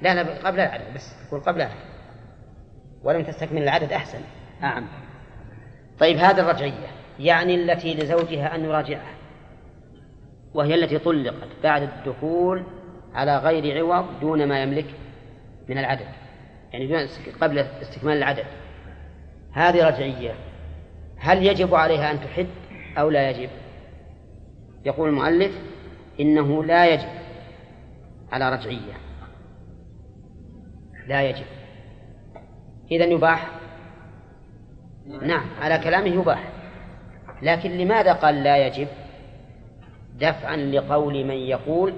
لا 0.00 0.14
لا 0.14 0.48
قبل 0.48 0.60
العدد 0.60 0.94
بس 0.94 1.28
تقول 1.28 1.40
قبل 1.40 1.60
العدد. 1.60 1.98
ولم 3.02 3.24
تستكمل 3.24 3.62
العدد 3.62 3.92
أحسن. 3.92 4.20
أعم 4.62 4.88
طيب 5.98 6.16
هذه 6.16 6.40
الرجعية. 6.40 6.97
يعني 7.18 7.54
التي 7.54 7.94
لزوجها 7.94 8.54
أن 8.54 8.64
يراجعها 8.64 9.14
وهي 10.54 10.74
التي 10.74 10.98
طلقت 10.98 11.48
بعد 11.62 11.82
الدخول 11.82 12.64
على 13.14 13.38
غير 13.38 13.78
عوض 13.78 14.20
دون 14.20 14.48
ما 14.48 14.62
يملك 14.62 14.86
من 15.68 15.78
العدد 15.78 16.06
يعني 16.72 17.08
قبل 17.40 17.58
استكمال 17.58 18.16
العدد. 18.16 18.44
هذه 19.52 19.86
رجعية. 19.86 20.34
هل 21.18 21.46
يجب 21.46 21.74
عليها 21.74 22.10
أن 22.10 22.20
تحد 22.20 22.46
أو 22.98 23.10
لا 23.10 23.30
يجب؟ 23.30 23.50
يقول 24.84 25.08
المؤلف 25.08 25.52
إنه 26.20 26.64
لا 26.64 26.94
يجب 26.94 27.08
على 28.32 28.52
رجعية. 28.52 28.92
لا 31.06 31.22
يجب. 31.22 31.46
إذا 32.90 33.04
يباح؟ 33.04 33.50
نعم 35.22 35.46
على 35.60 35.78
كلامه 35.78 36.08
يباح. 36.08 36.57
لكن 37.42 37.70
لماذا 37.70 38.12
قال 38.12 38.42
لا 38.42 38.66
يجب؟ 38.66 38.88
دفعا 40.20 40.56
لقول 40.56 41.24
من 41.24 41.34
يقول 41.34 41.94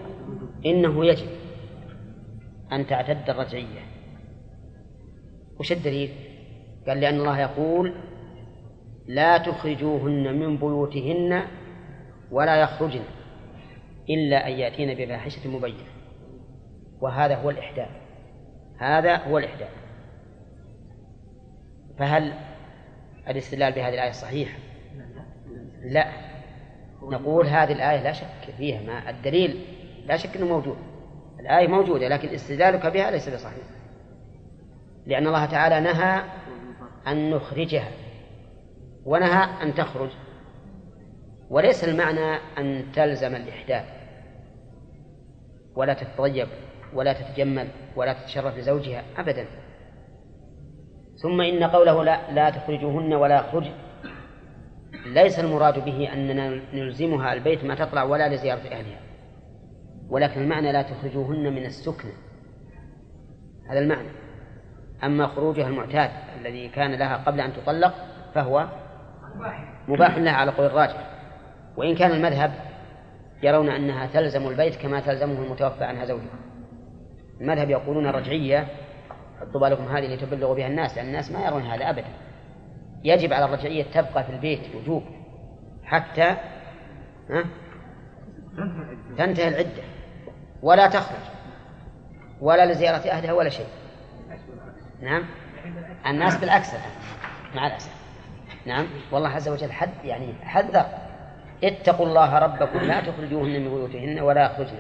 إنه 0.67 1.07
يجب 1.07 1.29
أن 2.73 2.87
تعتد 2.87 3.31
الرجعية. 3.31 3.81
وش 5.59 5.73
الدليل؟ 5.73 6.11
قال 6.87 7.01
لأن 7.01 7.15
الله 7.15 7.41
يقول 7.41 7.95
لا 9.07 9.39
تخرجوهن 9.39 10.39
من 10.39 10.57
بيوتهن 10.57 11.43
ولا 12.31 12.57
يخرجن 12.57 13.03
إلا 14.11 14.47
أن 14.47 14.53
يأتين 14.53 14.95
بفاحشة 14.95 15.51
مبينة. 15.51 15.85
وهذا 17.01 17.37
هو 17.37 17.51
الإحداث. 17.51 17.91
هذا 18.79 19.17
هو 19.17 19.39
الإحداث. 19.39 19.71
فهل 21.99 22.33
الاستدلال 23.29 23.73
بهذه 23.73 23.95
الآية 23.95 24.11
صحيح؟ 24.11 24.70
لا. 25.85 26.07
نقول 27.03 27.47
هذه 27.47 27.73
الآية 27.73 28.03
لا 28.03 28.13
شك 28.13 28.55
فيها 28.59 28.83
ما 28.83 29.11
الدليل 29.11 29.65
لا 30.07 30.17
شك 30.17 30.37
أنه 30.37 30.47
موجود. 30.47 30.77
الآية 31.41 31.69
موجودة 31.69 32.09
لكن 32.09 32.29
استدلالك 32.29 32.87
بها 32.87 33.11
ليس 33.11 33.29
بصحيح. 33.29 33.65
لأن 35.07 35.27
الله 35.27 35.47
تعالى 35.47 35.81
نهى 35.81 36.23
أن 37.07 37.31
نخرجها 37.31 37.89
ونهى 39.05 39.63
أن 39.63 39.75
تخرج. 39.75 40.11
وليس 41.51 41.85
المعنى 41.85 42.39
أن 42.59 42.85
تلزم 42.93 43.35
الإحداث. 43.35 43.85
ولا 45.77 45.95
تتطيب 45.95 46.49
ولا 46.95 47.13
تتجمل 47.13 47.69
ولا 47.97 48.13
تتشرف 48.13 48.59
لزوجها 48.59 49.05
أبدا. 49.17 49.47
ثم 51.23 51.41
إن 51.41 51.65
قوله 51.65 52.05
لا, 52.05 52.31
لا 52.31 52.51
تخرجوهن 52.51 53.15
ولا 53.15 53.37
يخرج 53.37 53.71
ليس 55.07 55.39
المراد 55.39 55.85
به 55.85 56.13
أننا 56.13 56.61
نلزمها 56.75 57.33
البيت 57.33 57.65
ما 57.65 57.75
تطلع 57.75 58.03
ولا 58.03 58.35
لزيارة 58.35 58.59
أهلها. 58.59 59.01
ولكن 60.09 60.43
المعنى 60.43 60.73
لا 60.73 60.83
تخرجوهن 60.83 61.53
من 61.53 61.65
السكن. 61.65 62.09
هذا 63.71 63.79
المعنى. 63.79 64.09
أما 65.05 65.27
خروجها 65.27 65.69
المعتاد 65.69 66.11
الذي 66.41 66.69
كان 66.69 66.95
لها 66.95 67.17
قبل 67.17 67.41
أن 67.41 67.53
تطلق 67.53 67.95
فهو 68.35 68.69
مباح 69.89 70.17
لها 70.17 70.33
على 70.33 70.51
قول 70.51 70.67
الراجح. 70.67 71.11
وإن 71.77 71.95
كان 71.95 72.11
المذهب 72.11 72.53
يرون 73.43 73.69
أنها 73.69 74.07
تلزم 74.07 74.49
البيت 74.49 74.77
كما 74.77 75.01
تلزمه 75.01 75.43
المتوفى 75.43 75.85
عنها 75.85 76.05
زوجها. 76.05 76.39
المذهب 77.41 77.71
يقولون 77.71 78.07
الرجعية 78.07 78.67
حطوا 79.41 79.61
بالكم 79.61 79.85
هذه 79.85 80.15
لتبلغوا 80.15 80.55
بها 80.55 80.67
الناس 80.67 80.97
لأن 80.97 81.07
الناس 81.07 81.33
ما 81.33 81.47
يرون 81.47 81.63
هذا 81.63 81.91
أبدا. 81.91 82.09
يجب 83.05 83.33
على 83.33 83.45
الرجعية 83.45 83.83
تبقى 83.83 84.25
في 84.25 84.31
البيت 84.31 84.61
وجوب 84.75 85.03
حتى 85.85 86.37
تنتهي 89.19 89.49
العدة 89.49 89.83
ولا 90.63 90.89
تخرج 90.89 91.19
ولا 92.41 92.73
لزيارة 92.73 93.11
أهلها 93.11 93.33
ولا 93.33 93.49
شيء. 93.49 93.67
نعم؟ 95.01 95.25
الناس 96.07 96.37
بالعكس 96.37 96.71
الآن 96.75 96.91
مع 97.55 97.67
الأسف. 97.67 97.93
نعم؟ 98.67 98.87
والله 99.13 99.29
عز 99.29 99.49
وجل 99.49 99.73
حد 99.73 100.05
يعني 100.05 100.35
حذر. 100.43 100.85
اتقوا 101.65 102.07
الله 102.07 102.39
ربكم 102.39 102.79
لا 102.79 103.01
تخرجوهن 103.01 103.61
من 103.61 103.69
بيوتهن 103.69 104.21
ولا 104.21 104.45
يخرجن 104.45 104.79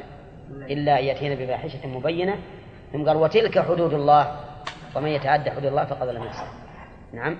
إلا 0.50 0.98
أن 0.98 1.04
يأتين 1.04 1.35
بفاحشة 1.35 1.87
مبينة. 1.87 2.38
ثم 2.92 3.09
قال 3.09 3.16
وتلك 3.16 3.59
حدود 3.59 3.94
الله 3.94 4.37
ومن 4.96 5.09
يتعدى 5.09 5.50
حدود 5.50 5.64
الله 5.64 5.85
فقد 5.85 6.09
لم 6.09 6.24
يحسن. 6.24 6.46
نعم؟ 7.12 7.37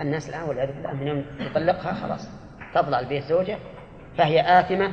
الناس 0.00 0.28
الآن 0.28 0.42
والعياذ 0.48 0.72
بالله 0.72 0.92
من 0.92 1.06
يوم 1.06 1.24
يطلقها 1.40 1.92
خلاص. 1.92 2.28
تطلع 2.74 3.00
البيت 3.00 3.24
زوجة 3.24 3.58
فهي 4.18 4.60
آثمة 4.60 4.92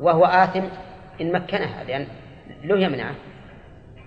وهو 0.00 0.24
آثم 0.24 0.64
إن 1.20 1.32
مكنها 1.32 1.84
لأن 1.84 2.06
له 2.64 2.78
يمنعه. 2.78 3.14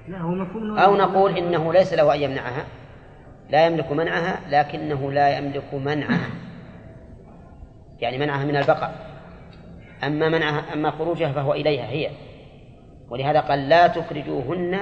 لا 0.08 0.18
هو 0.18 0.34
أو 0.78 0.96
نقول 0.96 1.38
إنه 1.38 1.74
ليس 1.74 1.94
له 1.94 2.16
أن 2.16 2.22
يمنعها. 2.22 2.66
لا 3.50 3.66
يملك 3.66 3.92
منعها 3.92 4.40
لكنه 4.50 5.12
لا 5.12 5.38
يملك 5.38 5.74
منعها 5.74 6.30
يعني 8.00 8.18
منعها 8.18 8.46
من 8.46 8.56
البقاء. 8.56 8.96
أما 10.04 10.30
منعها 10.30 10.74
أما 10.74 10.92
خروجها 10.92 11.32
فهو 11.32 11.54
إليها 11.54 11.86
هي. 11.86 12.10
ولهذا 13.10 13.40
قال 13.40 13.70
لا 13.70 13.88
تخرجوهن 13.88 14.80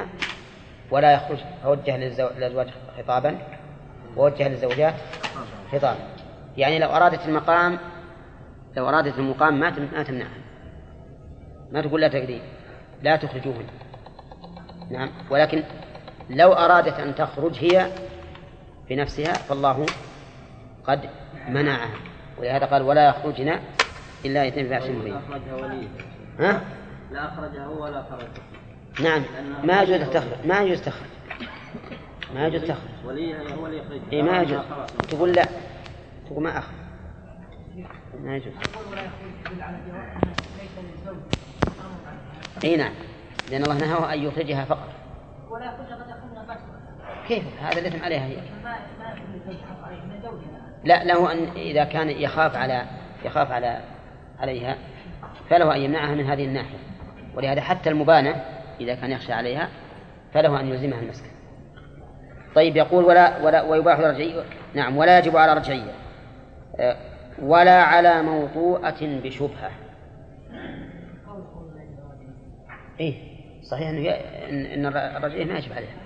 ولا 0.91 1.13
يخرج 1.13 1.38
فوجه 1.63 1.97
للأزواج 1.97 2.67
خطابا. 2.97 3.38
ووجه 4.20 4.48
للزوجات 4.48 4.94
خطابا 5.72 6.00
يعني 6.58 6.80
لو 6.80 6.90
أرادت 6.90 7.26
المقام 7.26 7.78
لو 8.78 8.90
أرادت 8.90 9.20
المقام 9.20 9.60
ما 9.60 9.70
ما 9.94 10.04
تمنعها. 10.04 10.38
ما 11.72 11.82
تقول 11.82 12.02
لا 12.02 12.08
تقدين 12.08 12.42
لا 13.04 13.16
تخرجوهن 13.16 13.66
نعم. 14.92 15.10
ولكن 15.30 15.64
لو 16.30 16.54
أرادت 16.54 17.00
أن 17.00 17.16
تخرج 17.16 17.56
هي 17.56 17.92
بنفسها 18.90 19.34
فالله 19.34 19.86
قد 20.84 21.10
منعها. 21.50 21.90
ولهذا 22.38 22.66
قال 22.66 22.82
ولا 22.82 23.08
يخرجن 23.10 23.60
إلا 24.26 24.44
يتم 24.46 24.64
بأس 24.64 24.84
مبين 24.84 25.18
ها؟ 26.40 26.62
لا 27.12 27.34
أخرجها 27.34 27.66
هو 27.66 27.84
ولا 27.84 28.04
خرجها. 28.04 29.10
نعم. 29.10 29.24
ما 29.64 29.82
يجوز 29.82 30.10
تخرج 30.10 30.46
ما 30.46 30.62
يجوز 30.62 30.82
تخرج. 30.82 31.19
ما 32.36 32.48
يجوز 32.48 32.62
تخرج 32.62 32.78
وليها 33.06 33.56
هو 33.56 33.65
اللي 33.65 33.78
يخرجها 33.78 34.12
اي 34.12 34.22
ما 34.22 34.42
يجوز. 34.42 34.60
خلاص. 34.60 34.92
تقول 34.92 35.32
لا. 35.32 35.46
تقول 36.26 36.44
ما 36.44 36.58
أخرج 36.58 36.76
ما 38.20 38.36
يجوز. 38.36 38.54
يخرج 38.54 39.00
إي 42.63 42.76
نعم. 42.76 42.94
لأن 43.52 43.63
الله 43.63 43.78
نهى 43.78 44.13
أن 44.13 44.24
يخرجها 44.24 44.65
فقط. 44.65 44.89
ولا 45.50 45.65
يخرج 45.65 45.88
فاسقا 46.48 46.80
كيف؟ 47.28 47.44
هذا 47.62 47.80
الإثم 47.80 48.04
عليها 48.04 48.26
هي. 48.26 48.38
لا 50.84 51.04
له 51.04 51.32
أن 51.32 51.48
إذا 51.56 51.84
كان 51.84 52.10
يخاف 52.10 52.56
على 52.56 52.86
يخاف 53.26 53.52
على 53.52 53.82
عليها 54.39 54.78
فله 55.50 55.76
أن 55.76 55.82
يمنعها 55.82 56.15
من 56.15 56.26
هذه 56.26 56.46
الناحية. 56.46 56.78
ولهذا 57.36 57.62
حتى 57.62 57.89
المبانة 57.89 58.46
إذا 58.82 58.96
كان 58.96 59.12
يخشى 59.12 59.34
عليها 59.34 59.70
فله 60.34 60.60
أن 60.60 60.68
يلزمها 60.68 61.00
المسكن. 61.00 61.38
طيب 62.60 62.78
يقول 62.78 63.06
ولا 63.06 63.43
ولا 63.43 63.62
ويباح 63.62 64.00
للرجعية 64.00 64.43
نعم 64.74 64.98
ولا 64.98 65.19
يجب 65.19 65.38
على 65.38 65.54
رجعية 65.54 65.91
آه، 66.80 66.98
ولا 67.41 67.84
على 67.84 68.22
موطوءة 68.22 68.98
بشبهة. 69.02 69.72
إيه 73.00 73.13
صحيح 73.62 73.89
أنه 73.89 74.10
إن 74.74 74.86
الرجعية 74.86 75.45
ما 75.45 75.58
يجب 75.58 75.74
عليها 75.74 75.98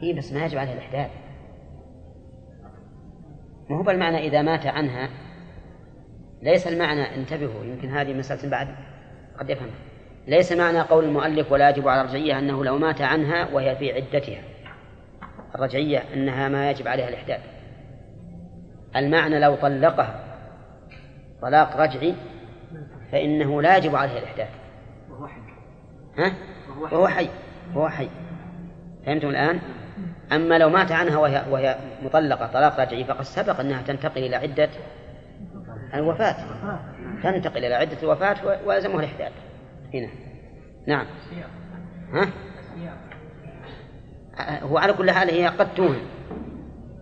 هي 0.00 0.12
بس 0.12 0.32
ما 0.32 0.44
يجب 0.44 0.58
عليها 0.58 0.72
الإحداث. 0.72 1.10
ما 3.70 3.76
هو 3.76 3.82
بالمعنى 3.82 4.18
إذا 4.18 4.42
مات 4.42 4.66
عنها 4.66 5.08
ليس 6.42 6.66
المعنى 6.66 7.14
انتبهوا 7.14 7.64
يمكن 7.64 7.88
هذه 7.88 8.14
مسألة 8.14 8.50
بعد 8.50 8.68
قد 9.38 9.50
يفهم 9.50 9.70
ليس 10.26 10.52
معنى 10.52 10.80
قول 10.80 11.04
المؤلف 11.04 11.52
ولا 11.52 11.70
يجب 11.70 11.88
على 11.88 12.00
الرجعية 12.00 12.38
أنه 12.38 12.64
لو 12.64 12.78
مات 12.78 13.00
عنها 13.00 13.48
وهي 13.52 13.76
في 13.76 13.92
عدتها. 13.92 14.47
الرجعية 15.54 16.02
أنها 16.14 16.48
ما 16.48 16.70
يجب 16.70 16.88
عليها 16.88 17.08
الإحداث. 17.08 17.40
المعنى 18.96 19.40
لو 19.40 19.54
طلقها 19.54 20.24
طلاق 21.42 21.76
رجعي 21.76 22.14
فإنه 23.12 23.62
لا 23.62 23.76
يجب 23.76 23.96
عليها 23.96 24.18
الإحداث. 24.18 24.48
وهو 25.10 25.26
حي 25.26 25.40
ها؟ 26.18 26.32
وهو 26.80 27.08
حي. 27.08 27.28
وهو 27.74 27.88
حي. 27.88 28.08
فهمتم 29.06 29.28
الآن؟ 29.28 29.60
أما 30.32 30.58
لو 30.58 30.68
مات 30.68 30.92
عنها 30.92 31.18
وهي, 31.18 31.44
وهي 31.50 31.76
مطلقة 32.02 32.46
طلاق 32.46 32.80
رجعي 32.80 33.04
فقد 33.04 33.22
سبق 33.22 33.60
أنها 33.60 33.82
تنتقل 33.82 34.24
إلى 34.24 34.36
عدة 34.36 34.68
الوفاة. 35.94 36.36
تنتقل 37.22 37.64
إلى 37.64 37.74
عدة 37.74 37.96
الوفاة 38.02 38.36
ويلزمها 38.66 39.00
الإحداث. 39.00 39.32
هنا. 39.94 40.08
نعم. 40.86 41.06
ها؟ 42.12 42.28
هو 44.40 44.78
على 44.78 44.92
كل 44.92 45.10
حال 45.10 45.30
هي 45.30 45.46
قد 45.46 45.74
توهم 45.74 46.00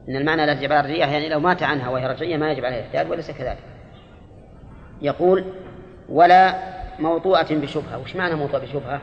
إن 0.09 0.17
المعنى 0.17 0.47
لا 0.47 0.53
يجب 0.53 0.73
على 0.73 0.81
الرجعية 0.81 1.13
يعني 1.13 1.29
لو 1.29 1.41
مات 1.41 1.63
عنها 1.63 1.89
وهي 1.89 2.07
رجعية 2.07 2.37
ما 2.37 2.53
يجب 2.53 2.65
عليها 2.65 2.79
الإحداث 2.79 3.11
وليس 3.11 3.31
كذلك. 3.31 3.59
يقول 5.03 5.45
ولا 6.09 6.55
موطوءة 6.99 7.55
بشبهة. 7.55 7.99
وش 7.99 8.17
معنى 8.17 8.35
موطوءة 8.35 8.61
بشبهة؟ 8.61 9.01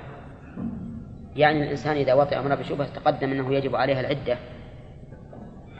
يعني 1.35 1.63
الإنسان 1.63 1.95
إذا 1.95 2.13
وطئ 2.13 2.39
أمر 2.39 2.55
بشبهة 2.55 2.87
تقدم 2.95 3.31
أنه 3.31 3.53
يجب 3.53 3.75
عليها 3.75 3.99
العدة. 3.99 4.37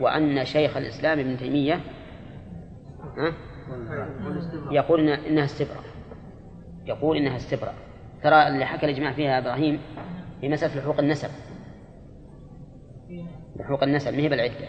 وأن 0.00 0.44
شيخ 0.44 0.76
الإسلام 0.76 1.18
ابن 1.18 1.36
تيمية؟ 1.36 1.80
يقول 4.70 5.00
إن 5.00 5.08
إنها 5.08 5.44
استبرأ 5.44 5.80
يقول 6.86 7.16
إنها 7.16 7.36
استبرأ 7.36 7.72
ترى 8.22 8.48
اللي 8.48 8.64
حكى 8.64 8.86
الإجماع 8.86 9.12
فيها 9.12 9.38
إبراهيم 9.38 9.80
في 10.40 10.48
مسألة 10.48 10.80
لحوق 10.80 10.98
النسب. 10.98 11.28
لحوق 13.56 13.82
النسب 13.82 14.14
هي 14.14 14.28
بالعدة. 14.28 14.68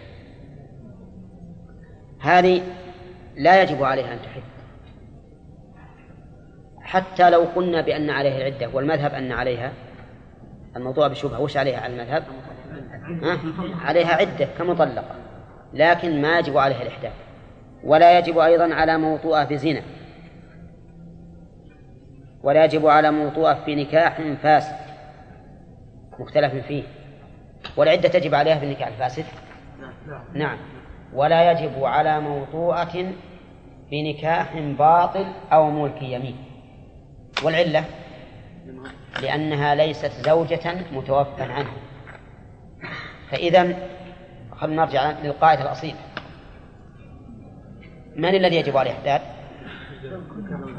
هذه 2.20 2.62
لا 3.36 3.62
يجب 3.62 3.84
عليها 3.84 4.14
أن 4.14 4.20
تحد. 4.22 4.42
حتى 6.82 7.30
لو 7.30 7.42
قلنا 7.42 7.82
بأن 7.82 8.10
عليها 8.10 8.38
العدة 8.38 8.70
والمذهب 8.74 9.14
أن 9.14 9.32
عليها 9.32 9.74
الموضوع 10.76 11.08
بشبهة 11.08 11.42
وش 11.42 11.58
عليها 11.58 11.80
على 11.80 11.94
المذهب؟ 11.94 12.24
ها؟ 13.24 13.40
عليها 13.86 14.14
عدة 14.16 14.48
كمطلقة 14.58 15.16
لكن 15.74 16.22
ما 16.22 16.40
يجب 16.40 16.58
عليها 16.58 16.82
الإحداث. 16.82 17.14
ولا 17.84 18.20
يجب 18.20 18.38
أيضا 18.38 18.74
على 18.74 18.98
موطوءة 18.98 19.44
بزنا 19.44 19.82
ولا 22.44 22.66
يجب 22.66 22.88
على 22.88 23.12
موطوءة 23.12 23.54
في 23.66 23.76
نكاح 23.76 24.22
فاسد 24.44 24.76
مختلف 26.20 26.66
فيه. 26.66 26.84
والعدة 27.78 28.10
تجب 28.10 28.36
عليها 28.36 28.60
في 28.60 28.66
النكاح 28.66 28.88
الفاسد؟ 28.88 29.26
نعم. 30.34 30.58
ولا 31.14 31.52
يجب 31.52 31.84
على 31.84 32.20
موطوءة 32.20 33.14
في 33.90 34.14
نكاح 34.14 34.58
باطل 34.58 35.26
أو 35.52 35.70
ملك 35.70 36.02
يمين. 36.02 36.36
والعلة؟ 37.44 37.86
لأنها 39.22 39.76
ليست 39.76 40.12
زوجة 40.12 40.86
متوفى 40.92 41.44
عنها. 41.44 41.74
فإذا 43.32 43.76
خلينا 44.52 44.86
نرجع 44.86 45.12
للقاعدة 45.12 45.62
الأصيلة. 45.62 45.98
من 48.16 48.36
الذي 48.36 48.56
يجب 48.56 48.78
عليه 48.78 48.92
الإحداد؟ 48.92 49.22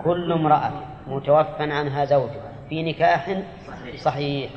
كل 0.05 0.33
امرأة 0.33 0.73
متوفى 1.07 1.63
عنها 1.63 2.05
زوجها 2.05 2.53
في 2.69 2.83
نكاح 2.83 3.43
صحيح. 3.97 4.51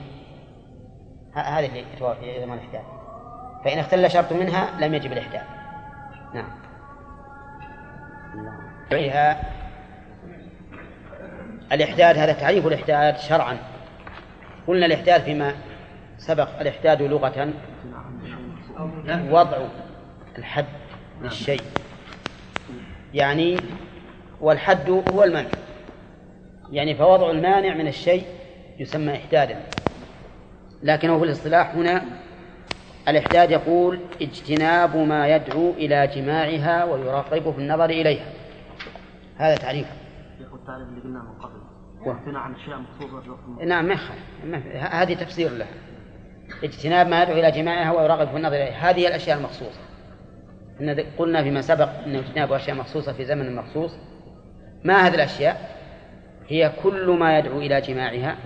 هذه 1.34 1.66
اللي 1.66 1.80
يجب 2.22 2.54
الإحداد 2.54 2.84
فإن 3.66 3.80
اختل 3.80 4.12
شرط 4.12 4.34
منها 4.34 4.70
لم 4.80 4.94
يجب 4.94 5.12
الإحداد 5.12 5.44
نعم. 6.34 6.50
فيها 8.90 9.42
الإحداد 11.72 12.18
هذا 12.18 12.34
تعريف 12.34 12.68
الإحداد 12.68 13.18
شرعا. 13.18 13.58
قلنا 14.68 14.86
الإحداد 14.86 15.22
فيما 15.22 15.54
سبق 16.18 16.60
الإحداد 16.60 17.02
لغة. 17.02 17.54
وضع 19.30 19.58
الحد 20.38 20.66
للشيء. 21.22 21.62
يعني 23.14 23.58
والحد 24.42 24.90
هو 24.90 25.24
المنع. 25.24 25.50
يعني 26.72 26.96
فوضع 26.96 27.32
المانع 27.32 27.74
من 27.74 27.88
الشيء 27.88 28.26
يسمى 28.80 29.16
إحدادا 29.16 29.60
لكنه 30.84 31.20
في 31.20 31.26
الاصطلاح 31.26 31.76
هنا 31.76 32.02
الإحداد 33.08 33.52
يقول 33.52 34.00
اجتناب 34.22 34.98
ما 34.98 35.28
يدعو 35.28 35.72
إلى 35.72 36.08
جماعها 36.08 36.84
ويرغب 36.84 37.54
في 37.54 37.60
النظر 37.60 37.86
إليها. 37.86 38.26
هذا 39.38 39.56
تعريفه 39.56 39.90
التعريف 40.54 40.88
اللي 40.88 41.02
قلناه 41.02 41.22
من 41.22 41.34
قبل. 41.40 42.36
عن 42.36 42.56
أشياء 42.56 42.80
مخصوصه 42.80 43.66
نعم 43.66 43.86
ما 44.46 44.58
هذه 44.92 45.14
تفسير 45.14 45.52
له. 45.52 45.68
اجتناب 46.64 47.08
ما 47.08 47.24
يدعو 47.24 47.40
إلى 47.40 47.52
جماعها 47.52 47.92
ويرغب 47.92 48.28
في 48.28 48.38
النظر 48.38 48.56
إليها. 48.56 48.90
هذه 48.90 49.08
الأشياء 49.08 49.38
المخصوصه 49.38 49.80
إن 50.82 51.06
قلنا 51.18 51.44
فيما 51.44 51.62
سبق 51.62 51.90
انه 52.06 52.20
اجتناب 52.20 52.54
أشياء 52.54 52.78
مخصوصة 52.78 53.14
في 53.14 53.26
زمن 53.26 53.56
مخصوص. 53.56 53.92
ما 54.84 55.08
هذه 55.08 55.16
الأشياء؟ 55.16 55.80
هي 56.48 56.72
كل 56.84 57.10
ما 57.10 57.40
يدعو 57.40 57.60
إلى 57.60 57.82
جماعها 57.82 58.38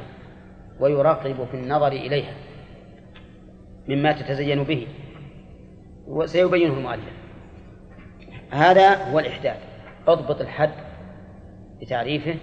ويرغب 0.79 1.47
في 1.51 1.53
النظر 1.53 1.87
إليها 1.87 2.33
مما 3.87 4.11
تتزين 4.11 4.63
به 4.63 4.87
وسيبينه 6.07 6.73
المؤلف. 6.73 7.13
هذا 8.51 9.11
هو 9.11 9.19
الإحداث. 9.19 9.57
اضبط 10.07 10.41
الحد 10.41 10.71
بتعريفه. 11.81 12.35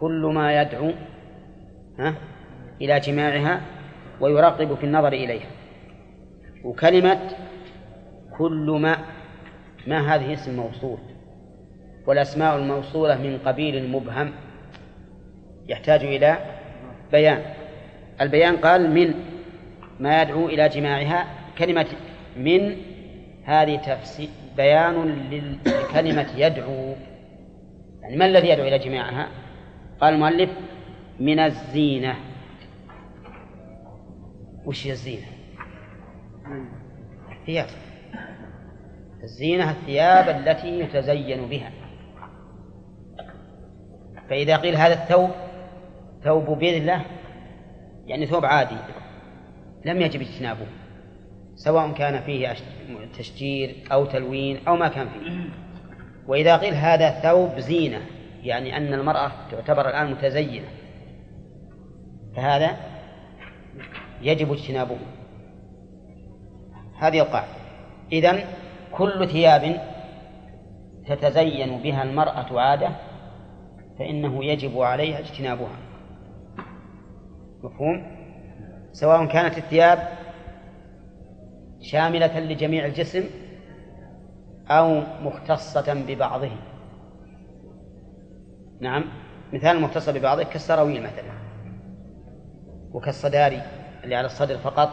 كل 0.00 0.30
ما 0.34 0.62
يدعو 0.62 0.92
ها 1.98 2.14
إلى 2.80 3.00
جماعها 3.00 3.60
ويرغب 4.20 4.74
في 4.74 4.84
النظر 4.84 5.12
إليها. 5.12 5.50
وكلمة 6.64 7.20
كل 8.38 8.78
ما 8.82 8.98
ما 9.86 10.14
هذه 10.14 10.32
اسم 10.32 10.56
موصول. 10.56 10.98
والأسماء 12.06 12.56
الموصولة 12.56 13.16
من 13.22 13.38
قبيل 13.38 13.92
مبهم 13.92 14.32
يحتاج 15.68 16.04
إلى 16.04 16.57
بيان 17.12 17.42
البيان 18.20 18.56
قال 18.56 18.90
من 18.90 19.14
ما 20.00 20.22
يدعو 20.22 20.48
إلى 20.48 20.68
جماعها 20.68 21.26
كلمة 21.58 21.86
من 22.36 22.76
هذه 23.44 23.76
تفسير 23.76 24.28
بيان 24.56 25.28
لكلمة 25.66 26.26
يدعو. 26.36 26.94
يعني 28.02 28.16
ما 28.16 28.26
الذي 28.26 28.48
يدعو 28.48 28.68
إلى 28.68 28.78
جماعها؟ 28.78 29.28
قال 30.00 30.14
المؤلف 30.14 30.50
من 31.20 31.38
الزينة. 31.38 32.14
وش 34.64 34.86
هي 34.86 34.92
الزينة؟ 34.92 35.26
الثياب. 37.32 37.66
الزينة 39.22 39.70
الثياب 39.70 40.28
التي 40.28 40.80
يتزين 40.80 41.48
بها. 41.48 41.70
فإذا 44.30 44.56
قيل 44.56 44.76
هذا 44.76 44.94
الثوب 44.94 45.30
ثوب 46.24 46.58
بذلة 46.58 47.04
يعني 48.06 48.26
ثوب 48.26 48.44
عادي 48.44 48.76
لم 49.84 50.00
يجب 50.00 50.20
اجتنابه 50.20 50.66
سواء 51.56 51.92
كان 51.92 52.20
فيه 52.20 52.54
تشجير 53.18 53.76
أو 53.92 54.04
تلوين 54.04 54.66
أو 54.68 54.76
ما 54.76 54.88
كان 54.88 55.08
فيه. 55.08 55.50
وإذا 56.26 56.56
قيل 56.56 56.74
هذا 56.74 57.10
ثوب 57.10 57.58
زينة 57.58 58.00
يعني 58.42 58.76
أن 58.76 58.94
المرأة 58.94 59.32
تعتبر 59.50 59.88
الآن 59.88 60.10
متزينة 60.10 60.66
فهذا 62.36 62.76
يجب 64.22 64.52
اجتنابه. 64.52 64.96
هذه 66.98 67.20
القاعدة. 67.20 67.52
إذن 68.12 68.40
كل 68.92 69.28
ثياب 69.28 69.80
تتزين 71.06 71.78
بها 71.78 72.02
المرأة 72.02 72.60
عادة 72.60 72.90
فإنه 73.98 74.44
يجب 74.44 74.80
عليها 74.80 75.18
اجتنابها. 75.18 75.87
مفهوم؟ 77.62 78.18
سواء 78.92 79.26
كانت 79.26 79.58
الثياب 79.58 79.98
شاملة 81.80 82.40
لجميع 82.40 82.86
الجسم 82.86 83.24
أو 84.68 85.02
مختصة 85.22 86.04
ببعضه. 86.08 86.50
نعم 88.80 89.04
مثال 89.52 89.76
المختص 89.76 90.08
ببعضه 90.08 90.42
كالسراويل 90.42 91.02
مثلا 91.02 91.32
وكالصداري 92.92 93.62
اللي 94.04 94.14
على 94.16 94.26
الصدر 94.26 94.58
فقط 94.58 94.90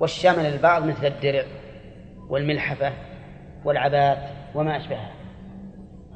والشامل 0.00 0.44
للبعض 0.44 0.84
مثل 0.84 1.06
الدرع 1.06 1.44
والملحفة 2.28 2.92
والعبات 3.64 4.18
وما 4.54 4.76
أشبهها 4.76 5.12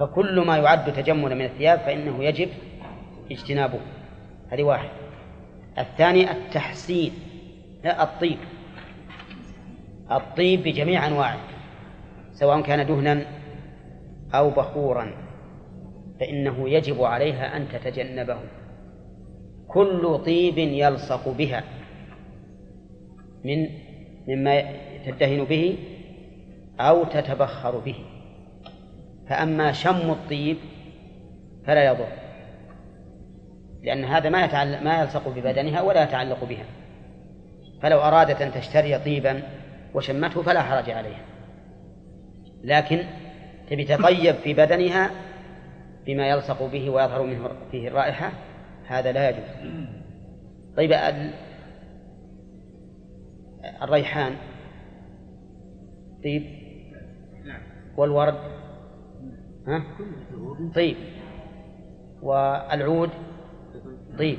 فكل 0.00 0.40
ما 0.46 0.56
يعد 0.56 0.92
تجملا 0.92 1.34
من 1.34 1.44
الثياب 1.44 1.78
فإنه 1.78 2.24
يجب 2.24 2.48
اجتنابه. 3.30 3.80
هذه 4.48 4.62
واحد. 4.62 4.88
الثاني 5.78 6.30
التحسين 6.30 7.12
لا 7.84 8.02
الطيب. 8.02 8.38
الطيب 10.10 10.62
بجميع 10.62 11.06
أنواعه 11.06 11.38
سواء 12.32 12.60
كان 12.60 12.86
دهنا 12.86 13.24
أو 14.34 14.50
بخورا 14.50 15.12
فإنه 16.20 16.68
يجب 16.68 17.02
عليها 17.02 17.56
أن 17.56 17.68
تتجنبه. 17.68 18.38
كل 19.68 20.22
طيب 20.26 20.58
يلصق 20.58 21.28
بها. 21.28 21.64
من 23.44 23.68
مما 24.28 24.62
تدهن 25.06 25.44
به 25.44 25.78
أو 26.80 27.04
تتبخر 27.04 27.78
به. 27.78 27.96
فأما 29.28 29.72
شم 29.72 30.10
الطيب 30.10 30.56
فلا 31.66 31.84
يضر. 31.84 32.21
لأن 33.82 34.04
هذا 34.04 34.28
ما 34.28 34.44
يتعلق 34.44 34.82
ما 34.82 35.00
يلصق 35.00 35.28
ببدنها 35.28 35.80
ولا 35.82 36.02
يتعلق 36.02 36.44
بها. 36.44 36.64
فلو 37.82 37.98
أرادت 37.98 38.42
أن 38.42 38.52
تشتري 38.52 38.98
طيبا 38.98 39.42
وشمته 39.94 40.42
فلا 40.42 40.62
حرج 40.62 40.90
عليها. 40.90 41.24
لكن 42.64 43.02
تبي 43.70 43.84
تطيب 43.84 44.34
في 44.34 44.54
بدنها 44.54 45.10
بما 46.06 46.28
يلصق 46.28 46.66
به 46.72 46.90
ويظهر 46.90 47.22
منه 47.22 47.48
فيه 47.70 47.88
الرائحة 47.88 48.32
هذا 48.86 49.12
لا 49.12 49.28
يجوز. 49.30 49.44
طيب 50.76 50.92
الريحان. 53.82 54.36
طيب. 56.24 56.62
والورد. 57.96 58.38
ها؟ 59.66 59.82
طيب. 60.74 60.96
والعود. 62.22 63.10
طيب. 64.18 64.38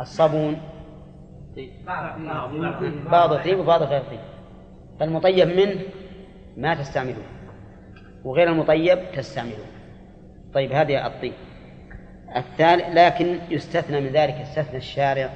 الصابون. 0.00 0.56
بعض 3.10 3.34
طيب 3.34 3.58
وبعض 3.58 3.82
غير 3.82 4.00
طيب. 4.00 4.20
فالمطيب 5.00 5.48
منه 5.48 5.80
ما 6.56 6.74
تستعملون 6.74 7.24
وغير 8.24 8.48
المطيب 8.48 8.98
تستعملون 9.16 9.66
طيب 10.54 10.72
هذه 10.72 11.06
الطيب. 11.06 11.32
الثالث 12.36 12.84
لكن 12.94 13.38
يستثنى 13.50 14.00
من 14.00 14.08
ذلك 14.08 14.34
استثنى 14.34 14.76
الشارع 14.76 15.30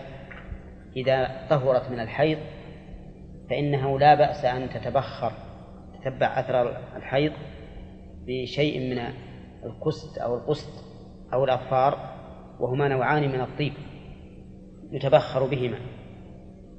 إذا 0.97 1.47
طهرت 1.51 1.91
من 1.91 2.01
الحيض 2.01 2.39
فإنه 3.51 3.99
لا 3.99 4.15
بأس 4.15 4.45
أن 4.45 4.69
تتبخر 4.71 5.33
تتبع 6.01 6.41
أثر 6.41 6.77
الحيض 6.97 7.33
بشيء 8.27 8.95
من 8.95 9.03
الكست 9.65 10.19
أو 10.19 10.37
القست 10.37 10.86
أو 11.37 11.45
الأظفار 11.45 11.99
وهما 12.61 12.89
نوعان 12.89 13.23
من 13.23 13.41
الطيب 13.41 13.73
يتبخر 14.91 15.47
بهما 15.47 15.79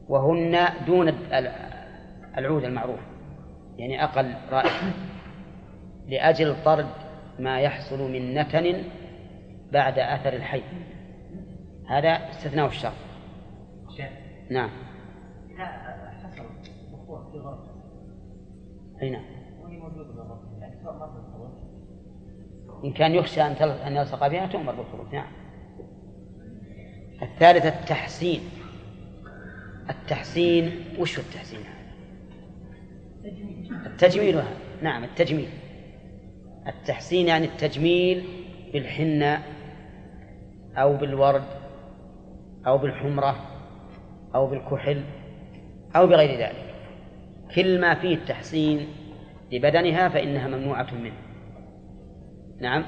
وهن 0.08 0.58
دون 0.88 1.10
العود 2.38 2.64
المعروف 2.64 3.00
يعني 3.78 4.04
أقل 4.04 4.34
رائحة. 4.52 4.92
لأجل 6.08 6.64
طرد 6.66 6.88
ما 7.40 7.60
يحصل 7.60 8.12
من 8.12 8.34
نتن 8.34 8.84
بعد 9.72 10.00
أثر 10.00 10.34
الحي. 10.34 10.64
هذا 11.90 12.10
استثناء 12.10 12.68
الشرط 12.68 12.94
شيخ. 13.98 14.10
نعم. 14.50 14.70
إذا 15.50 15.66
حصل 16.24 16.44
وقوع 16.94 17.32
في 17.32 17.38
غرفة 17.38 17.78
أي 19.02 19.10
نعم. 19.10 19.26
وهي 19.62 19.78
موجودة 19.78 20.04
بالغرفة 20.04 20.98
مرة 21.00 21.27
إن 22.84 22.94
كان 22.94 23.16
يخشى 23.16 23.42
أن 23.42 23.54
أن 23.88 23.96
يلصق 23.96 24.28
بها 24.28 24.48
تؤمر 24.48 24.76
بالخروج 24.76 25.14
نعم. 25.14 25.32
الثالثة 27.22 27.70
التحسين. 27.70 28.42
التحسين 29.90 30.72
وش 31.00 31.20
هو 31.20 31.26
التحسين؟ 31.26 31.60
هذا؟ 31.60 31.78
التجميل 33.86 34.36
هذا. 34.36 34.58
نعم 34.82 35.04
التجميل. 35.04 35.50
التحسين 36.68 37.28
يعني 37.28 37.46
التجميل 37.46 38.24
بالحنة 38.74 39.44
أو 40.76 40.98
بالورد 40.98 41.44
أو 42.68 42.78
بالحمرة 42.78 43.36
أو 44.36 44.48
بالكحل 44.48 45.04
أو 45.96 46.08
بغير 46.08 46.40
ذلك. 46.40 46.76
كل 47.56 47.82
ما 47.82 47.96
فيه 47.96 48.16
التحسين 48.16 48.88
لبدنها 49.52 50.10
فإنها 50.10 50.48
ممنوعة 50.48 50.94
منه. 50.94 51.27
نعم. 52.62 52.84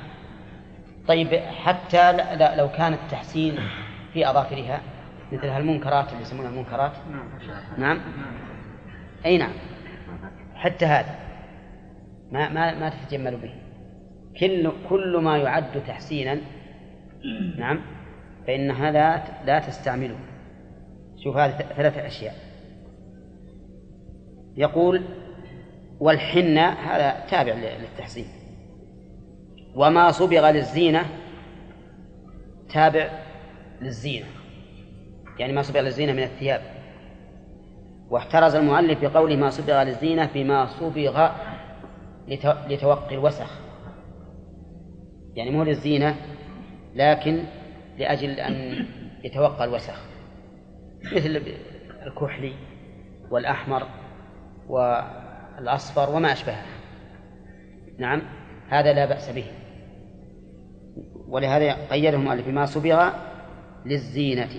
طيب 1.08 1.34
حتى 1.36 2.12
لو 2.58 2.70
كان 2.72 2.94
التحسين 2.94 3.60
في 4.14 4.30
أظافرها 4.30 4.82
مثل 5.32 5.48
هالمنكرات 5.48 6.12
اللي 6.12 6.22
يسمونها 6.22 6.50
المنكرات. 6.50 6.92
نعم. 7.78 8.02
أي 9.26 9.38
نعم. 9.38 9.52
حتى 10.56 10.86
هذا. 10.86 11.16
ما 12.32 12.50
ما 12.50 12.80
ما 12.80 12.90
تتجمل 12.90 13.38
به. 13.38 13.54
كل 14.40 14.72
كل 14.90 15.18
ما 15.18 15.38
يعد 15.38 15.84
تحسينا. 15.88 16.38
نعم. 17.58 17.82
فإنها 18.48 18.92
لا 18.92 19.24
لا 19.46 19.60
تستعمله. 19.60 20.16
شوف 21.24 21.38
هذه 21.38 21.52
ثلاثة 21.52 22.08
أشياء. 22.08 22.36
يقول 24.58 25.04
والحنة 26.00 26.70
هذا 26.70 27.26
تابع 27.30 27.54
للتحسين. 27.54 28.39
وما 29.76 30.12
صبغ 30.12 30.50
للزينة 30.52 31.06
تابع 32.74 33.10
للزينة. 33.82 34.26
يعني 35.40 35.54
ما 35.54 35.62
صبغ 35.62 35.80
للزينة 35.80 36.14
من 36.14 36.24
الثياب. 36.24 36.62
واحترز 38.10 38.56
المؤلف 38.56 39.02
بقوله 39.06 39.36
ما 39.36 39.50
صبغ 39.50 39.84
للزينة 39.84 40.30
بما 40.34 40.66
صبغ 40.66 41.30
لت- 42.28 42.68
لتوقي 42.68 43.16
الوسخ. 43.16 43.60
يعني 45.36 45.52
مو 45.52 45.64
للزينة 45.64 46.16
لكن 46.96 47.44
لأجل 47.98 48.30
أن 48.30 48.86
يتوقى 49.24 49.64
الوسخ. 49.64 50.02
مثل 51.16 51.42
الكحلي 52.08 52.54
والأحمر 53.32 53.84
والأصفر 54.68 56.16
وما 56.16 56.32
أشبهه. 56.32 56.66
نعم 57.98 58.22
هذا 58.70 58.94
لا 58.94 59.06
بأس 59.06 59.30
به. 59.30 59.46
ولهذا 61.30 61.88
قيده 61.88 62.10
المؤلف 62.18 62.48
بما 62.48 62.66
صبغ 62.66 63.10
للزينة. 63.86 64.50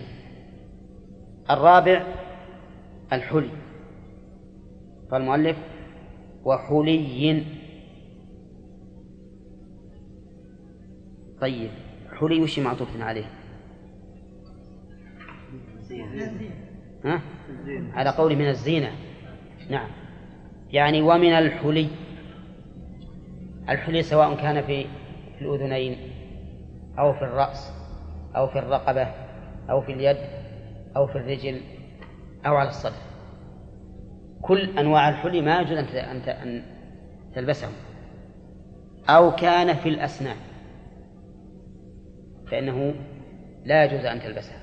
الرابع 1.50 2.06
الحلي. 3.12 3.50
قال 5.10 5.22
المؤلف 5.22 5.56
وحلي. 6.44 7.44
طيب 11.40 11.70
حلي 12.20 12.42
وش 12.42 12.58
معطوف 12.58 13.00
عليه؟ 13.00 13.24
ها؟ 17.04 17.20
على 17.92 18.10
قول 18.10 18.36
من 18.36 18.48
الزينة. 18.48 18.92
نعم. 19.70 19.88
يعني 20.70 21.02
ومن 21.02 21.32
الحلي. 21.32 21.88
الحلي 23.68 24.02
سواء 24.02 24.36
كان 24.36 24.62
في 24.62 24.84
في 25.38 25.44
الأذنين 25.44 26.09
أو 26.98 27.12
في 27.12 27.22
الرأس 27.22 27.72
أو 28.36 28.46
في 28.46 28.58
الرقبة 28.58 29.08
أو 29.70 29.80
في 29.80 29.92
اليد 29.92 30.16
أو 30.96 31.06
في 31.06 31.16
الرجل 31.18 31.60
أو 32.46 32.56
على 32.56 32.68
الصدر. 32.68 32.96
كل 34.42 34.78
أنواع 34.78 35.08
الحلي 35.08 35.40
ما 35.40 35.60
يجوز 35.60 35.78
أن 35.78 35.84
أن 35.84 36.22
ت- 36.22 36.28
أن 36.28 36.62
تلبسهم. 37.34 37.72
أو 39.08 39.30
كان 39.36 39.74
في 39.76 39.88
الأسنان 39.88 40.36
فإنه 42.50 42.94
لا 43.64 43.84
يجوز 43.84 44.04
أن 44.04 44.20
تلبسها. 44.20 44.58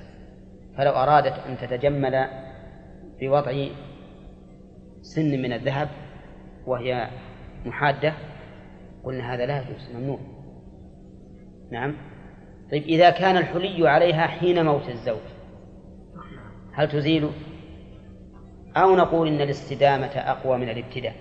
فلو 0.78 0.92
أرادت 0.92 1.40
أن 1.40 1.58
تتجمل 1.58 2.28
بوضع 3.22 3.68
سن 5.02 5.42
من 5.42 5.54
الذهب 5.54 5.90
وهي 6.66 7.08
محادة 7.66 8.14
قلنا 9.04 9.34
هذا 9.34 9.46
لا 9.46 9.62
يجوز 9.62 9.90
ممنوع. 9.96 10.20
نعم؟ 11.72 11.96
طيب 12.72 12.84
إذا 12.84 13.10
كان 13.10 13.38
الحلي 13.38 13.90
عليها 13.90 14.28
حين 14.28 14.66
موت 14.66 14.90
الزوج 14.90 15.18
هل 16.74 16.90
تزيل؟ 16.90 17.30
أو 18.78 18.96
نقول 18.96 19.28
إن 19.28 19.42
الاستدامة 19.42 20.06
أقوى 20.16 20.58
من 20.58 20.70
الابتداء. 20.70 21.16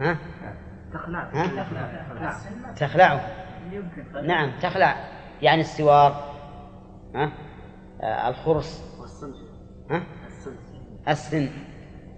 ها؟ 0.00 0.18
تخلع. 0.92 1.30
ها؟ 1.34 1.46
تخلع. 1.46 2.34
تخلعه 2.76 3.20
نعم 4.22 4.52
تخلع. 4.60 4.96
يعني 5.42 5.60
السوار 5.60 6.34
ها؟ 7.14 7.32
آه 8.02 8.28
الخرص 8.28 8.82
ها؟ 9.90 10.02
السن. 11.08 11.48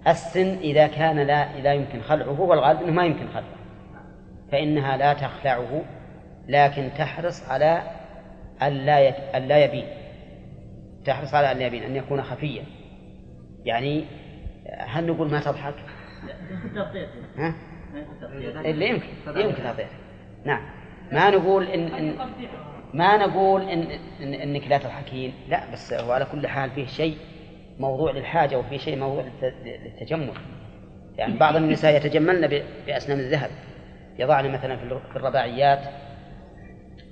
السن. 0.07 0.47
إذا 0.57 0.87
كان 0.87 1.19
لا 1.19 1.59
لا 1.61 1.73
يمكن 1.73 2.01
خلعه 2.01 2.41
والغالب 2.41 2.81
أنه 2.81 2.91
ما 2.91 3.05
يمكن 3.05 3.27
خلعه. 3.27 3.55
فإنها 4.51 4.97
لا 4.97 5.13
تخلعه. 5.13 5.81
لكن 6.47 6.89
تحرص 6.97 7.49
على 7.49 7.81
ألا 8.63 9.37
ألا 9.37 9.63
يبين. 9.65 9.87
تحرص 11.05 11.33
على 11.33 11.51
ألا 11.51 11.65
يبين 11.65 11.83
أن 11.83 11.95
يكون 11.95 12.21
خفيا. 12.21 12.63
يعني 13.65 14.05
هل 14.79 15.07
نقول 15.07 15.31
ما 15.31 15.39
تضحك؟ 15.39 15.75
ها؟ 17.37 17.55
اللي 18.65 18.89
يمكن 18.89 19.07
يمكن 19.27 19.63
تضحك. 19.63 19.87
نعم. 20.45 20.61
ما 21.11 21.29
نقول 21.29 21.67
إن, 21.67 21.87
إن 21.87 22.15
ما 22.93 23.17
نقول 23.17 23.61
إن, 23.69 23.87
إن 24.21 24.33
إنك 24.33 24.67
لا 24.67 24.77
تضحكين. 24.77 25.33
لا 25.49 25.71
بس 25.73 25.93
هو 25.93 26.11
على 26.11 26.25
كل 26.25 26.47
حال 26.47 26.69
فيه 26.71 26.85
شيء 26.85 27.17
موضوع 27.79 28.11
للحاجة 28.11 28.59
وفيه 28.59 28.77
شيء 28.77 28.97
موضوع 28.99 29.23
للت- 29.23 29.53
للتجمل. 29.85 30.33
يعني 31.17 31.37
بعض 31.37 31.55
النساء 31.55 31.95
يتجملن 31.95 32.61
بأسنان 32.87 33.19
الذهب. 33.19 33.49
يضعن 34.19 34.51
مثلا 34.51 34.75
في 34.77 34.83
الرباعيات. 35.15 35.79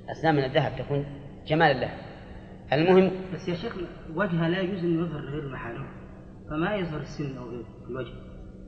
أسنان 0.09 0.35
من 0.35 0.43
الذهب 0.43 0.71
تكون 0.77 1.05
جمالا 1.47 1.79
لها 1.79 1.97
المهم 2.73 3.11
بس 3.33 3.47
يا 3.47 3.55
شيخ 3.55 3.75
وجهها 4.15 4.49
لا 4.49 4.59
يجوز 4.59 4.79
إنه 4.79 5.05
يظهر 5.05 5.21
غير 5.21 5.43
المحارم. 5.43 5.85
فما 6.49 6.75
يظهر 6.75 7.01
السن 7.01 7.37
أو 7.37 7.49
غيره 7.49 7.63
في 7.85 7.89
الوجه. 7.89 8.13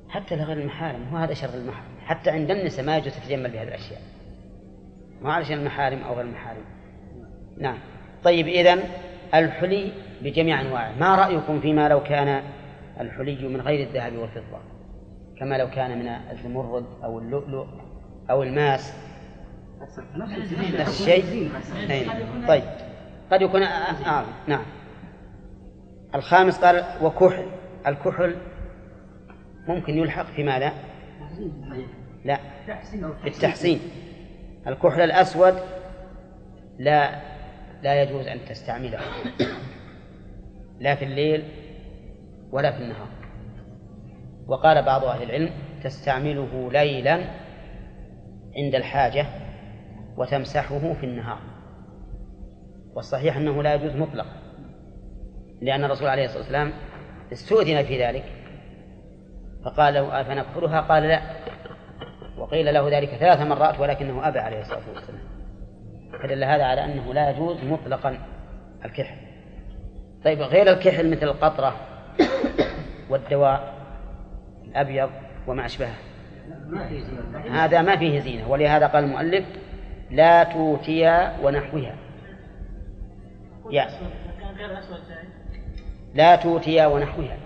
حتى 0.10 0.36
لغير 0.36 0.58
المحارم 0.58 1.04
هو 1.04 1.18
هذا 1.18 1.34
شر 1.34 1.54
المحرم 1.54 1.98
حتى 2.00 2.30
عند 2.30 2.52
النساء 2.52 2.86
ما 2.86 2.98
يجوز 2.98 3.14
تتجمل 3.14 3.52
بهذه 3.52 3.68
الأشياء. 3.68 4.02
ما 5.22 5.34
علشان 5.34 5.60
المحارم 5.60 6.00
أو 6.02 6.14
غير 6.14 6.26
المحارم. 6.26 6.64
نعم. 7.58 7.78
طيب 8.24 8.48
إذن 8.48 8.84
الحلي 9.34 9.92
بجميع 10.22 10.62
أنواعه. 10.62 11.00
ما 11.00 11.16
رأيكم 11.16 11.60
فيما 11.60 11.90
لو 11.90 12.04
كان 12.04 12.44
الحلي 13.00 13.48
من 13.48 13.62
غير 13.62 13.88
الذهب 13.88 14.14
والفضة؟ 14.14 14.60
كما 15.40 15.58
لو 15.58 15.70
كان 15.70 16.00
من 16.00 16.08
الزمرد 16.08 16.86
أو 17.04 17.20
اللؤلؤ 17.20 17.68
أو 18.30 18.44
الماس. 18.44 19.05
نفس 20.16 21.02
الشيء. 21.02 21.52
طيب 22.48 22.64
قد 23.32 23.42
يكون 23.42 23.64
آه 23.64 24.26
نعم 24.48 24.66
الخامس 26.16 26.60
قال 26.60 26.84
وكحل 27.02 27.46
الكحل 27.88 28.36
ممكن 29.68 29.98
يلحق 29.98 30.26
في 30.26 30.44
ماذا؟ 30.44 30.74
لا 32.26 32.40
بالتحسين 33.24 33.80
الكحل 34.68 35.02
الأسود 35.02 35.56
لا 36.80 37.22
لا 37.84 38.02
يجوز 38.04 38.28
أن 38.28 38.40
تستعمله 38.50 39.00
لا 40.80 40.96
في 40.96 41.06
الليل 41.06 41.44
ولا 42.52 42.72
في 42.72 42.78
النهار 42.78 43.08
وقال 44.48 44.84
بعض 44.86 45.04
أهل 45.04 45.24
العلم 45.24 45.50
تستعمله 45.84 46.70
ليلا 46.72 47.14
عند 48.58 48.76
الحاجة 48.76 49.26
وتمسحه 50.18 50.94
في 50.94 51.06
النهار. 51.06 51.40
والصحيح 52.96 53.38
أنه 53.38 53.64
لا 53.64 53.74
يجوز 53.74 53.96
مطلقا 53.96 54.36
لأن 55.62 55.84
الرسول 55.84 56.08
عليه 56.08 56.26
الصلاة 56.26 56.40
والسلام 56.40 56.74
استؤذن 57.34 57.84
في 57.84 58.06
ذلك 58.06 58.24
فقال 59.66 59.94
له 59.94 60.22
أفنكفرها؟ 60.22 60.82
قال 60.82 61.04
لا. 61.04 61.22
وقيل 62.38 62.66
قيل 62.66 62.74
له 62.74 62.98
ذلك 62.98 63.10
ثلاث 63.10 63.42
مرات 63.42 63.80
ولكنه 63.80 64.28
أبى 64.28 64.40
عليه 64.40 64.62
الصلاة 64.62 64.82
والسلام. 64.94 65.22
فدل 66.24 66.44
هذا 66.44 66.64
على 66.64 66.86
أنه 66.86 67.14
لا 67.14 67.30
يجوز 67.30 67.64
مطلقا 67.64 68.18
الكحل. 68.86 69.16
طيب 70.24 70.42
غير 70.42 70.70
الكحل 70.70 71.12
مثل 71.12 71.24
القطرة 71.24 71.76
والدواء 73.10 73.74
الأبيض 74.66 75.10
وما 75.48 75.66
أشبهه 75.66 75.96
هذا 77.52 77.82
ما 77.82 77.98
فيه 77.98 78.20
زينة. 78.20 78.50
ولهذا 78.50 78.88
قال 78.88 79.04
المؤلف 79.04 79.46
لا 80.12 80.44
توتيا 80.44 81.40
ونحوها. 81.44 81.96
يا. 83.72 83.88
لا 86.14 86.36
توتيا 86.36 86.88
ونحوها. 86.88 87.38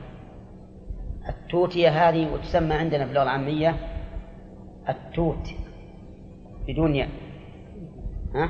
التوتية 1.29 1.89
هذه 1.89 2.33
وتسمى 2.33 2.73
عندنا 2.73 3.03
في 3.03 3.09
اللغة 3.09 3.23
العامية 3.23 3.75
التوت 4.89 5.49
بدون 6.67 6.95
ياء 6.95 7.09
ها؟ 8.35 8.49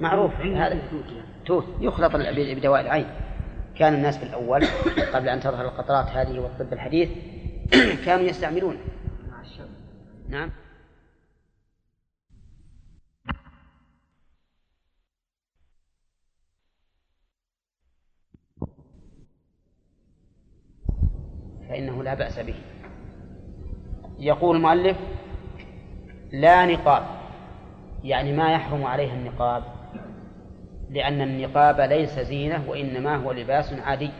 معروف. 0.00 0.40
هذا 0.40 0.78
توت 0.90 1.06
يعني. 1.06 1.44
توت. 1.46 1.64
يخلط 1.80 2.12
بدواء 2.56 2.80
العين. 2.80 3.06
كان 3.78 3.94
الناس 3.94 4.18
في 4.18 4.24
الأول 4.24 4.64
قبل 5.14 5.28
أن 5.28 5.40
تظهر 5.40 5.64
القطرات 5.64 6.06
هذه 6.06 6.38
والطب 6.38 6.72
الحديث 6.72 7.08
كانوا 8.06 8.24
يستعملونه 8.24 8.78
نعم 10.28 10.50
فإنه 21.68 21.95
لا 22.06 22.14
بأس 22.14 22.38
به. 22.38 22.54
يقول 24.18 24.56
المؤلف 24.56 24.96
لا 26.32 26.66
نقاب 26.66 27.02
يعني 28.04 28.32
ما 28.32 28.52
يحرم 28.52 28.84
عليها 28.84 29.14
النقاب 29.14 29.62
لأن 30.90 31.20
النقاب 31.20 31.80
ليس 31.80 32.20
زينة 32.20 32.70
وإنما 32.70 33.16
هو 33.16 33.32
لباس 33.32 33.72
عادي 33.72 34.10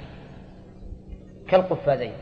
كالقفازين. 1.49 2.13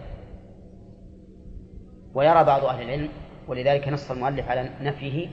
ويرى 2.15 2.45
بعض 2.45 2.65
أهل 2.65 2.83
العلم 2.83 3.09
ولذلك 3.49 3.89
نص 3.89 4.11
المؤلف 4.11 4.49
على 4.49 4.71
نفيه 4.81 5.29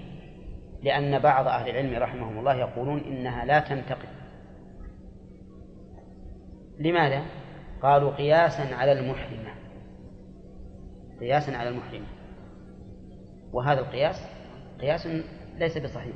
لأن 0.83 1.19
بعض 1.19 1.47
أهل 1.47 1.69
العلم 1.69 2.03
رحمهم 2.03 2.39
الله 2.39 2.55
يقولون 2.55 2.99
إنها 2.99 3.45
لا 3.45 3.59
تنتقد 3.59 4.09
لماذا؟ 6.79 7.21
قالوا 7.81 8.11
قياسا 8.11 8.75
على 8.75 8.91
المحرمة. 8.91 9.61
قياسا 11.21 11.51
على 11.51 11.69
المحرمة 11.69 12.05
وهذا 13.53 13.79
القياس 13.79 14.21
قياس 14.81 15.07
ليس 15.57 15.77
بصحيح. 15.77 16.15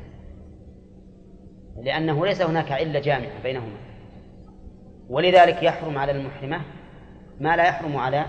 لأنه 1.83 2.25
ليس 2.25 2.41
هناك 2.41 2.71
علة 2.71 2.99
جامعة 2.99 3.43
بينهما. 3.43 3.77
ولذلك 5.09 5.63
يحرم 5.63 5.97
على 5.97 6.11
المحرمة 6.11 6.61
ما 7.39 7.55
لا 7.55 7.67
يحرم 7.67 7.97
على 7.97 8.25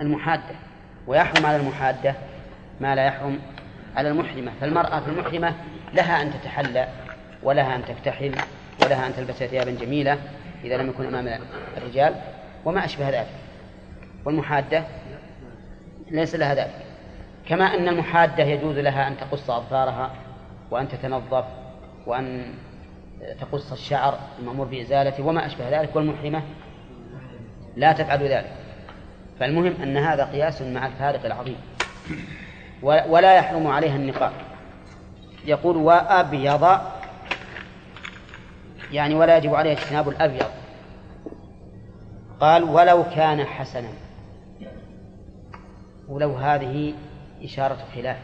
المحادة. 0.00 0.54
ويحرم 1.06 1.46
على 1.46 1.56
المحادة 1.56 2.14
ما 2.80 2.94
لا 2.94 3.04
يحرم 3.04 3.38
على 3.96 4.08
المحرمة. 4.08 4.52
فالمرأة 4.60 5.00
في 5.00 5.08
المحرمة 5.08 5.54
لها 5.94 6.22
أن 6.22 6.30
تتحلى 6.32 6.88
ولها 7.42 7.76
أن 7.76 7.84
تكتحل 7.84 8.34
ولها 8.82 9.06
أن 9.06 9.14
تلبس 9.14 9.34
ثيابا 9.34 9.70
جميلة 9.70 10.18
إذا 10.64 10.76
لم 10.76 10.88
يكن 10.88 11.14
أمام 11.14 11.40
الرجال 11.76 12.14
وما 12.64 12.84
أشبه 12.84 13.08
ذلك. 13.08 13.26
والمحادة 14.24 14.84
ليس 16.10 16.34
لها 16.34 16.54
ذلك. 16.54 16.86
كما 17.48 17.64
أن 17.64 17.88
المحادة 17.88 18.44
يجوز 18.44 18.78
لها 18.78 19.08
أن 19.08 19.16
تقص 19.16 19.50
أظفارها 19.50 20.10
وأن 20.70 20.88
تتنظف 20.88 21.44
وأن 22.06 22.54
تقص 23.40 23.72
الشعر 23.72 24.18
المأمور 24.38 24.66
بإزالته 24.66 25.26
وما 25.26 25.46
أشبه 25.46 25.80
ذلك 25.80 25.96
والمحرمة 25.96 26.42
لا 27.76 27.92
تفعل 27.92 28.22
ذلك. 28.22 28.52
فالمهم 29.40 29.82
أن 29.82 29.96
هذا 29.96 30.24
قياس 30.24 30.62
مع 30.62 30.86
الفارق 30.86 31.24
العظيم. 31.24 31.56
ولا 32.82 33.34
يحرم 33.34 33.66
عليها 33.66 33.96
النقاب 33.96 34.32
يقول 35.44 35.76
وأبيض 35.76 36.78
يعني 38.92 39.14
ولا 39.14 39.36
يجب 39.36 39.54
عليها 39.54 39.72
اجتناب 39.72 40.08
الأبيض. 40.08 40.50
قال 42.40 42.64
ولو 42.64 43.04
كان 43.04 43.44
حسنا. 43.44 43.88
ولو 46.10 46.36
هذه 46.36 46.94
إشارة 47.42 47.78
خلاف. 47.94 48.18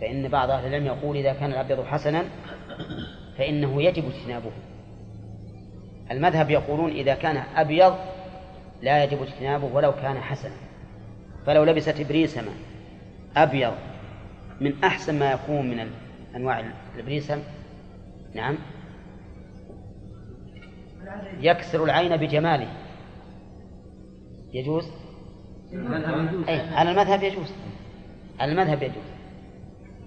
فإن 0.00 0.28
بعض 0.28 0.50
أهل 0.50 0.66
العلم 0.66 0.86
يقول 0.86 1.16
إذا 1.16 1.32
كان 1.32 1.50
الأبيض 1.50 1.84
حسنا 1.84 2.24
فإنه 3.38 3.82
يجب 3.82 4.04
اجتنابه. 4.04 4.50
المذهب 6.10 6.50
يقولون 6.50 6.90
إذا 6.90 7.14
كان 7.14 7.36
أبيض 7.56 7.94
لا 8.82 9.04
يجب 9.04 9.22
اجتنابه 9.22 9.64
ولو 9.64 9.92
كان 9.92 10.20
حسنا. 10.20 10.56
فلو 11.46 11.64
لبست 11.64 12.00
بريسما 12.00 12.52
أبيض 13.36 13.74
من 14.60 14.84
أحسن 14.84 15.18
ما 15.18 15.32
يكون 15.32 15.70
من 15.70 15.90
أنواع 16.36 16.64
البريسم 16.96 17.42
نعم. 18.34 18.58
يكسر 21.40 21.84
العين 21.84 22.16
بجماله. 22.16 22.68
يجوز؟ 24.52 24.90
أي 26.48 26.60
على 26.60 26.90
المذهب 26.90 27.22
يجوز. 27.22 27.52
على 28.40 28.52
المذهب 28.52 28.82
يجوز. 28.82 29.04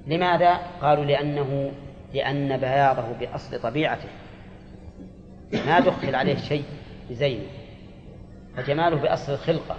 لماذا؟ 0.07 0.55
قالوا 0.81 1.05
لأنه 1.05 1.71
لأن 2.13 2.57
بياضه 2.57 3.11
بأصل 3.19 3.61
طبيعته. 3.61 4.09
ما 5.53 5.79
دخل 5.79 6.15
عليه 6.15 6.37
شيء 6.37 6.63
بزينه. 7.09 7.47
فجماله 8.57 8.95
بأصل 8.95 9.33
الخلقة 9.33 9.77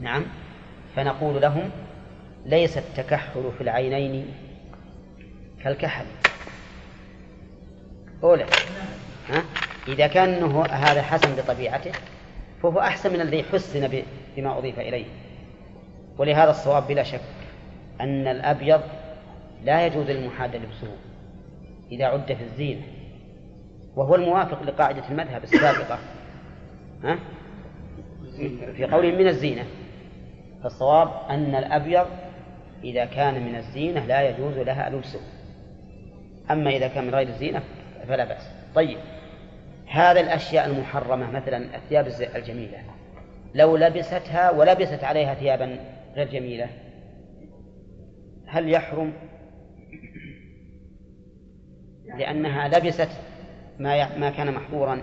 نعم. 0.00 0.24
فنقول 0.96 1.42
لهم 1.42 1.70
ليس 2.46 2.78
التكحل 2.78 3.52
في 3.58 3.60
العينين 3.60 4.34
كالكحل. 5.64 6.06
أولى 8.22 8.46
ها؟ 9.28 9.44
إذا 9.88 10.06
كان 10.06 10.44
هذا 10.70 11.02
حسن 11.02 11.36
بطبيعته 11.36 11.92
فهو 12.64 12.80
أحسن 12.80 13.12
من 13.12 13.20
الذي 13.20 13.42
حسن 13.42 14.02
بما 14.36 14.58
أضيف 14.58 14.78
إليه. 14.78 15.04
ولهذا 16.18 16.50
الصواب 16.50 16.86
بلا 16.86 17.02
شك 17.02 17.20
أن 18.00 18.26
الأبيض 18.26 18.80
لا 19.64 19.86
يجوز 19.86 20.10
للمحاد 20.10 20.56
لبسه 20.56 20.96
إذا 21.92 22.04
عد 22.04 22.32
في 22.32 22.44
الزينة. 22.44 22.82
وهو 23.96 24.14
الموافق 24.14 24.62
لقاعدة 24.62 25.08
المذهب 25.08 25.44
السابقة. 25.44 25.98
ها؟ 27.04 27.18
في 28.76 28.84
قولهم 28.84 29.14
من 29.14 29.26
الزينة. 29.28 29.64
فالصواب 30.62 31.10
أن 31.30 31.54
الأبيض 31.54 32.06
إذا 32.84 33.04
كان 33.04 33.46
من 33.46 33.56
الزينة 33.56 34.06
لا 34.06 34.28
يجوز 34.28 34.58
لها 34.58 34.90
لبسه. 34.90 35.20
أما 36.50 36.70
إذا 36.70 36.88
كان 36.88 37.04
من 37.04 37.14
غير 37.14 37.28
الزينة 37.28 37.62
فلا 38.08 38.24
بأس. 38.24 38.50
طيب. 38.74 38.98
هذا 39.86 40.20
الأشياء 40.20 40.66
المحرمة 40.66 41.30
مثلا 41.30 41.76
الثياب 41.76 42.06
الجميلة. 42.36 42.78
لو 43.54 43.76
لبستها 43.76 44.50
ولبست 44.50 45.04
عليها 45.04 45.34
ثيابا 45.34 45.78
غير 46.14 46.28
جميلة 46.28 46.68
هل 48.46 48.68
يحرم؟ 48.68 49.12
لأنها 52.18 52.68
لبست 52.68 53.08
ما 53.78 54.18
ما 54.18 54.30
كان 54.30 54.54
محظورا. 54.54 55.02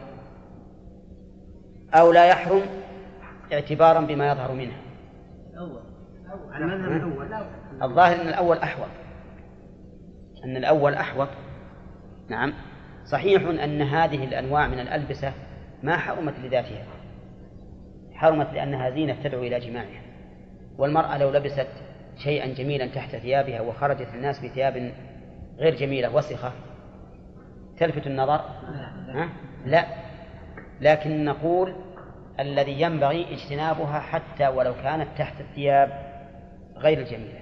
أو 1.93 2.11
لا 2.11 2.25
يحرم 2.25 2.61
اعتبارا 3.53 4.01
بما 4.01 4.31
يظهر 4.31 4.51
منها. 4.51 4.81
الأول 5.53 5.81
الظاهر 7.83 8.21
أن 8.21 8.27
الأول 8.27 8.57
أحوط. 8.57 8.87
أن 10.45 10.57
الأول 10.57 10.93
أحوط. 10.93 11.27
نعم. 12.29 12.53
صحيح 13.11 13.43
أن 13.63 13.81
هذه 13.81 14.23
الأنواع 14.23 14.67
من 14.67 14.79
الألبسة 14.79 15.33
ما 15.83 15.97
حرمت 15.97 16.33
لذاتها 16.39 16.85
حرمت 18.13 18.53
لأنها 18.53 18.89
زينة 18.89 19.17
تدعو 19.23 19.43
إلى 19.43 19.59
جماعها. 19.59 20.01
والمرأة 20.77 21.17
لو 21.17 21.31
لبست 21.31 21.67
شيئا 22.17 22.53
جميلا 22.53 22.87
تحت 22.87 23.15
ثيابها 23.15 23.61
وخرجت 23.61 24.07
الناس 24.13 24.39
بثياب 24.39 24.91
غير 25.57 25.75
جميلة 25.75 26.15
وسخة 26.15 26.51
تلفت 27.77 28.07
النظر؟ 28.07 28.41
ها؟ 29.09 29.29
لا. 29.65 29.85
لكن 30.81 31.25
نقول 31.25 31.75
الذي 32.39 32.81
ينبغي 32.81 33.33
اجتنابها 33.33 33.99
حتى 33.99 34.47
ولو 34.47 34.73
كانت 34.83 35.07
تحت 35.17 35.41
الثياب 35.41 35.89
غير 36.77 36.99
الجميلة. 36.99 37.41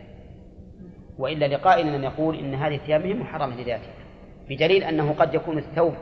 وإلا 1.18 1.46
لقائل 1.46 1.88
أن 1.88 2.04
يقول 2.04 2.40
إن 2.40 2.54
هذه 2.54 2.76
الثياب 2.76 3.06
هي 3.06 3.14
محرمة 3.14 3.56
لذاتها. 3.56 3.99
بدليل 4.50 4.84
أنه 4.84 5.14
قد 5.14 5.34
يكون 5.34 5.58
الثوب 5.58 5.94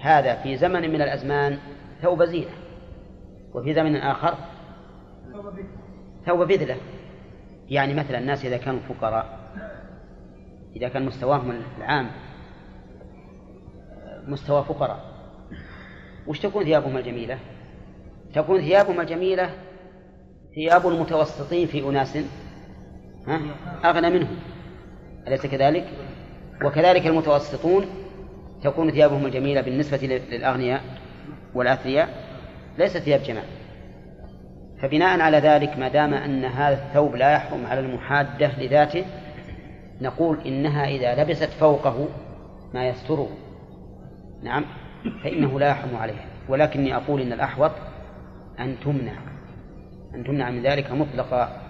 هذا 0.00 0.34
في 0.34 0.56
زمن 0.56 0.90
من 0.90 1.02
الأزمان 1.02 1.58
ثوب 2.02 2.24
زينة 2.24 2.50
وفي 3.54 3.74
زمن 3.74 3.96
آخر 3.96 4.34
ثوب 6.26 6.48
بذلة 6.48 6.76
يعني 7.68 7.94
مثلا 7.94 8.18
الناس 8.18 8.44
إذا 8.44 8.56
كانوا 8.56 8.80
فقراء 8.80 9.38
إذا 10.76 10.88
كان 10.88 11.06
مستواهم 11.06 11.60
العام 11.78 12.10
مستوى 14.26 14.64
فقراء 14.64 15.16
وش 16.26 16.40
تكون 16.40 16.64
ثيابهم 16.64 16.96
الجميلة؟ 16.96 17.38
تكون 18.34 18.60
ثيابهم 18.60 19.00
الجميلة 19.00 19.50
ثياب 20.54 20.86
المتوسطين 20.86 21.66
في 21.66 21.88
أناس؟ 21.88 22.18
أغنى 23.84 24.10
منهم 24.10 24.36
أليس 25.26 25.46
كذلك؟ 25.46 25.86
وكذلك 26.64 27.06
المتوسطون 27.06 27.86
تكون 28.62 28.90
ثيابهم 28.90 29.26
الجميلة 29.26 29.60
بالنسبة 29.60 30.20
للأغنياء 30.30 30.80
والأثرياء 31.54 32.08
ليست 32.78 32.98
ثياب 32.98 33.22
جمال. 33.22 33.44
فبناء 34.82 35.20
على 35.20 35.38
ذلك 35.38 35.78
ما 35.78 35.88
دام 35.88 36.14
أن 36.14 36.44
هذا 36.44 36.74
الثوب 36.74 37.16
لا 37.16 37.32
يحرم 37.32 37.66
على 37.66 37.80
المحادة 37.80 38.50
لذاته 38.58 39.04
نقول 40.00 40.38
إنها 40.46 40.88
إذا 40.88 41.22
لبست 41.22 41.50
فوقه 41.50 42.08
ما 42.74 42.88
يستره. 42.88 43.28
نعم 44.42 44.64
فإنه 45.24 45.60
لا 45.60 45.68
يحرم 45.68 45.96
عليها. 45.96 46.24
ولكني 46.48 46.96
أقول 46.96 47.20
إن 47.20 47.32
الأحوط 47.32 47.72
أن 48.60 48.76
تمنع 48.84 49.12
أن 50.14 50.24
تمنع 50.24 50.50
من 50.50 50.62
ذلك 50.62 50.92
مطلقا 50.92 51.60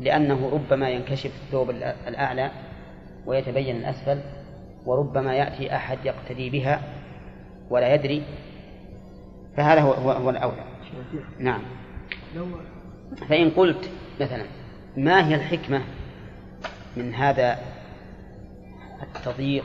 لأنه 0.00 0.50
ربما 0.52 0.90
ينكشف 0.90 1.30
الثوب 1.44 1.70
الأعلى 2.08 2.50
ويتبين 3.26 3.76
الأسفل 3.76 4.20
وربما 4.86 5.34
يأتي 5.34 5.76
أحد 5.76 5.98
يقتدي 6.04 6.50
بها 6.50 6.82
ولا 7.70 7.94
يدري 7.94 8.22
فهذا 9.56 9.80
هو, 9.80 9.92
هو, 9.92 10.10
هو 10.10 10.30
الأولى. 10.30 10.64
نعم. 11.38 11.62
فإن 13.28 13.50
قلت 13.50 13.90
مثلا 14.20 14.44
ما 14.96 15.28
هي 15.28 15.34
الحكمة 15.34 15.82
من 16.96 17.14
هذا 17.14 17.58
التضييق 19.02 19.64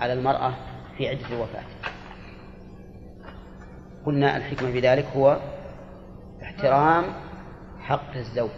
على 0.00 0.12
المرأة 0.12 0.54
في 0.96 1.08
عدة 1.08 1.26
الوفاة؟ 1.32 1.62
قلنا 4.06 4.36
الحكمة 4.36 4.70
في 4.72 4.80
ذلك 4.80 5.06
هو 5.16 5.40
احترام 6.42 7.04
حق 7.80 8.16
الزوج. 8.16 8.50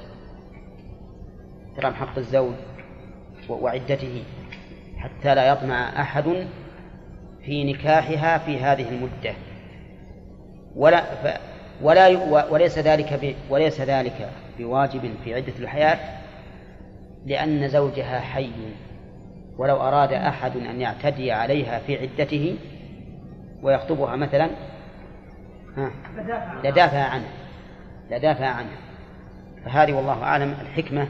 احترام 1.72 1.94
حق 1.94 2.18
الزوج. 2.18 2.54
وعدته 3.50 4.22
حتى 4.98 5.34
لا 5.34 5.48
يطمع 5.48 6.00
أحد 6.00 6.46
في 7.44 7.72
نكاحها 7.72 8.38
في 8.38 8.58
هذه 8.58 8.88
المدة. 8.88 9.34
ولا 10.76 11.00
ف 11.00 11.40
ولا 11.82 12.08
وليس 12.50 12.78
ذلك 12.78 13.12
ب 13.12 13.34
وليس 13.50 13.80
ذلك 13.80 14.30
بواجب 14.58 15.14
في 15.24 15.34
عدة 15.34 15.52
الحياة 15.58 15.98
لأن 17.26 17.68
زوجها 17.68 18.20
حي. 18.20 18.50
ولو 19.58 19.76
أراد 19.76 20.12
أحد 20.12 20.56
أن 20.56 20.80
يعتدي 20.80 21.32
عليها 21.32 21.78
في 21.78 21.98
عدته 21.98 22.56
ويخطبها 23.62 24.16
مثلا 24.16 24.50
لدافع 26.64 27.02
عنه. 27.02 27.28
لدافع 28.10 28.46
عنه. 28.46 28.76
فهذه 29.64 29.92
والله 29.92 30.22
أعلم 30.22 30.54
الحكمة 30.60 31.08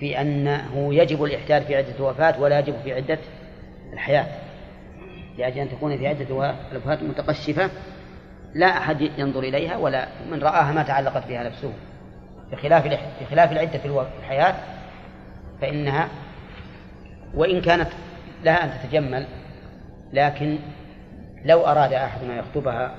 في 0.00 0.20
أنه 0.20 0.94
يجب 0.94 1.24
الإحداث 1.24 1.66
في 1.66 1.76
عدة 1.76 1.96
الوفاة 1.98 2.40
ولا 2.40 2.58
يجب 2.58 2.74
في 2.84 2.94
عدة 2.94 3.18
الحياة. 3.92 4.26
لأجل 5.38 5.58
أن 5.58 5.68
تكون 5.68 5.98
في 5.98 6.06
عدة 6.06 6.54
الوفاة 6.72 6.98
متقشفة 7.02 7.70
لا 8.54 8.66
أحد 8.66 9.00
ينظر 9.18 9.40
إليها 9.40 9.76
ولا 9.76 10.08
من 10.30 10.42
رآها 10.42 10.72
ما 10.72 10.82
تعلقت 10.82 11.26
بها 11.28 11.44
نفسه. 11.44 11.72
بخلاف 12.52 12.98
بخلاف 13.20 13.52
العدة 13.52 13.78
في 13.78 14.04
الحياة 14.18 14.54
فإنها 15.60 16.08
وإن 17.34 17.60
كانت 17.60 17.88
لها 18.44 18.64
أن 18.64 18.70
تتجمل 18.82 19.26
لكن 20.12 20.58
لو 21.44 21.66
أراد 21.66 21.92
أحد 21.92 22.24
أن 22.24 22.38
يخطبها 22.38 22.94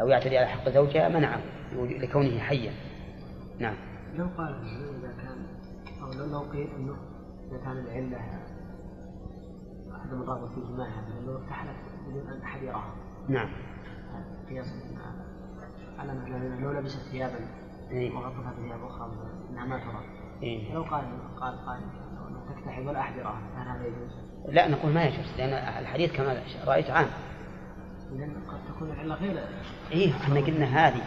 أو 0.00 0.08
يعتدي 0.08 0.38
على 0.38 0.46
حق 0.46 0.68
زوجها 0.68 1.08
منعه 1.08 1.40
لكونه 1.72 2.38
حيا. 2.38 2.72
نعم. 3.58 3.74
لو 4.18 4.26
قال 4.38 4.54
أو 6.20 6.26
لو 6.26 6.40
قيل 6.40 6.68
أنه 6.76 6.96
إذا 7.50 7.58
كان 7.58 7.78
العلة 7.78 8.16
أحد 9.96 10.12
المرات 10.12 10.48
في 10.48 10.60
جماعها 10.60 11.04
لو 11.26 11.36
ارتحلت 11.36 11.76
بدون 12.08 12.28
أن 12.28 12.42
أحد 12.42 12.62
يراها 12.62 12.94
نعم 13.28 13.48
قياس 14.48 14.66
على 15.98 16.14
مثلا 16.14 16.60
لو 16.60 16.72
لبست 16.72 17.10
ثيابا 17.10 17.38
إيه. 17.90 18.14
وغطتها 18.14 18.52
بثياب 18.52 18.84
أخرى 18.84 19.10
أنها 19.50 19.64
ما 19.64 19.78
ترى 19.78 20.04
إيه. 20.42 20.74
لو 20.74 20.82
قال 20.82 21.04
قال 21.40 21.58
قال 21.66 21.80
تكتحل 22.56 22.88
ولا 22.88 23.00
أحد 23.00 23.16
يراها 23.16 23.40
هل 23.56 23.68
هذا 23.68 23.86
يجوز؟ 23.86 24.10
لا 24.48 24.68
نقول 24.68 24.92
ما 24.92 25.04
يجوز 25.04 25.26
لأن 25.38 25.52
الحديث 25.82 26.12
كما 26.12 26.42
رأيت 26.66 26.90
عام 26.90 27.06
قد 28.48 28.74
تكون 28.74 28.90
العلة 28.90 29.14
غير 29.14 29.44
إيه 29.92 30.12
إحنا 30.12 30.40
قلنا 30.40 30.66
هذه 30.88 31.02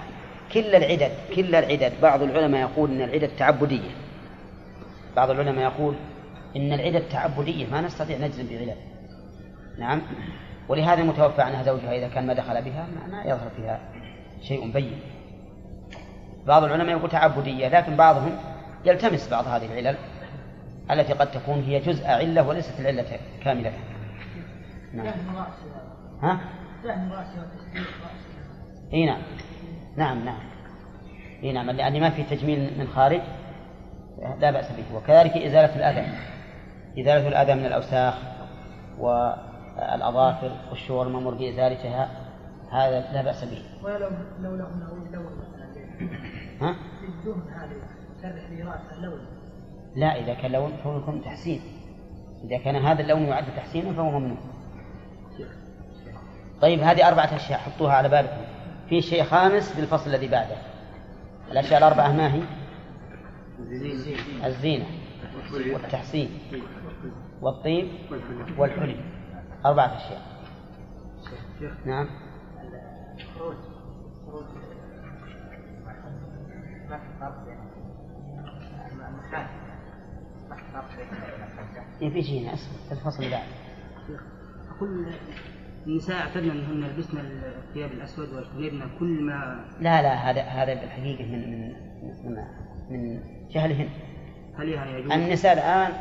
كل 0.54 0.76
العدد 0.76 1.12
كل 1.36 1.56
العدد 1.56 1.94
بعض 2.02 2.22
العلماء 2.22 2.62
يقول 2.62 2.92
إن 2.92 3.02
العدد 3.02 3.30
تعبدية 3.38 4.03
بعض 5.16 5.30
العلماء 5.30 5.64
يقول 5.64 5.96
إن 6.56 6.74
العدد 6.74 7.10
تعبديه 7.10 7.72
ما 7.72 7.82
نستطيع 7.82 8.18
نجزم 8.18 8.48
بعلل 8.48 8.76
نعم. 9.78 10.02
ولهذا 10.70 11.02
المتوفى 11.02 11.42
عنها 11.42 11.64
زوجها 11.64 11.94
إذا 11.94 12.08
كان 12.08 12.28
ما 12.28 12.34
دخل 12.34 12.62
بها 12.62 12.88
ما, 13.12 13.24
يظهر 13.24 13.50
فيها 13.50 13.80
شيء 14.42 14.72
بين. 14.72 15.00
بعض 16.48 16.64
العلماء 16.64 16.98
يقول 16.98 17.10
تعبدية 17.10 17.68
لكن 17.68 17.96
بعضهم 17.96 18.38
يلتمس 18.86 19.30
بعض 19.30 19.48
هذه 19.48 19.66
العلل 19.66 19.98
التي 20.92 21.14
قد 21.14 21.32
تكون 21.32 21.64
هي 21.64 21.80
جزء 21.80 22.08
علة 22.08 22.48
وليست 22.48 22.80
العلة 22.80 23.20
كاملة. 23.44 23.74
نعم. 24.94 25.14
ها؟ 26.22 26.40
إي 28.94 29.06
نعم. 29.06 29.22
نعم 29.98 30.26
نعم. 30.26 30.40
إي 31.44 31.52
نعم 31.52 31.70
لأن 31.72 32.02
ما 32.02 32.10
في 32.10 32.24
تجميل 32.24 32.80
من 32.80 32.88
خارج. 32.88 33.22
لا 34.40 34.52
بأس 34.52 34.72
به. 34.72 34.96
وكذلك 34.96 35.38
إزالة 35.38 35.76
الأذى. 35.76 36.08
إزالة 37.00 37.28
الأذى 37.28 37.54
من 37.54 37.66
الأوساخ 37.66 38.14
والأظافر 39.00 40.52
والشعور 40.70 41.08
المأمور 41.08 41.34
بإزالتها 41.34 42.10
هذا 42.72 43.12
لا 43.14 43.22
بأس 43.22 43.44
به. 43.44 43.62
ولو 43.84 44.10
لو 44.40 44.56
لون 44.56 44.94
ها؟ 46.62 46.76
الدهن 47.04 47.54
هذه 47.54 47.76
اللون. 48.98 49.20
لا 49.96 50.20
إذا 50.20 50.34
كان 50.34 50.52
لون 50.52 50.72
فهو 50.84 50.98
يكون 50.98 51.22
تحسين. 51.24 51.62
إذا 52.44 52.58
كان 52.64 52.76
هذا 52.76 53.02
اللون 53.02 53.24
يعد 53.24 53.46
تحسينا 53.56 53.94
فهو 53.94 54.20
ممنوع. 54.20 54.38
طيب 56.62 56.80
هذه 56.80 57.08
أربعة 57.08 57.36
أشياء 57.36 57.60
حطوها 57.60 57.94
على 57.94 58.10
بالكم. 58.10 58.42
في 58.90 59.02
شيء 59.02 59.24
خامس 59.24 59.74
في 59.74 59.82
الفصل 59.82 60.10
الذي 60.10 60.28
بعده. 60.28 60.56
الأشياء 61.52 61.78
الأربعة 61.78 62.12
ما 62.12 62.34
هي؟ 62.34 62.42
الزينة 64.46 64.86
والتحسين 65.74 66.30
والطيب 67.42 67.88
والحلي. 68.58 68.96
أربعة 69.66 69.86
أشياء. 69.86 70.22
نعم. 71.86 72.08
في 82.00 82.22
شيء 82.22 82.42
هنا. 82.42 82.54
اسمه 82.54 82.92
الفصل 82.92 83.30
بعده 83.30 83.64
أقول 84.76 85.14
النساء 85.88 86.16
اعتدنا 86.22 86.54
أنهن 86.54 86.84
يلبسن 86.84 87.18
الثياب 87.18 87.92
الأسود 87.92 88.30
ويجتنبن 88.34 88.90
كل 89.00 89.24
ما 89.24 89.66
لا 89.80 90.02
لا 90.02 90.14
هذا 90.14 90.42
هذا 90.42 90.74
بالحقيقة 90.74 91.26
من 91.26 91.52
من 91.52 91.74
من, 92.04 92.36
من 92.90 93.20
جهلهن 93.54 93.90
هل 94.60 94.70
يعني 94.70 94.92
يجوز؟ 94.92 95.12
النساء 95.12 95.54
الآن 95.54 95.94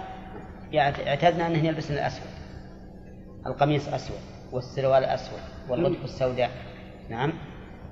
اعتدنا 1.09 1.47
أنهن 1.47 1.65
يلبسن 1.65 1.95
الأسود. 1.95 2.27
القميص 3.47 3.89
اسود 3.89 4.21
والسروال 4.53 5.05
اسود 5.05 5.41
والغدف 5.69 6.05
السوداء. 6.05 6.51
نعم. 7.11 7.33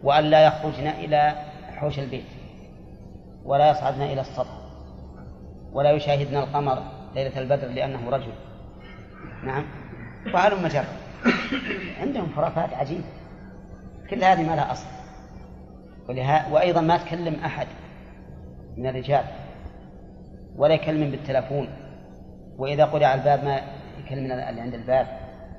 وأن 0.03 0.25
لا 0.25 0.47
يخرجن 0.47 0.87
إلى 0.87 1.33
حوش 1.77 1.99
البيت. 1.99 2.25
ولا 3.45 3.71
يصعدن 3.71 4.03
إلى 4.03 4.21
السطح 4.21 4.61
ولا 5.73 5.91
يشاهدن 5.91 6.37
القمر 6.37 6.83
ليلة 7.15 7.39
البدر 7.39 7.69
لأنه 7.69 8.11
رجل. 8.11 8.33
نعم. 9.45 9.65
وهلم 10.35 10.67
جرا 10.67 10.85
عندهم 12.01 12.33
خرافات 12.37 12.75
عجيبة. 12.75 13.05
كل 14.11 14.25
هذه 14.25 14.43
ما 14.43 14.57
لها 14.57 14.73
أصل. 14.73 14.87
ولها 16.09 16.49
وأيضا 16.49 16.81
ما 16.81 16.97
تكلم 16.97 17.35
أحد 17.35 17.67
من 18.77 18.87
الرجال. 18.87 19.25
ولا 20.57 20.75
يكلم 20.75 21.11
بالتلفون. 21.11 21.69
وإذا 22.59 22.85
قرع 22.85 23.15
الباب 23.15 23.45
ما 23.45 23.61
يكلم 24.05 24.25
اللي 24.25 24.61
عند 24.61 24.75
الباب. 24.75 25.07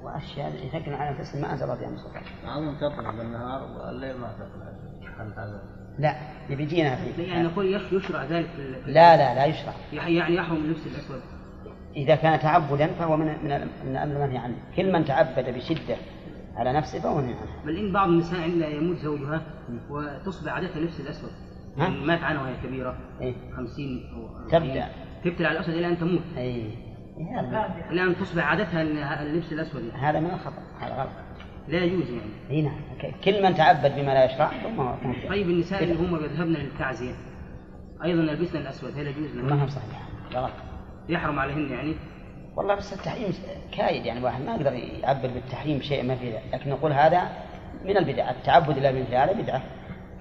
وأشياء 0.04 0.52
يثقل 0.66 0.94
على 0.94 1.20
نفسه 1.20 1.42
ما 1.42 1.52
أنزل 1.52 1.64
الله 1.64 1.76
بها 1.76 1.90
من 1.90 1.98
سلطان. 1.98 2.24
بعضهم 2.46 2.76
تطلع 2.78 3.12
بالنهار 3.12 3.62
والليل 3.64 4.18
ما 4.18 4.28
تطلع 4.34 4.72
هذا؟ 5.38 5.62
لا 6.00 6.16
بيجينا 6.50 6.96
فيه 6.96 7.24
يعني 7.24 7.44
نقول 7.44 7.76
يش- 7.76 7.94
يشرع 7.94 8.24
ذلك 8.24 8.50
لا 8.86 9.18
لا 9.18 9.36
لا 9.36 9.46
يشرع. 9.46 9.74
يعني 9.94 10.36
يحرم 10.36 10.58
اللبس 10.58 10.88
الأسود. 10.88 11.22
إذا 11.96 12.16
كان 12.16 12.40
تعبدا 12.40 12.88
فهو 12.88 13.18
من 13.18 13.26
من 13.44 13.52
ال- 13.52 13.68
من 13.86 13.92
الأمر 13.92 14.16
المنهي 14.16 14.38
عنه. 14.38 14.56
كل 14.76 14.92
من 14.94 15.06
تعبد 15.06 15.50
بشدة 15.50 15.96
على 16.56 16.74
نفسه 16.74 17.00
فهو 17.00 17.16
منهي 17.18 17.34
عنه 17.34 17.66
بل 17.66 17.78
إن 17.78 17.94
بعض 17.94 18.10
النساء 18.10 18.42
عندما 18.42 18.66
يموت 18.66 18.98
زوجها 18.98 19.42
وتصبح 19.90 20.54
عادتها 20.54 20.80
لبس 20.80 21.00
الأسود. 21.00 21.32
ها؟ 21.78 21.84
يعني 21.84 22.06
مات 22.06 22.24
عنها 22.24 22.42
وهي 22.42 22.54
كبيرة. 22.64 22.98
إيه. 23.22 23.34
50 23.58 24.10
أو 24.14 24.28
40 24.46 24.50
تبدأ. 24.52 24.88
تبتلع 25.24 25.50
على 25.50 25.58
الأسود 25.58 25.76
إلى 25.76 25.88
أن 25.88 26.00
تموت. 26.00 26.22
أي 26.38 26.44
إيه، 26.44 26.72
إلى 27.92 28.04
أن 28.04 28.16
تصبح 28.16 28.46
عادتها 28.46 28.82
اللبس 29.22 29.54
الأسود. 29.54 29.84
يعني. 29.84 30.02
هذا 30.02 30.20
من 30.20 30.32
الخطأ 30.32 30.64
هذا 30.80 30.94
غلط. 30.94 31.10
لا 31.68 31.84
يجوز 31.84 32.10
يعني. 32.10 32.32
اي 32.50 32.62
نعم. 32.62 32.82
كل 33.24 33.44
من 33.44 33.56
تعبد 33.56 33.96
بما 33.96 34.12
لا 34.14 34.26
يشرع 34.26 34.52
ثم 34.64 34.82
هو. 34.82 34.96
طيب 35.30 35.50
النساء 35.50 35.84
اللي 35.84 35.96
هم 35.96 36.16
يذهبن 36.16 36.54
للتعزية. 36.54 37.14
أيضا 38.04 38.22
يلبسن 38.22 38.58
الأسود. 38.58 38.98
هل 38.98 39.08
يجوز 39.08 39.36
ما 39.36 39.50
لهم؟ 39.50 39.60
هو 39.60 39.68
صحيح. 39.68 40.02
لا 40.32 40.40
غلط. 40.40 40.52
يحرم 41.10 41.40
عليهن 41.40 41.72
يعني؟ 41.72 41.96
والله 42.56 42.76
بس 42.76 42.94
التحريم 42.94 43.34
كايد 43.72 44.06
يعني 44.06 44.24
واحد 44.24 44.42
ما 44.42 44.56
يقدر 44.56 44.74
يعبر 44.74 45.28
بالتحريم 45.28 45.82
شيء 45.82 46.04
ما 46.04 46.16
في 46.16 46.32
ذلك. 46.32 46.44
لكن 46.54 46.70
نقول 46.70 46.92
هذا 46.92 47.30
من 47.86 47.98
البدع. 47.98 48.32
التعبد 48.32 48.78
إلى 48.78 49.02
مثل 49.02 49.16
هذا 49.16 49.34
بدعة. 49.34 49.62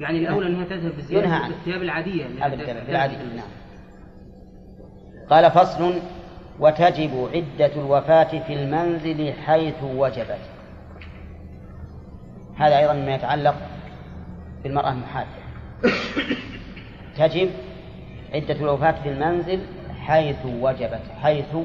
يعني 0.01 0.19
الأولى 0.19 0.47
أنها 0.47 0.65
تذهب 0.65 0.79
ينهى 0.81 0.97
بالزياده 0.97 1.29
عنه. 1.29 1.55
بالثياب 1.55 1.83
العادية 1.83 2.27
ابدا. 2.43 2.73
نعم. 3.37 3.49
قال 5.31 5.51
فصل 5.51 5.95
وتجب 6.61 7.29
عدة 7.35 7.75
الوفاة 7.77 8.39
في 8.47 8.55
المنزل 8.55 9.33
حيث 9.33 9.83
وجبت. 9.83 10.41
هذا 12.57 12.79
أيضا 12.79 12.93
ما 12.93 13.15
يتعلق 13.15 13.55
بالمرأة 14.63 14.93
المحاجة 14.93 15.27
تجب 17.17 17.51
عدة 18.35 18.55
الوفاة 18.55 19.03
في 19.03 19.09
المنزل 19.09 19.61
حيث 20.01 20.47
وجبت 20.47 21.03
حيث 21.23 21.57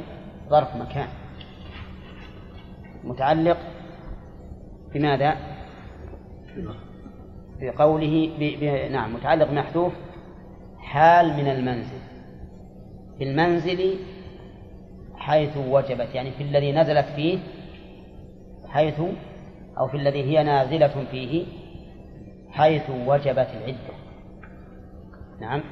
ظرف 0.50 0.76
مكان. 0.76 1.08
متعلق 3.04 3.58
بماذا؟ 4.94 5.36
بقوله 7.66 8.30
ب... 8.40 8.44
ب... 8.60 8.92
نعم 8.92 9.14
متعلق 9.14 9.52
محذوف 9.52 9.94
حال 10.80 11.34
من 11.34 11.48
المنزل. 11.48 12.00
في 13.18 13.24
المنزل 13.24 13.96
حيث 15.16 15.58
وجبت 15.58 16.16
يعني 16.16 16.32
في 16.32 16.44
الذي 16.44 16.72
نزلت 16.72 17.06
فيه 17.16 17.40
حيث 18.70 19.02
أو 19.78 19.88
في 19.88 19.98
الذي 19.98 20.24
هي 20.24 20.44
نازلة 20.44 21.06
فيه 21.12 21.46
حيث 22.52 22.90
وجبت 22.90 23.48
العدة. 23.58 23.96
نعم. 25.42 25.64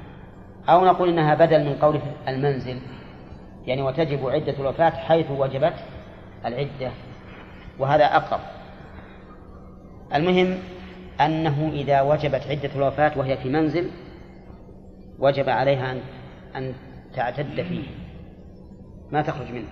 أو 0.69 0.85
نقول 0.85 1.09
إنها 1.09 1.35
بدل 1.35 1.65
من 1.65 1.75
قول 1.75 1.99
المنزل 2.27 2.79
يعني 3.65 3.81
وتجب 3.81 4.29
عدة 4.29 4.53
الوفاة 4.59 4.89
حيث 4.89 5.31
وجبت 5.31 5.73
العدة 6.45 6.91
وهذا 7.79 8.05
أقرب. 8.05 8.39
المهم 10.15 10.57
أنه 11.21 11.71
إذا 11.73 12.01
وجبت 12.01 12.41
عدة 12.49 12.69
الوفاة 12.75 13.19
وهي 13.19 13.37
في 13.37 13.49
منزل 13.49 13.89
وجب 15.19 15.49
عليها 15.49 15.91
أن 15.91 16.01
أن 16.55 16.73
تعتد 17.15 17.61
فيه. 17.61 17.83
ما 19.11 19.21
تخرج 19.21 19.51
منه. 19.51 19.67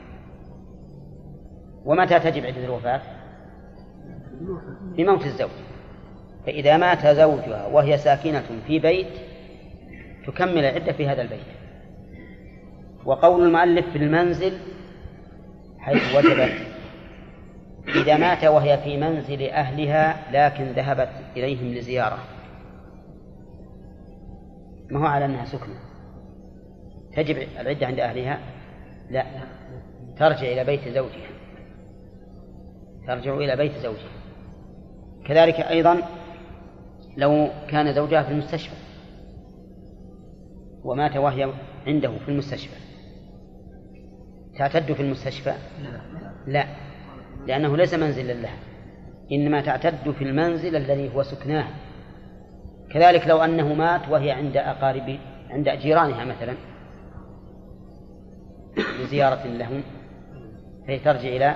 ومتى 1.86 2.20
تجب 2.20 2.46
عدة 2.46 2.66
الوفاة؟ 2.66 3.02
في 4.96 5.04
موت 5.04 5.26
الزوج. 5.26 5.50
فإذا 6.46 6.78
مات 6.78 7.08
زوجها 7.08 7.66
وهي 7.68 7.98
ساكنة 7.98 8.44
في 8.68 8.80
بيت 8.80 9.08
تكمل 10.28 10.58
العدة 10.58 10.92
في 10.92 11.08
هذا 11.08 11.22
البيت. 11.22 11.40
وقول 13.06 13.44
المؤلف 13.44 13.90
في 13.90 13.98
المنزل 13.98 14.54
حيث 15.80 16.16
وجبت 16.16 16.71
إذا 17.88 18.18
مات 18.18 18.44
وهي 18.44 18.78
في 18.78 18.98
منزل 18.98 19.44
أهلها 19.44 20.32
لكن 20.32 20.72
ذهبت 20.72 21.10
إليهم 21.38 21.74
لزيارة. 21.74 22.18
ما 24.92 25.00
هو 25.00 25.06
على 25.06 25.26
أنها 25.26 25.46
سكنة؟ 25.46 25.80
تجب 27.16 27.38
العدة 27.60 27.88
عند 27.88 28.00
أهلها؟ 28.00 28.40
لا. 29.10 29.26
ترجع 30.18 30.52
إلى 30.52 30.64
بيت 30.64 30.88
زوجها. 30.88 31.28
ترجع 33.08 33.34
إلى 33.34 33.56
بيت 33.56 33.78
زوجها. 33.78 34.12
كذلك 35.26 35.56
أيضا 35.56 36.02
لو 37.18 37.48
كان 37.70 37.94
زوجها 37.94 38.24
في 38.24 38.32
المستشفى 38.32 38.76
ومات 40.84 41.18
وهي 41.18 41.54
عنده 41.88 42.18
في 42.18 42.30
المستشفى. 42.30 42.76
تعتد 44.58 44.94
في 44.94 45.02
المستشفى؟ 45.02 45.54
لا. 46.48 46.66
لأنه 47.48 47.78
ليس 47.78 47.94
منزلا 47.94 48.34
لها 48.34 48.58
إنما 49.32 49.62
تعتد 49.62 50.12
في 50.12 50.24
المنزل 50.24 50.76
الذي 50.76 51.16
هو 51.16 51.24
سكناه. 51.24 51.68
كذلك 52.94 53.28
لو 53.28 53.38
أنه 53.38 53.74
مات 53.74 54.10
وهي 54.10 54.32
عند 54.32 54.58
أقارب 54.58 55.20
عند 55.50 55.70
جيرانها 55.70 56.26
مثلا 56.26 56.54
لزيارة 59.04 59.48
لهم 59.48 59.84
فهي 60.88 61.00
ترجع 61.00 61.30
إلى 61.30 61.56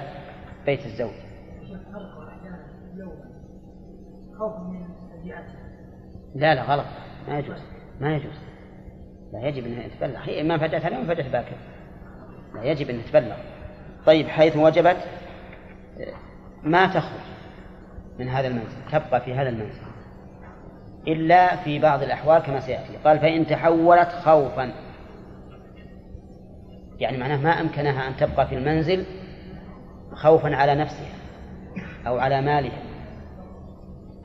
بيت 0.66 0.86
الزوج. 0.86 1.14
لا 6.36 6.56
لا 6.56 6.64
غلط. 6.64 6.86
ما 7.28 7.40
يجوز 7.40 7.60
ما 8.00 8.16
يجوز. 8.16 8.36
لا 9.34 9.48
يجب 9.48 9.66
أنها 9.66 9.88
تبلغ 9.88 10.20
هي 10.20 10.44
ما 10.44 10.58
فجأتها 10.58 10.88
اليوم 10.88 11.06
فجأت 11.06 11.32
باكر. 11.32 11.56
لا 12.56 12.64
يجب 12.64 12.90
أن 12.90 13.00
تبلغ 13.12 13.36
طيب 14.06 14.28
حيث 14.28 14.58
وجبت 14.58 14.98
ما 16.64 16.88
تخرج 16.88 17.22
من 18.20 18.30
هذا 18.30 18.48
المنزل 18.48 18.78
تبقى 18.91 19.22
في 19.22 19.34
هذا 19.34 19.50
المنزل. 19.50 19.82
إلا 21.08 21.56
في 21.56 21.80
بعض 21.80 22.04
الأحوال 22.04 22.39
كما 22.39 22.60
سيأتي. 22.60 22.98
قال 23.06 23.20
فإن 23.20 23.48
تحولت 23.48 24.10
خوفا. 24.10 24.72
يعني 27.00 27.18
معناه 27.18 27.38
ما 27.38 27.62
أمكنها 27.62 28.08
أن 28.08 28.18
تبقى 28.18 28.48
في 28.48 28.56
المنزل 28.56 29.06
خوفا 30.14 30.56
على 30.56 30.76
نفسها 30.76 31.16
أو 32.08 32.18
على 32.18 32.41
مالها. 32.41 32.80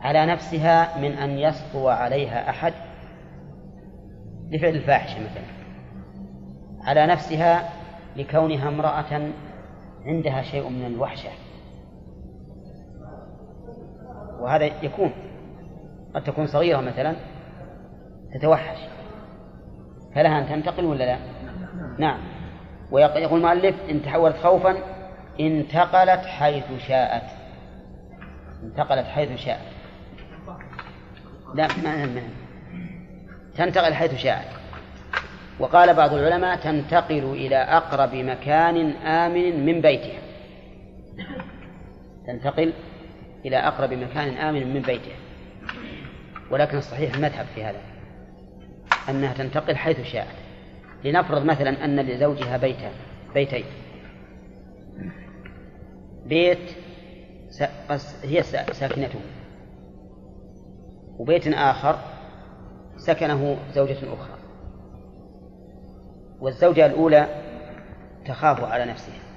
على 0.01 0.27
نفسها 0.27 0.99
من 0.99 1.12
أن 1.12 1.39
يسطو 1.39 1.89
عليها 1.89 2.51
أحد 2.51 2.73
لفعل 4.51 4.75
الفاحشة 4.75 5.21
مثلا. 5.21 5.45
على 6.85 7.07
نفسها 7.07 7.68
لكونها 8.16 8.68
امرأة 8.68 9.31
عندها 10.07 10.43
شيء 10.43 10.68
من 10.68 10.87
الوحشة. 10.87 11.31
وهذا 14.41 14.64
يكون 14.64 15.12
قد 16.14 16.24
تكون 16.24 16.47
صغيرة 16.47 16.80
مثلا 16.80 17.16
تتوحش. 18.34 18.78
فلها 20.14 20.38
أن 20.38 20.49
تنتقل 20.49 20.84
ولا 20.84 21.05
لا؟ 21.05 21.18
نعم. 21.99 22.18
ويقول 22.91 23.38
المؤلف 23.38 23.76
إن 23.91 24.03
تحولت 24.03 24.36
خوفا 24.36 24.76
انتقلت 25.41 26.26
حيث 26.26 26.64
شاءت. 26.78 27.30
انتقلت 28.62 29.07
حيث 29.07 29.41
شاءت. 29.41 29.61
لا 31.55 31.68
ما 31.84 32.07
ما 32.07 32.22
تنتقل 33.57 33.95
حيث 33.95 34.14
شاءت. 34.14 34.49
وقال 35.61 35.95
بعض 35.95 36.14
العلماء 36.14 36.57
تنتقل 36.57 37.24
إلى 37.24 37.57
أقرب 37.57 38.14
مكان 38.14 38.91
آمن 38.91 39.66
من 39.66 39.80
بيتها. 39.80 40.20
تنتقل 42.26 42.72
إلى 43.45 43.57
أقرب 43.57 43.93
مكان 43.93 44.28
آمن 44.28 44.74
من 44.74 44.82
بيتها 44.82 45.16
ولكن 46.51 46.78
الصحيح 46.78 47.14
المذهب 47.14 47.47
في 47.55 47.64
هذا 47.64 47.80
أنها 49.09 49.34
تنتقل 49.34 49.76
حيث 49.76 50.01
شاءت. 50.01 50.36
لنفرض 51.05 51.45
مثلا 51.45 51.84
أن 51.84 52.01
لزوجها 52.01 52.57
بيتا 52.57 52.91
بيتين. 53.34 53.64
بيت 56.26 56.59
هي 58.22 58.43
ساكنته. 58.72 59.20
وبيت 61.18 61.47
آخر 61.47 61.99
سكنه 62.97 63.57
زوجة 63.74 63.99
أخرى. 64.12 64.38
والزوجة 66.41 66.86
الأولى 66.86 67.26
تخاف 68.26 68.64
على 68.64 68.84
نفسها. 68.84 69.30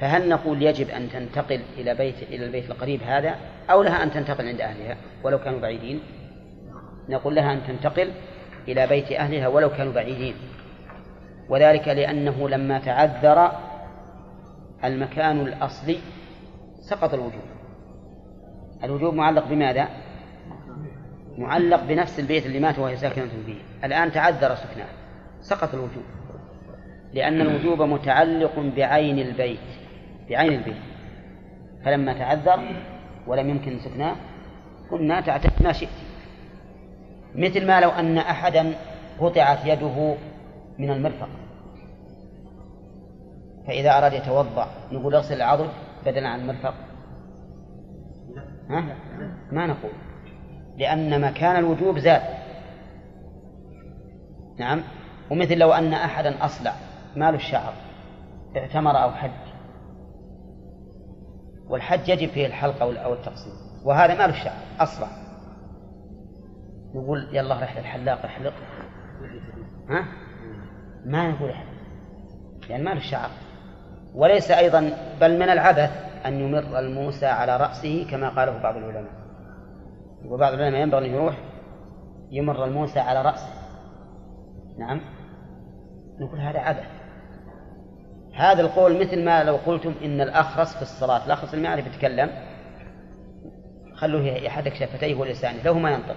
فهل 0.00 0.28
نقول 0.28 0.62
يجب 0.62 0.88
أن 0.88 1.08
تنتقل 1.10 1.60
إلى 1.78 1.94
بيت 1.94 2.22
إلى 2.22 2.46
البيت 2.46 2.70
القريب 2.70 3.02
هذا 3.02 3.34
أو 3.70 3.82
لها 3.82 4.02
أن 4.02 4.10
تنتقل 4.10 4.48
عند 4.48 4.60
أهلها 4.60 4.96
ولو 5.22 5.38
كانوا 5.38 5.60
بعيدين؟ 5.60 6.00
نقول 7.08 7.34
لها 7.34 7.52
أن 7.52 7.60
تنتقل 7.66 8.10
إلى 8.68 8.86
بيت 8.86 9.12
أهلها 9.12 9.48
ولو 9.48 9.70
كانوا 9.70 9.92
بعيدين. 9.92 10.34
وذلك 11.48 11.88
لأنه 11.88 12.48
لما 12.48 12.78
تعذر 12.78 13.52
المكان 14.84 15.40
الأصلي 15.40 15.98
سقط 16.90 17.14
الوجوب. 17.14 17.42
الوجوب 18.84 19.14
معلق 19.14 19.48
بماذا؟ 19.48 19.88
معلق 21.38 21.84
بنفس 21.84 22.20
البيت 22.20 22.46
اللي 22.46 22.60
مات 22.60 22.78
وهي 22.78 22.96
ساكنة 22.96 23.28
فيه. 23.46 23.86
الآن 23.86 24.12
تعذر 24.12 24.54
سكناه. 24.54 24.88
سقط 25.40 25.74
الوجوب. 25.74 26.04
لأن 27.12 27.40
الوجوب 27.40 27.82
متعلق 27.82 28.58
بعين 28.76 29.18
البيت. 29.18 29.83
بعين 30.30 30.52
البيت. 30.52 30.76
فلما 31.84 32.18
تعذر 32.18 32.82
ولم 33.26 33.50
يمكن 33.50 33.78
سكناه 33.78 34.16
قلنا 34.90 35.20
تعتد 35.20 35.62
ما 35.62 35.72
شئت. 35.72 35.88
مثل 37.34 37.66
ما 37.66 37.80
لو 37.80 37.88
أن 37.88 38.18
أحدا 38.18 38.74
قطعت 39.20 39.58
يده 39.66 40.16
من 40.78 40.90
المرفق. 40.90 41.28
فإذا 43.66 43.98
أراد 43.98 44.12
يتوضأ 44.12 44.68
نقول 44.92 45.14
اغسل 45.14 45.34
العضد 45.34 45.70
بدلا 46.06 46.28
عن 46.28 46.40
المرفق. 46.40 46.74
ها؟ 48.70 48.96
ما 49.52 49.66
نقول. 49.66 49.92
لأن 50.76 51.20
مكان 51.20 51.56
الوجوب 51.56 51.98
زاد. 51.98 52.22
نعم. 54.58 54.82
ومثل 55.30 55.58
لو 55.58 55.72
أن 55.72 55.92
أحدا 55.92 56.44
أصلع 56.44 56.72
مال 57.16 57.34
الشعر 57.34 57.72
اعتمر 58.56 59.02
أو 59.02 59.10
حج 59.10 59.43
والحج 61.68 62.08
يجب 62.08 62.28
فيه 62.28 62.46
الحلق 62.46 62.82
أو 62.82 63.12
التقصير 63.12 63.52
وهذا 63.84 64.14
مال 64.14 64.30
الشعر 64.30 64.56
أصلع 64.80 65.08
نقول 66.94 67.28
يلا 67.32 67.54
رح 67.54 67.76
الحلاق 67.76 68.24
يحلق 68.24 68.52
ها؟ 69.88 70.04
ما 71.04 71.30
نقول 71.30 71.50
احلق 71.50 71.74
يعني 72.70 72.82
مال 72.82 72.96
الشعر 72.96 73.30
وليس 74.14 74.50
أيضا 74.50 74.90
بل 75.20 75.38
من 75.38 75.48
العبث 75.48 75.90
أن 76.26 76.40
يمر 76.40 76.78
الموسى 76.78 77.26
على 77.26 77.56
رأسه 77.56 78.06
كما 78.10 78.28
قاله 78.28 78.62
بعض 78.62 78.76
العلماء. 78.76 79.12
وبعض 80.24 80.52
العلماء 80.52 80.80
ينبغي 80.80 81.06
أن 81.06 81.14
يروح 81.14 81.38
يمر 82.30 82.64
الموسى 82.64 83.00
على 83.00 83.22
رأسه. 83.22 83.48
نعم؟ 84.78 85.00
نقول 86.20 86.40
هذا 86.40 86.58
عبث. 86.58 87.03
هذا 88.34 88.60
القول 88.60 89.00
مثل 89.00 89.24
ما 89.24 89.44
لو 89.44 89.56
قلتم 89.56 89.94
إن 90.04 90.20
الأخرس 90.20 90.76
في 90.76 90.82
الصلاة 90.82 91.26
الأخرس 91.26 91.54
يعرف 91.54 91.86
يتكلم 91.86 92.30
خلوه 93.94 94.22
يحرك 94.22 94.74
شفتيه 94.74 95.14
ولسانه 95.14 95.62
له 95.62 95.78
ما 95.78 95.90
ينطق. 95.90 96.16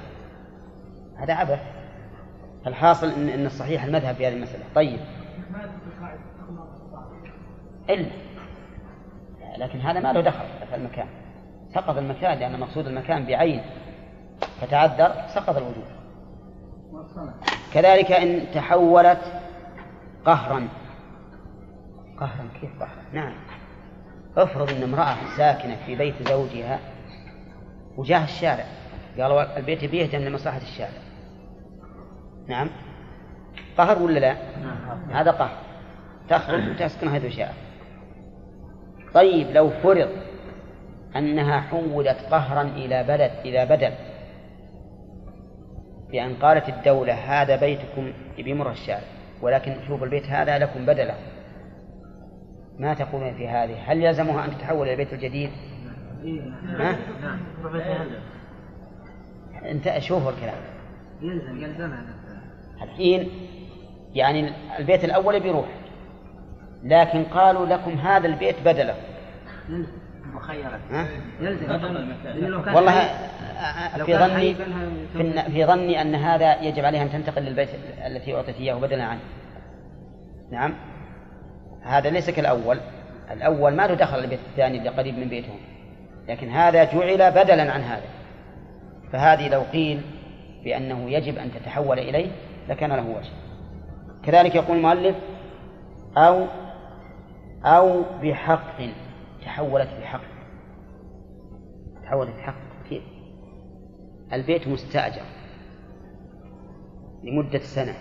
هذا 1.17 1.33
عبث. 1.33 1.59
الحاصل 2.67 3.09
إن, 3.09 3.29
إن 3.29 3.45
الصحيح 3.45 3.83
المذهب 3.83 4.15
في 4.15 4.27
هذه 4.27 4.33
المسألة. 4.33 4.63
طيب. 4.75 4.99
إلا. 7.89 8.09
لكن 9.57 9.79
هذا 9.79 9.99
ما 9.99 10.13
له 10.13 10.21
دخل 10.21 10.45
في 10.69 10.75
المكان. 10.75 11.07
سقط 11.73 11.97
المكان 11.97 12.37
لأن 12.39 12.59
مقصود 12.59 12.87
المكان 12.87 13.25
بعين. 13.25 13.61
فتعذر 14.61 15.13
سقط 15.27 15.57
الوجود. 15.57 15.87
كذلك 17.73 18.11
إن 18.11 18.51
تحولت 18.53 19.21
قهرا. 20.25 20.67
قهرا 22.19 22.47
كيف 22.61 22.79
قهرا؟ 22.79 23.03
نعم. 23.13 23.33
افرض 24.37 24.69
إن 24.69 24.83
امرأة 24.83 25.15
ساكنة 25.37 25.77
في 25.85 25.95
بيت 25.95 26.27
زوجها 26.29 26.79
وجاه 27.97 28.23
الشارع. 28.23 28.65
قالوا 29.19 29.57
البيت 29.57 29.85
بيهدم 29.85 30.19
لمصلحة 30.19 30.61
الشارع. 30.61 30.99
نعم. 32.47 32.69
قهر 33.77 34.01
ولا 34.01 34.19
لا؟ 34.19 34.33
نعم. 34.33 35.11
هذا 35.11 35.31
قهر. 35.31 35.67
تخرج 36.29 36.69
وتسكن 36.69 37.09
حيث 37.09 37.25
شاء 37.25 37.53
طيب 39.13 39.47
لو 39.51 39.69
فرض 39.69 40.09
أنها 41.15 41.59
حولت 41.59 42.17
قهرا 42.31 42.61
إلى 42.61 43.03
بلد 43.03 43.31
إلى 43.45 43.65
بدل 43.65 43.91
بأن 46.11 46.35
قالت 46.35 46.69
الدولة 46.69 47.13
هذا 47.13 47.55
بيتكم 47.55 48.13
بمر 48.37 48.71
الشارع 48.71 49.01
ولكن 49.41 49.75
شوفوا 49.87 50.05
البيت 50.05 50.25
هذا 50.25 50.59
لكم 50.59 50.85
بدلا 50.85 51.13
ما 52.79 52.93
تقولون 52.93 53.33
في 53.33 53.47
هذه؟ 53.47 53.75
هل 53.85 54.03
يلزمها 54.03 54.45
أن 54.45 54.57
تتحول 54.57 54.87
إلى 54.87 54.91
البيت 54.91 55.13
الجديد؟ 55.13 55.49
ها؟ 56.67 56.97
أنت 59.65 59.99
شوفوا 59.99 60.31
الكلام. 60.31 60.55
يلزم 61.21 61.57
يلزم 61.63 61.91
الحين 62.81 63.29
يعني 64.13 64.51
البيت 64.79 65.03
الأول 65.03 65.39
بيروح 65.39 65.65
لكن 66.83 67.23
قالوا 67.23 67.65
لكم 67.65 67.91
هذا 67.91 68.27
البيت 68.27 68.55
بدله. 68.65 68.95
مخيرة 70.33 70.79
يلزم 71.41 71.71
والله 72.75 73.09
في 74.05 74.17
ظني 74.17 74.55
في 75.43 75.65
ظني 75.65 76.01
أن 76.01 76.15
هذا 76.15 76.61
يجب 76.61 76.85
عليها 76.85 77.03
أن 77.03 77.11
تنتقل 77.11 77.41
للبيت 77.41 77.69
التي 78.05 78.35
أعطت 78.35 78.55
إياه 78.59 78.75
بدلا 78.75 79.03
عنه. 79.03 79.19
نعم؟ 80.51 80.73
هذا 81.87 82.09
ليس 82.09 82.29
كالأول. 82.29 82.79
الأول 83.31 83.75
ما 83.75 83.87
له 83.87 83.93
دخل 83.93 84.19
البيت 84.19 84.39
الثاني 84.51 84.77
اللي 84.77 84.89
قريب 84.89 85.17
من 85.17 85.27
بيتهم. 85.27 85.59
لكن 86.27 86.49
هذا 86.49 86.83
جعل 86.83 87.31
بدلا 87.31 87.71
عن 87.71 87.81
هذا. 87.81 88.07
فهذه 89.11 89.49
لو 89.49 89.61
قيل 89.61 90.01
بأنه 90.63 91.11
يجب 91.11 91.37
أن 91.37 91.51
تتحول 91.51 91.99
إليه 91.99 92.31
لكان 92.69 92.89
له 92.89 93.09
وجه. 93.09 93.31
كذلك 94.23 94.55
يقول 94.55 94.77
المؤلف 94.77 95.15
أو 96.17 96.45
أو 97.65 98.03
بحق 98.21 98.81
تحولت 99.45 99.89
بحق. 100.01 100.21
تحولت 102.03 102.35
بحق 102.37 102.55
كيف 102.89 103.03
البيت 104.33 104.67
مستأجر 104.67 105.25
لمدة 107.23 107.59
سنة. 107.59 107.93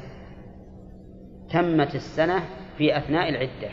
تمت 1.51 1.95
السنة 1.95 2.43
في 2.79 2.99
أثناء 2.99 3.29
العدة. 3.29 3.71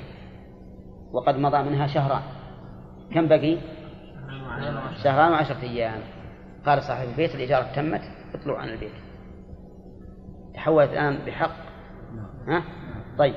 وقد 1.12 1.38
مضى 1.38 1.70
منها 1.70 1.88
شهران. 1.88 2.22
كم 3.14 3.28
بقي؟ 3.28 3.58
شهران 5.04 5.32
وعشرة 5.32 5.62
أيام. 5.62 6.02
قال 6.66 6.84
صاحب 6.84 7.08
البيت 7.08 7.36
الإجارة 7.36 7.64
تمت 7.76 8.02
اطلعوا 8.34 8.60
عن 8.60 8.70
البيت. 8.70 8.92
تحولت 10.54 10.92
الآن 10.92 11.18
بحق. 11.26 11.56
ها؟ 12.48 12.64
طيب. 13.18 13.36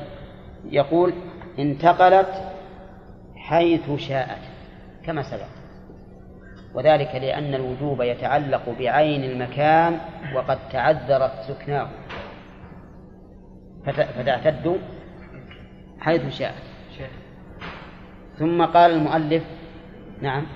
يقول 0.64 1.12
انتقلت 1.58 2.52
حيث 3.36 3.90
شاءت. 3.96 4.42
كما 5.04 5.22
سبق. 5.22 5.56
وذلك 6.74 7.14
لأن 7.14 7.54
الوجوب 7.54 8.02
يتعلق 8.02 8.78
بعين 8.78 9.24
المكان 9.24 10.00
وقد 10.34 10.58
تعذرت 10.72 11.32
سكناه. 11.48 11.88
فتعتد 13.86 14.80
حيث 16.00 16.28
شاءت 16.28 16.62
ثم 18.38 18.64
قال 18.64 18.90
المؤلف 18.90 19.44
نعم. 20.22 20.46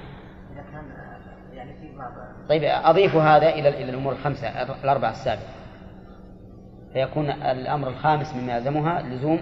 طيب 2.48 2.62
أضيف 2.64 3.16
هذا 3.16 3.48
إلى 3.48 3.68
إلى 3.68 3.90
الأمور 3.90 4.12
الخمسة 4.12 4.48
الأربعة 4.62 5.10
السابقة. 5.10 5.48
فيكون 6.92 7.30
الأمر 7.30 7.88
الخامس 7.88 8.34
مما 8.34 8.56
يلزمها 8.56 9.02
لزوم 9.02 9.40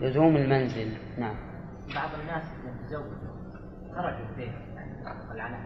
لزوم 0.00 0.36
المنزل. 0.36 0.88
نعم. 1.18 1.34
بعض 1.94 2.08
الناس 2.20 2.42
يتزوجوا 2.82 3.34
خرجوا 3.94 4.26
البيت 4.30 4.52
يعني 4.74 5.32
العناء 5.34 5.60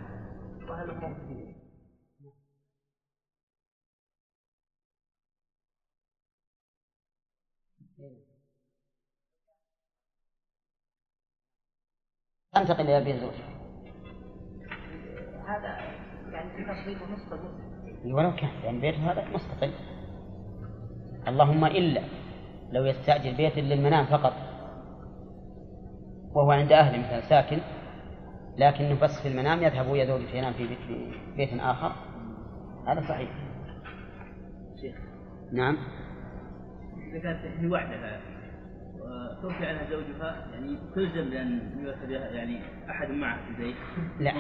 تنتقل 12.59 12.85
إلى 12.85 13.05
بيت 13.05 13.17
زوجها 13.17 13.49
هذا 15.49 15.79
يعني 16.33 16.51
في 16.57 16.65
تصريف 16.65 16.99
مستقل. 17.11 18.13
ولو 18.13 18.35
كان 18.37 18.51
يعني 18.65 18.81
بيته 18.81 19.13
هذا 19.13 19.25
مستقل. 19.35 19.71
اللهم 21.29 21.65
إلا 21.65 22.03
لو 22.73 22.85
يستأجر 22.85 23.37
بيت 23.37 23.59
للمنام 23.59 24.05
فقط 24.05 24.33
وهو 26.35 26.51
عند 26.51 26.73
أهله 26.73 26.99
مثلا 26.99 27.21
ساكن 27.21 27.59
لكنه 28.59 29.01
بس 29.01 29.23
في 29.23 29.29
المنام 29.29 29.63
يذهب 29.63 29.89
ويزوج 29.89 30.21
ينام 30.35 30.53
في 30.53 30.67
بيت, 30.67 30.79
في 30.79 31.13
بيت 31.37 31.61
آخر. 31.61 31.93
هذا 32.87 33.01
صحيح. 33.09 33.31
شيخ 34.81 34.97
نعم. 35.53 35.77
إذا 37.13 37.19
كانت 37.19 37.61
هي 37.61 37.67
وحدها 37.67 38.21
وتوفي 39.09 39.67
عنها 39.67 39.91
زوجها 39.91 40.47
يعني 40.53 40.79
تلزم 40.95 41.33
يوفي 41.79 42.13
يعني 42.13 42.61
أحد 42.91 43.11
معه 43.11 43.39
في 43.45 43.51
البيت؟ 43.51 43.77
لا. 44.21 44.33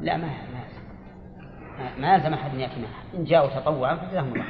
لا 0.00 0.16
ما 0.16 0.26
ما 0.26 1.90
ما 1.98 2.14
يلزم 2.14 2.34
أحد 2.34 2.54
أن 2.54 2.60
يأتي 2.60 2.80
معها 2.80 3.18
إن 3.18 3.24
جاءوا 3.24 3.60
تطوعا 3.60 3.96
فجزاهم 3.96 4.32
الله. 4.32 4.44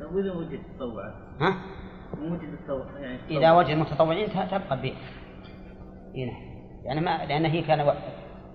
طيب 0.00 0.12
وإذا 0.14 0.32
وجد 0.32 0.60
تطوعا 0.76 1.14
ها؟ 1.40 1.54
وجد 2.18 2.52
التطوع 2.52 3.00
يعني 3.00 3.18
إذا 3.30 3.52
وجد 3.52 3.68
المتطوعين 3.68 4.28
تبقى 4.28 4.74
البيت 4.74 4.94
هنا 6.16 6.32
يعني 6.84 7.00
ما 7.00 7.26
لأن 7.26 7.44
هي 7.44 7.62
كان 7.62 7.94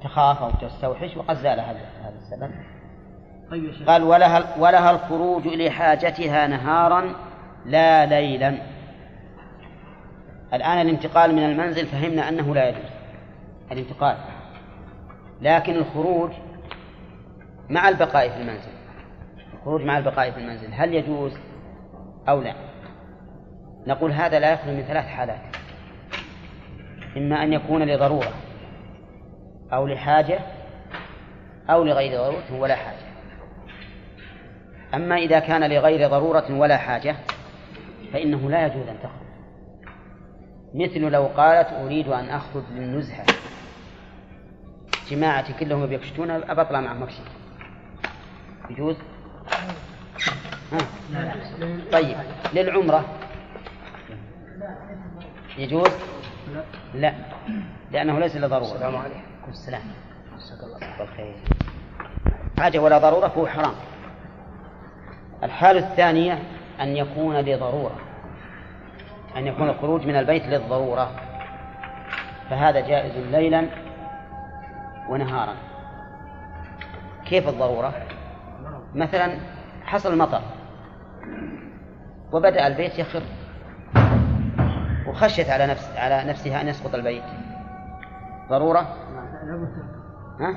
تخاف 0.04 0.42
أو 0.44 0.52
تستوحش 0.68 1.18
وقد 1.18 1.36
زال 1.36 1.60
هذا 1.60 1.80
هذا 2.02 2.16
السبب. 2.16 2.52
طيب 3.52 3.88
قال 3.88 4.04
ولها 4.04 4.60
ولها 4.60 4.92
الخروج 4.92 5.48
لحاجتها 5.48 6.48
نهارا 6.48 7.16
لا 7.66 8.06
ليلا. 8.06 8.58
الآن 10.56 10.82
الانتقال 10.82 11.36
من 11.36 11.44
المنزل 11.44 11.86
فهمنا 11.86 12.30
أنه 12.30 12.56
لا 12.56 12.70
يجوز. 12.70 12.90
الانتقال. 13.72 14.18
لكن 15.42 15.76
الخروج 15.76 16.32
مع 17.70 17.90
البقاء 17.90 18.30
في 18.30 18.38
المنزل. 18.38 18.72
الخروج 19.54 19.82
مع 19.82 19.98
البقاء 19.98 20.32
في 20.32 20.40
المنزل 20.40 20.68
هل 20.74 20.94
يجوز 20.94 21.38
أو 22.30 22.42
لا؟ 22.42 22.54
نقول 23.88 24.12
هذا 24.12 24.40
لا 24.40 24.54
يخلو 24.54 24.74
من 24.74 24.82
ثلاث 24.82 25.06
حالات. 25.06 25.42
إما 27.18 27.44
أن 27.44 27.54
يكون 27.54 27.84
لضرورة 27.84 28.34
أو 29.74 29.88
لحاجة 29.88 30.40
أو 31.70 31.84
لغير 31.84 32.22
ضرورة 32.22 32.62
ولا 32.62 32.76
حاجة. 32.76 33.06
أما 34.94 35.16
إذا 35.16 35.40
كان 35.40 35.70
لغير 35.70 36.10
ضرورة 36.10 36.46
ولا 36.50 36.78
حاجة 36.78 37.16
فإنه 38.14 38.50
لا 38.50 38.66
يجوز 38.66 38.88
أن 38.88 38.96
تخرج. 39.04 39.25
مثل 40.76 41.00
لو 41.00 41.26
قالت 41.26 41.68
أريد 41.74 42.08
أن 42.08 42.30
أخرج 42.30 42.64
للنزهة. 42.72 43.26
جماعتي 45.10 45.54
كلهم 45.54 45.86
بيكشتون 45.86 46.32
أبى 46.32 46.62
أطلع 46.62 46.82
معهم 46.82 47.04
مكشي 47.04 47.22
يجوز؟ 48.70 48.96
ها. 50.72 50.78
طيب 51.92 52.18
للعمرة. 52.54 53.06
يجوز؟ 55.58 55.92
لا. 56.94 57.14
لأنه 57.92 58.20
ليس 58.20 58.36
لضرورة. 58.36 58.64
السلام 58.64 58.96
عليكم. 58.96 59.22
السلام. 59.50 59.82
بالخير 61.00 61.36
حاجة 62.60 62.80
ولا 62.80 62.98
ضرورة 62.98 63.28
فهو 63.28 63.48
حرام. 63.48 63.74
الحالة 65.44 65.80
الثانية 65.92 66.40
أن 66.82 66.88
يكون 66.98 67.38
لضرورة. 67.38 68.00
أن 69.38 69.48
يكون 69.48 69.70
الخروج 69.70 70.08
من 70.08 70.16
البيت 70.16 70.44
للضرورة. 70.46 71.12
فهذا 72.50 72.80
جائز 72.80 73.18
ليلا 73.18 73.66
ونهارا. 75.10 75.54
كيف 77.26 77.50
الضرورة؟ 77.50 77.94
مثلا 78.96 79.38
حصل 79.86 80.18
مطر 80.18 80.42
وبدأ 82.32 82.68
البيت 82.68 83.00
يخر 83.00 83.22
وخشيت 85.08 85.50
على 85.50 85.68
نفس 85.68 85.98
على 85.98 86.30
نفسها 86.30 86.62
أن 86.62 86.68
يسقط 86.68 86.96
البيت. 86.96 87.24
ضرورة؟ 88.50 88.80
ها؟ 90.40 90.56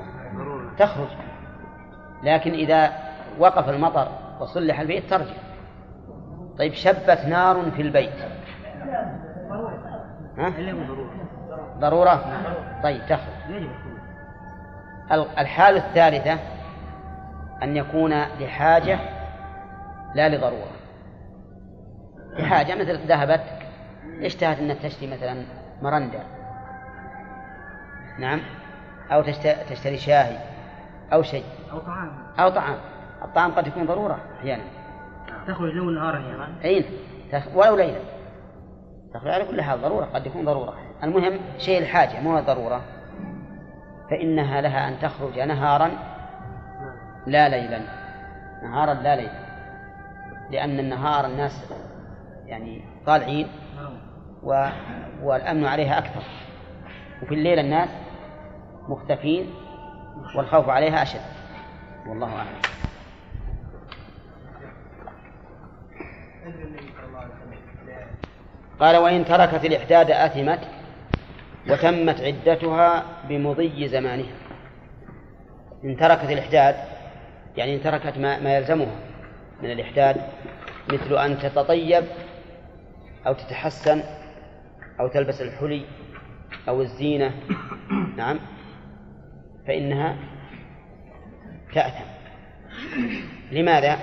تخرج. 0.78 1.08
لكن 2.22 2.52
إذا 2.52 2.92
وقف 3.38 3.68
المطر 3.68 4.08
وصلح 4.40 4.80
البيت 4.80 5.10
ترجع. 5.10 5.34
طيب 6.58 6.72
شبت 6.72 7.24
نار 7.28 7.70
في 7.70 7.82
البيت. 7.82 8.37
ها؟ 10.38 10.52
ضرورة. 11.78 12.24
طيب 12.82 13.00
تخرج 13.08 13.68
الحالة 15.38 15.86
الثالثة 15.86 16.38
أن 17.62 17.76
يكون 17.76 18.22
لحاجة 18.40 18.98
لا 20.14 20.28
لضرورة. 20.28 20.72
لحاجة 22.38 22.74
مثل 22.74 23.06
ذهبت 23.06 23.44
اشتهت 24.22 24.58
أن 24.58 24.78
تشتري 24.82 25.10
مثلا 25.12 25.42
مرندة. 25.82 26.20
نعم. 28.18 28.40
أو 29.12 29.22
تشتري 29.70 29.96
شاهي 29.96 30.38
أو 31.12 31.22
شيء. 31.22 31.44
أو 31.72 31.78
طعام. 31.78 32.12
أو 32.38 32.48
طعام. 32.48 32.76
الطعام 33.24 33.52
قد 33.52 33.66
يكون 33.66 33.86
ضرورة 33.86 34.18
أحيانا. 34.38 34.62
تخرج 35.46 35.72
لو 35.72 35.90
نهارا 35.90 36.18
يعني. 36.18 36.64
أين 36.64 36.84
تخ... 37.32 37.42
ولو 37.54 37.76
ليلا. 37.76 38.17
تخرج 39.14 39.28
على 39.28 39.44
كل 39.44 39.62
حال 39.62 39.82
ضرورة 39.82 40.04
قد 40.04 40.26
يكون 40.26 40.44
ضرورة. 40.44 40.74
المهم 41.02 41.40
شيء 41.58 41.78
الحاجة 41.82 42.20
مو 42.20 42.40
ضرورة. 42.40 42.82
فإنها 44.10 44.60
لها 44.60 44.88
أن 44.88 44.98
تخرج 44.98 45.38
نهارا 45.38 45.90
لا 47.26 47.48
ليلا. 47.48 47.80
نهارا 48.62 48.94
لا 48.94 49.16
ليلا. 49.16 49.48
لأن 50.50 50.78
النهار 50.78 51.26
الناس 51.26 51.72
يعني 52.46 52.84
طالعين 53.06 53.48
و... 54.42 54.68
والأمن 55.22 55.64
عليها 55.64 55.98
أكثر. 55.98 56.22
وفي 57.22 57.34
الليل 57.34 57.58
الناس 57.58 57.88
مختفين 58.88 59.54
والخوف 60.36 60.68
عليها 60.68 61.02
أشد. 61.02 61.20
والله 62.06 62.36
أعلم. 62.36 62.58
قال 68.80 68.96
وإن 68.96 69.24
تركت 69.24 69.64
الإحداد 69.64 70.10
أثمت 70.10 70.60
وتمت 71.68 72.20
عدتها 72.20 73.04
بمضي 73.28 73.88
زمانها. 73.88 74.34
إن 75.84 75.96
تركت 75.96 76.30
الإحداد 76.30 76.76
يعني 77.56 77.74
إن 77.74 77.82
تركت 77.82 78.18
ما, 78.18 78.40
ما 78.40 78.56
يلزمها 78.56 78.94
من 79.62 79.70
الإحداد 79.70 80.16
مثل 80.92 81.18
أن 81.18 81.38
تتطيب 81.38 82.04
أو 83.26 83.32
تتحسن 83.32 84.02
أو 85.00 85.08
تلبس 85.08 85.42
الحلي 85.42 85.84
أو 86.68 86.82
الزينة. 86.82 87.34
نعم. 88.16 88.38
فإنها 89.66 90.16
تأثم. 91.74 92.04
لماذا؟ 93.52 93.98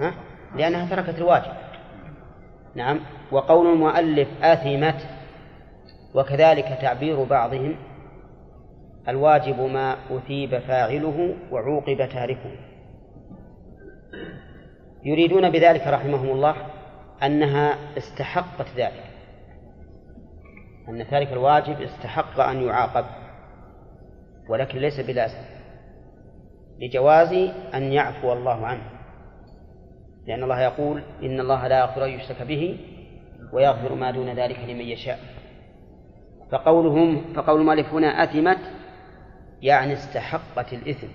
ها؟ 0.00 0.14
لأنها 0.56 0.96
تركت 0.96 1.18
الواجب. 1.18 1.71
نعم. 2.74 3.00
وقول 3.32 3.72
المؤلف 3.72 4.28
آثمت 4.42 5.06
وكذلك 6.14 6.78
تعبير 6.80 7.24
بعضهم 7.24 7.76
الواجب 9.08 9.60
ما 9.60 9.96
أثيب 10.10 10.58
فاعله 10.58 11.34
وعوقب 11.50 12.08
تاركه. 12.12 12.50
يريدون 15.04 15.50
بذلك 15.50 15.86
رحمهم 15.86 16.30
الله 16.30 16.56
أنها 17.22 17.78
استحقت 17.98 18.66
ذلك 18.76 19.04
أن 20.88 21.06
تارك 21.10 21.32
الواجب 21.32 21.80
استحق 21.80 22.40
أن 22.40 22.62
يعاقب 22.62 23.04
ولكن 24.48 24.78
ليس 24.78 25.00
بلازم 25.00 25.38
لجواز 26.80 27.32
أن 27.74 27.92
يعفو 27.92 28.32
الله 28.32 28.66
عنه. 28.66 29.01
لأن 30.26 30.42
الله 30.42 30.60
يقول 30.60 31.02
إن 31.22 31.40
الله 31.40 31.68
لا 31.68 31.78
يغفر 31.78 32.04
أن 32.04 32.10
يشرك 32.10 32.42
به 32.42 32.78
ويغفر 33.52 33.94
ما 33.94 34.10
دون 34.10 34.30
ذلك 34.30 34.58
لمن 34.58 34.80
يشاء. 34.80 35.18
فقولهم 36.52 37.32
فقول 37.34 37.60
المؤلف 37.60 37.92
هنا 37.92 38.06
أثمت 38.06 38.58
يعني 39.62 39.92
استحقت 39.92 40.72
الإثم 40.72 41.06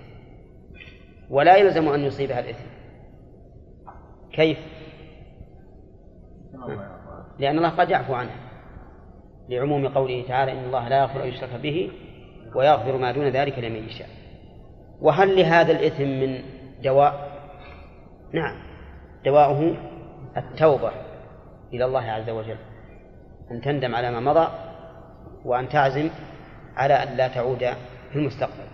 ولا 1.30 1.56
يلزم 1.56 1.88
أن 1.88 2.00
يصيبها 2.00 2.40
الإثم. 2.40 2.68
كيف؟ 4.32 4.58
لأن 7.38 7.58
الله 7.58 7.68
قد 7.68 7.90
يعفو 7.90 8.14
عنها 8.14 8.36
لعموم 9.48 9.88
قوله 9.88 10.24
تعالى 10.28 10.52
إن 10.52 10.64
الله 10.64 10.88
لا 10.88 10.98
يغفر 10.98 11.22
أن 11.22 11.28
يشرك 11.28 11.60
به 11.62 11.90
ويغفر 12.54 12.96
ما 12.96 13.12
دون 13.12 13.28
ذلك 13.28 13.58
لمن 13.58 13.88
يشاء. 13.88 14.08
وهل 15.00 15.36
لهذا 15.36 15.72
الإثم 15.72 16.04
من 16.04 16.42
دواء؟ 16.82 17.28
نعم. 18.32 18.67
دواؤه 19.28 19.74
التوبة 20.36 20.90
إلى 21.72 21.84
الله 21.84 22.00
عز 22.00 22.30
وجل. 22.30 22.56
أن 23.50 23.60
تندم 23.60 23.94
على 23.94 24.10
ما 24.10 24.20
مضى 24.20 24.48
وأن 25.44 25.68
تعزم 25.68 26.10
على 26.76 26.94
أن 26.94 27.16
لا 27.16 27.28
تعود 27.28 27.58
في 28.12 28.16
المستقبل. 28.16 28.68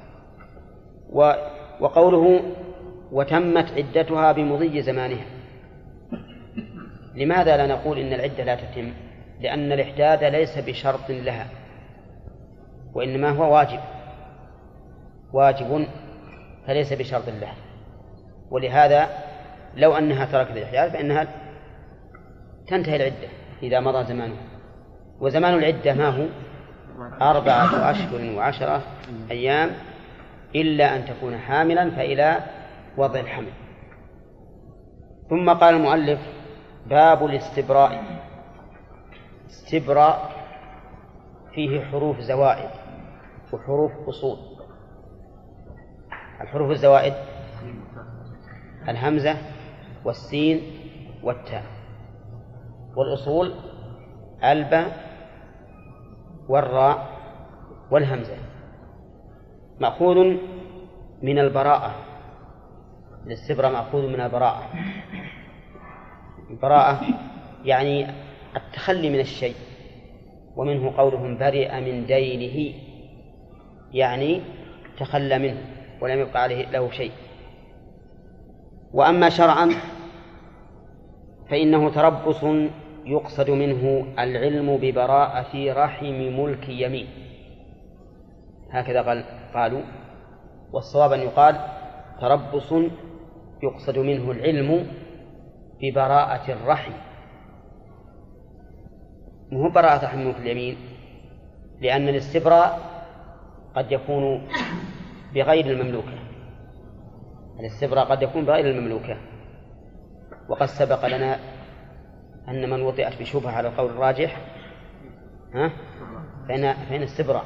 و 1.13 1.33
وقوله 1.81 2.41
وتمت 3.13 3.73
عدتها 3.73 4.33
بمضي 4.33 4.83
زمانها. 4.83 5.27
لماذا 7.15 7.57
لا 7.57 7.67
نقول 7.67 7.99
إن 7.99 8.13
العدة 8.13 8.45
لا 8.45 8.55
تتم؟ 8.55 8.93
لأن 9.41 9.73
الإحداد 9.73 10.25
ليس 10.25 10.59
بشرط 10.59 11.11
لها 11.11 11.47
وإنما 12.95 13.31
هو 13.31 13.55
واجب. 13.55 13.81
واجب 15.33 15.87
فليس 16.67 16.93
بشرط 16.93 17.29
له 17.29 17.53
ولهذا 18.51 19.09
لو 19.77 19.93
أنها 19.93 20.25
تركت 20.25 20.51
الإحداد 20.51 20.91
فإنها 20.93 21.27
تنتهي 22.67 22.97
العدة 22.97 23.29
إذا 23.63 23.81
مضى 23.81 24.05
زمانها 24.05 24.43
وزمان 25.21 25.55
العدة 25.55 25.95
ما 25.95 26.09
هو؟ 26.09 26.27
أربعة 27.23 27.91
أشهر 27.91 28.37
وعشرة 28.37 28.83
أيام 29.31 29.71
إلا 30.55 30.97
أن 30.97 31.05
تكون 31.05 31.39
حاملا 31.39 31.91
فإلى 31.91 32.41
وضع 32.97 33.21
الحمل. 33.21 33.53
ثم 35.31 35.51
قال 35.51 35.75
المؤلف 35.75 36.21
باب 36.87 37.25
الاستبراء. 37.25 38.21
استبراء 39.47 40.31
فيه 41.55 41.85
حروف 41.85 42.21
زوائد 42.21 42.71
وحروف 43.53 43.93
أصول. 44.09 44.39
الحروف 46.41 46.71
الزوائد؟ 46.71 47.15
الهمزة 48.89 49.37
والسين 50.05 50.61
والتاء 51.23 51.65
والأصول 52.97 53.55
الباء 54.45 55.15
والراء 56.49 57.09
والهمزة 57.91 58.37
مأخوذ 59.81 60.37
من 61.23 61.39
البراءة 61.39 61.95
الاستبرة 63.27 63.69
مأخوذ 63.69 64.07
من 64.09 64.21
البراءة 64.21 64.63
البراءة 66.51 67.01
يعني 67.65 68.07
التخلي 68.57 69.11
من 69.11 69.21
الشيء 69.21 69.55
ومنه 70.57 70.97
قولهم 70.97 71.39
برئ 71.39 71.81
من 71.81 72.07
دينه 72.07 72.75
يعني 73.93 74.41
تخلى 74.99 75.39
منه 75.39 75.59
ولم 76.01 76.19
يبقى 76.19 76.43
عليه 76.43 76.71
له 76.71 76.91
شيء 76.91 77.13
وأما 78.93 79.29
شرعا 79.31 79.71
فإنه 81.51 81.91
تربص 81.91 82.45
يقصد 83.07 83.51
منه 83.51 84.07
العلم 84.19 84.77
ببراءة 84.77 85.73
رحم 85.73 86.41
ملك 86.41 86.69
يمين. 86.69 87.07
هكذا 88.71 89.03
قال 89.03 89.25
قالوا. 89.55 89.83
والصواب 90.73 91.13
أن 91.13 91.21
يقال 91.21 91.61
تربص 92.21 92.73
يقصد 93.63 93.99
منه 93.99 94.31
العلم 94.31 94.87
ببراءة 95.83 96.53
الرحم. 96.53 96.93
مو 99.53 99.71
براءة 99.71 100.05
رحم 100.05 100.19
ملك 100.19 100.37
اليمين؟ 100.37 100.77
لأن 101.81 102.09
الاستبراء 102.09 102.81
قد 103.77 103.93
يكون 103.93 104.49
بغير 105.35 105.67
المملوكة. 105.67 106.19
الاستبراء 107.61 108.05
قد 108.05 108.23
يكون 108.23 108.45
بغير 108.45 108.71
المملوكة. 108.71 109.34
وقد 110.49 110.67
سبق 110.67 111.07
لنا 111.07 111.39
أن 112.49 112.71
من 112.71 112.83
وطئت 112.83 113.21
بشبهة 113.21 113.51
على 113.51 113.69
القول 113.69 113.91
الراجح 113.91 114.37
ها؟ 115.55 115.71
فإن 116.49 116.73
فإن 116.73 117.03
استبراء 117.03 117.45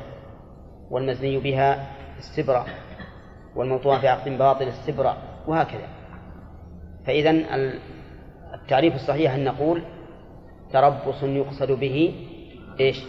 والمزني 0.90 1.38
بها 1.38 1.86
استبراء 2.18 2.66
والموضوع 3.56 3.98
في 3.98 4.08
عقد 4.08 4.38
باطل 4.38 4.68
استبراء 4.68 5.16
وهكذا. 5.46 5.88
فإذا 7.06 7.30
التعريف 8.54 8.94
الصحيح 8.94 9.34
أن 9.34 9.44
نقول 9.44 9.82
تربص 10.72 11.22
يقصد 11.22 11.72
به 11.72 12.26
إيش؟ 12.80 13.04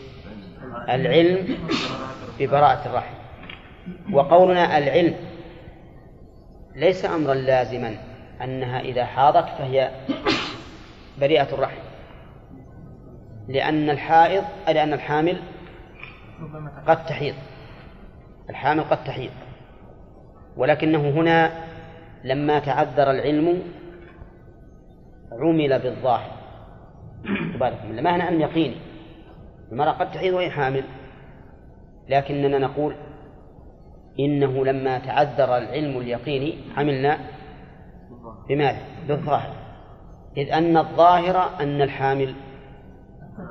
العلم 0.89 1.57
ببراءة 2.39 2.89
الرحم. 2.89 3.13
وقولنا 4.13 4.77
العلم 4.77 5.15
ليس 6.75 7.05
أمرا 7.05 7.33
لازما. 7.33 8.09
أنها 8.43 8.79
إذا 8.79 9.05
حاضت 9.05 9.49
فهي 9.57 9.91
بريئة 11.19 11.53
الرحم. 11.53 11.81
لأن 13.47 13.89
الحائض 13.89 14.43
لأن 14.67 14.93
الحامل 14.93 15.37
قد 16.87 17.05
تحيض. 17.05 17.35
الحامل 18.49 18.83
قد 18.83 19.03
تحيض. 19.03 19.31
ولكنه 20.57 21.09
هنا 21.09 21.51
لما 22.23 22.59
تعذر 22.59 23.11
العلم 23.11 23.61
عمل 25.31 25.79
بالظاهر. 25.79 26.31
ما 28.01 28.15
هنا 28.15 28.29
أن 28.29 28.41
يقيني 28.41 28.75
المرأة 29.71 29.91
قد 29.91 30.11
تحيض 30.11 30.33
وهي 30.33 30.49
حامل. 30.49 30.83
لكننا 32.09 32.57
نقول 32.57 32.95
إنه 34.19 34.65
لما 34.65 34.99
تعذر 34.99 35.57
العلم 35.57 35.97
اليقيني 35.97 36.57
عملنا 36.77 37.19
بماذا؟ 38.49 38.81
بالظاهر. 39.07 39.53
إذ 40.38 40.51
أن 40.51 40.77
الظاهر 40.77 41.49
أن 41.59 41.81
الحامل 41.81 42.35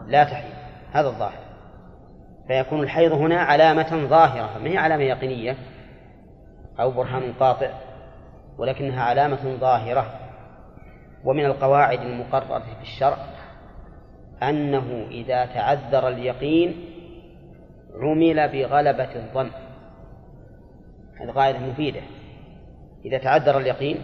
لا 0.07 0.25
تحيض 0.25 0.55
هذا 0.93 1.09
الظاهر. 1.09 1.39
فيكون 2.49 2.83
الحيض 2.83 3.12
هنا 3.12 3.41
علامة 3.41 4.07
ظاهرة 4.09 4.59
ما 4.59 4.70
هي 4.70 4.79
علامة 4.79 5.03
يقينية؟ 5.03 5.57
أو 6.81 6.91
برهان 6.91 7.33
قاطع 7.41 7.70
ولكنها 8.59 9.03
علامة 9.03 9.57
ظاهرة. 9.61 10.07
ومن 11.25 11.45
القواعد 11.45 12.01
المقررة 12.01 12.59
في 12.59 12.83
الشرع 12.83 13.16
أنه 14.43 15.07
إذا 15.11 15.47
تعذر 15.47 16.09
اليقين 16.09 16.75
عمل 18.01 18.49
بغلبة 18.49 19.15
الظن. 19.16 19.51
هذه 21.20 21.31
قاعدة 21.31 21.59
مفيدة. 21.59 22.01
إذا 23.05 23.19
تعذر 23.19 23.59
اليقين 23.59 23.97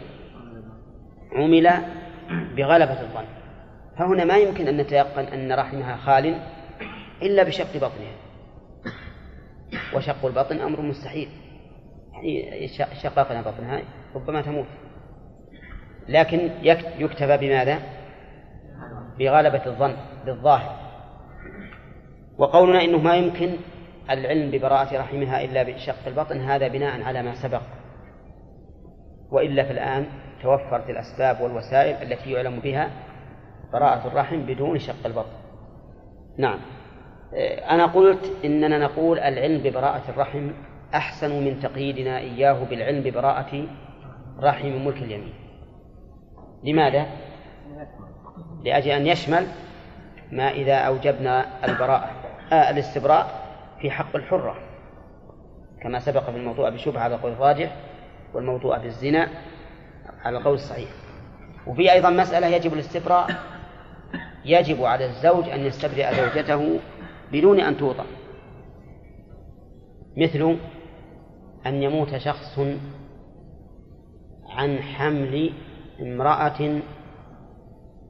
عمل 1.35 1.71
بغلبة 2.57 3.01
الظن. 3.01 3.25
فهنا 3.99 4.25
ما 4.25 4.37
يمكن 4.37 4.69
أن 4.69 4.77
نتيقن 4.77 5.25
أن 5.25 5.53
رحمها 5.53 5.97
خال 5.97 6.41
إلا 7.23 7.43
بشق 7.43 7.77
بطنها. 7.77 8.15
وشق 9.95 10.27
البطن 10.27 10.61
أمر 10.61 10.81
مستحيل. 10.81 11.29
يعني 12.23 12.69
شقاقنا 13.03 13.43
بطنها 13.43 13.83
ربما 14.15 14.43
تموت. 14.43 14.67
لكن 16.09 16.51
يكتفى 16.99 17.37
بماذا؟ 17.37 17.79
بغلبة 19.19 19.67
الظن 19.67 19.97
بالظاهر. 20.27 20.85
وقولنا 22.39 22.85
إنه 22.85 22.99
ما 22.99 23.17
يمكن 23.17 23.51
العلم 24.11 24.51
ببراءة 24.51 24.99
رحمها 24.99 25.45
إلا 25.45 25.63
بشق 25.63 26.07
البطن 26.07 26.41
هذا 26.41 26.69
بناء 26.69 27.03
على 27.03 27.23
ما 27.23 27.35
سبق. 27.35 27.63
وإلا 29.31 29.65
في 29.65 29.73
الآن 29.73 30.07
توفرت 30.45 30.91
الأسباب 30.91 31.41
والوسائل 31.41 32.13
التي 32.13 32.33
يعلم 32.33 32.59
بها 32.59 32.91
براءة 33.73 34.07
الرحم 34.09 34.37
بدون 34.37 34.79
شق 34.79 35.07
البطن. 35.07 35.37
نعم. 36.39 36.59
أنا 37.71 37.87
قلت 37.87 38.33
إننا 38.45 38.79
نقول 38.79 39.19
العلم 39.19 39.63
ببراءة 39.63 40.03
الرحم 40.09 40.51
أحسن 40.95 41.45
من 41.45 41.61
تقييدنا 41.61 42.19
إياه 42.19 42.65
بالعلم 42.65 43.03
ببراءة 43.03 43.67
رحم 44.41 44.87
ملك 44.87 44.97
اليمين. 44.97 45.35
لماذا؟ 46.65 47.07
لأجل 48.65 48.91
أن 48.91 49.07
يشمل 49.07 49.47
ما 50.33 50.51
إذا 50.51 50.75
أوجبنا 50.75 51.65
البراءة 51.65 52.11
آه 52.53 52.71
الاستبراء 52.71 53.27
في 53.81 53.91
حق 53.91 54.17
الحرة 54.17 54.57
كما 55.83 55.99
سبق 55.99 56.31
في 56.31 56.37
الموضوع 56.37 56.69
بشبهة 56.69 57.01
على 57.01 57.15
القول 57.15 57.33
الراجح 57.33 57.77
والموضوع 58.35 58.79
بالزنا 58.79 59.29
على 60.25 60.39
القول 60.39 60.55
الصحيح. 60.55 60.89
وفي 61.67 61.93
أيضا 61.93 62.11
مسألة 62.11 62.47
يجب 62.47 62.73
الاستبراء. 62.73 63.31
يجب 64.45 64.85
على 64.85 65.05
الزوج 65.07 65.49
أن 65.49 65.61
يستبرئ 65.61 66.15
زوجته 66.15 66.81
بدون 67.33 67.61
أن 67.61 67.77
توطأ. 67.77 68.05
مثل 70.17 70.57
أن 71.67 71.83
يموت 71.83 72.17
شخص 72.17 72.61
عن 74.49 74.79
حمل 74.79 75.53
امرأة 76.01 76.81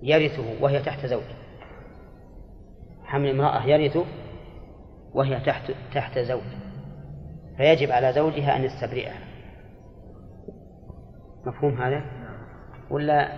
يرثه 0.02 0.44
وهي 0.60 0.82
تحت 0.82 1.06
زوج. 1.06 1.22
حمل 3.04 3.30
امرأة 3.30 3.66
يرثه 3.66 4.04
وهي 5.14 5.40
تحت 5.40 5.72
تحت 5.94 6.18
زوج. 6.18 6.42
فيجب 7.56 7.90
على 7.90 8.12
زوجها 8.12 8.56
أن 8.56 8.64
يستبرئها. 8.64 9.33
مفهوم 11.46 11.82
هذا؟ 11.82 12.02
ولا 12.90 13.28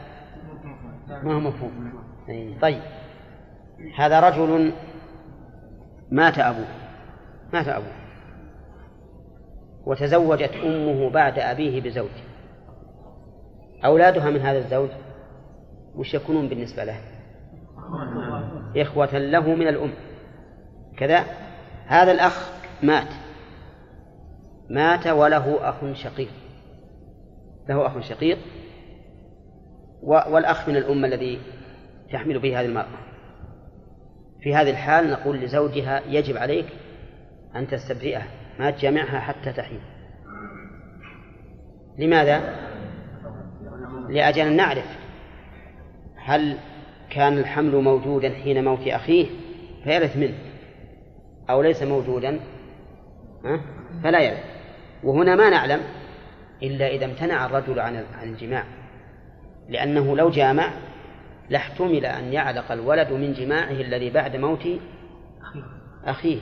ما 1.08 1.34
هو 1.34 1.40
مفهوم؟ 1.40 1.92
طيب. 2.62 2.82
هذا 3.96 4.20
رجل 4.20 4.72
مات 6.10 6.38
أبوه. 6.38 6.66
مات 7.52 7.68
أبوه. 7.68 7.92
وتزوجت 9.86 10.50
أمه 10.64 11.10
بعد 11.10 11.38
أبيه 11.38 11.80
بزوج 11.80 12.10
أولادها 13.84 14.30
من 14.30 14.40
هذا 14.40 14.58
الزوج 14.58 14.88
وش 15.94 16.14
يكونون 16.14 16.48
بالنسبة 16.48 16.84
له؟ 16.84 16.96
إخوة 18.76 19.18
له 19.18 19.54
من 19.54 19.68
الأم. 19.68 19.92
كذا. 20.98 21.24
هذا 21.86 22.12
الأخ 22.12 22.50
مات. 22.82 23.08
مات 24.70 25.06
وله 25.06 25.68
أخ 25.68 25.92
شقيق. 25.92 26.45
له 27.68 27.86
أخ 27.86 28.00
شقيق 28.00 28.38
والأخ 30.02 30.68
من 30.68 30.76
الأم 30.76 31.04
الذي 31.04 31.40
تحمل 32.12 32.38
به 32.38 32.60
هذه 32.60 32.66
المرأة. 32.66 32.98
في 34.40 34.54
هذه 34.54 34.70
الحال 34.70 35.10
نقول 35.10 35.36
لزوجها 35.36 36.02
يجب 36.08 36.36
عليك 36.36 36.66
أن 37.56 37.68
تستبرئه 37.68 38.22
ما 38.58 38.70
تجمعها 38.70 39.20
حتى 39.20 39.52
تحيض. 39.52 39.80
لماذا؟ 41.98 42.56
لأجل 44.08 44.46
أن 44.46 44.56
نعرف 44.56 44.98
هل 46.16 46.58
كان 47.10 47.38
الحمل 47.38 47.76
موجودا 47.76 48.30
حين 48.30 48.64
موت 48.64 48.86
أخيه 48.86 49.26
فيرث 49.84 50.16
منه 50.16 50.38
أو 51.50 51.62
ليس 51.62 51.82
موجودا 51.82 52.40
فلا 54.02 54.20
يرث. 54.20 54.44
وهنا 55.04 55.36
ما 55.36 55.50
نعلم. 55.50 55.80
إلا 56.62 56.88
إذا 56.88 57.04
امتنع 57.04 57.46
الرجل 57.46 57.80
عن 57.80 58.04
عن 58.20 58.28
الجماع. 58.28 58.64
لأنه 59.68 60.16
لو 60.16 60.30
جامع 60.30 60.70
لاحتمل 61.50 62.06
أن 62.06 62.32
يعلق 62.32 62.72
الولد 62.72 63.12
من 63.12 63.32
جماعة 63.32 63.70
الذي 63.70 64.10
بعد 64.10 64.36
موت 64.36 64.68
أخيه. 66.04 66.38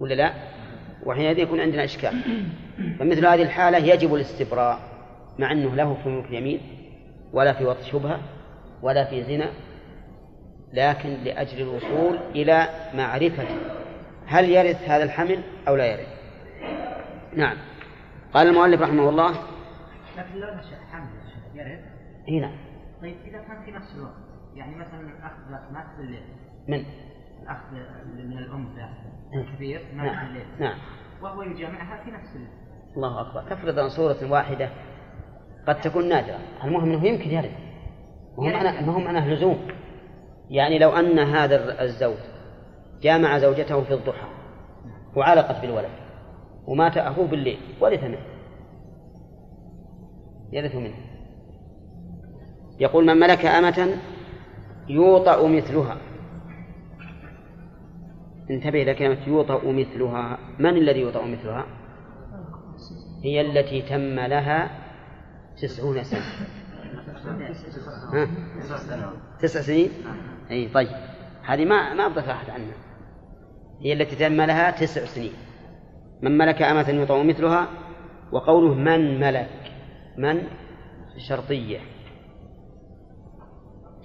ولا 0.00 0.14
لا؟ 0.14 0.32
وحينئذ 1.04 1.38
يكون 1.38 1.60
عندنا 1.60 1.84
إشكال. 1.84 2.12
فمثل 2.98 3.26
هذه 3.26 3.42
الحالة 3.42 3.78
يجب 3.78 4.14
الاستبراء 4.14 4.80
مع 5.38 5.52
أنه 5.52 5.74
له 5.74 5.96
في 6.02 6.08
ملك 6.08 6.24
اليمين 6.24 6.60
ولا 7.32 7.52
في 7.52 7.64
وطء 7.64 7.82
شبهة 7.82 8.20
ولا 8.82 9.04
في 9.04 9.24
زنا 9.24 9.50
لكن 10.72 11.08
لأجل 11.24 11.60
الوصول 11.60 12.18
إلى 12.34 12.68
معرفة 12.94 13.44
هل 14.26 14.50
يرث 14.50 14.88
هذا 14.88 15.04
الحمل 15.04 15.38
أو 15.68 15.76
لا 15.76 15.86
يرث. 15.86 16.08
نعم. 17.36 17.56
قال 18.34 18.46
المؤلف 18.48 18.80
رحمه 18.80 19.08
الله 19.08 19.30
لكن 20.16 20.34
لو 20.34 20.54
نشأ 20.54 20.76
حمل 20.92 21.08
يرث 21.54 21.80
هنا. 22.28 22.50
طيب 23.02 23.16
إذا 23.24 23.38
كان 23.38 23.62
في 23.64 23.70
نفس 23.70 23.94
الوقت 23.96 24.14
يعني 24.54 24.76
مثلا 24.76 25.00
الأخذ 25.00 25.72
مات 25.72 25.86
بالليل 25.98 26.22
من؟ 26.68 26.84
الأخذ 27.42 27.72
من 28.14 28.38
الأنثى 28.38 28.88
نعم. 29.32 29.40
الكبير 29.40 29.80
مات 29.94 30.12
نعم. 30.12 30.26
بالليل 30.26 30.46
نعم. 30.60 30.78
وهو 31.22 31.42
يجامعها 31.42 32.04
في 32.04 32.10
نفس 32.10 32.36
الليل. 32.36 32.50
الله 32.96 33.20
أكبر. 33.20 33.56
تفرض 33.56 33.78
عن 33.78 33.88
صورة 33.88 34.30
واحدة 34.30 34.70
قد 35.68 35.80
تكون 35.80 36.08
نادرة. 36.08 36.38
المهم 36.64 36.84
أنه 36.84 37.06
يمكن 37.06 37.30
يرد 37.30 37.52
ما 38.38 38.44
هو 38.44 38.52
معنى 38.52 38.86
ما 38.86 38.92
هو 38.92 38.98
معناه 38.98 39.28
لزوم 39.28 39.68
يعني 40.50 40.78
لو 40.78 40.90
أن 40.90 41.18
هذا 41.18 41.82
الزوج 41.82 42.18
جامع 43.02 43.38
زوجته 43.38 43.84
في 43.84 43.94
الضحى 43.94 44.28
وعلقت 45.16 45.60
بالولد 45.60 46.07
ومات 46.68 46.96
أخوه 46.96 47.26
بالليل 47.26 47.58
ورث 47.80 48.04
منه 48.04 48.18
يرث 50.52 50.74
منه. 50.74 50.94
يقول 52.80 53.06
من 53.06 53.16
ملك 53.16 53.46
أمة 53.46 53.96
يوطأ 54.88 55.48
مثلها. 55.48 55.96
انتبه 58.50 58.82
إلى 58.82 58.94
كلمة 58.94 59.28
يوطأ 59.28 59.72
مثلها. 59.72 60.38
من 60.58 60.76
الذي 60.76 61.00
يوطأ 61.00 61.26
مثلها؟ 61.26 61.66
هي 63.24 63.40
التي 63.40 63.82
تم 63.82 64.20
لها 64.20 64.70
تسعون 65.62 66.04
سنة. 66.04 66.20
ها؟ 68.12 68.28
تسع 69.40 69.60
سنين؟ 69.60 69.90
أي 70.50 70.68
طيب. 70.68 70.88
هذه 71.44 71.64
ما 71.64 71.94
ما 71.94 72.06
أبغى 72.06 72.32
أحد 72.32 72.50
عنها. 72.50 72.74
هي 73.80 73.92
التي 73.92 74.16
تم 74.16 74.40
لها 74.40 74.70
تسع 74.70 75.04
سنين. 75.04 75.32
من 76.22 76.38
ملك 76.38 76.62
أمة 76.62 76.88
يطوع 76.88 77.22
مثلها؟ 77.22 77.68
وقوله 78.32 78.74
من 78.74 79.20
ملك 79.20 79.50
من؟ 80.18 80.42
شرطية 81.28 81.78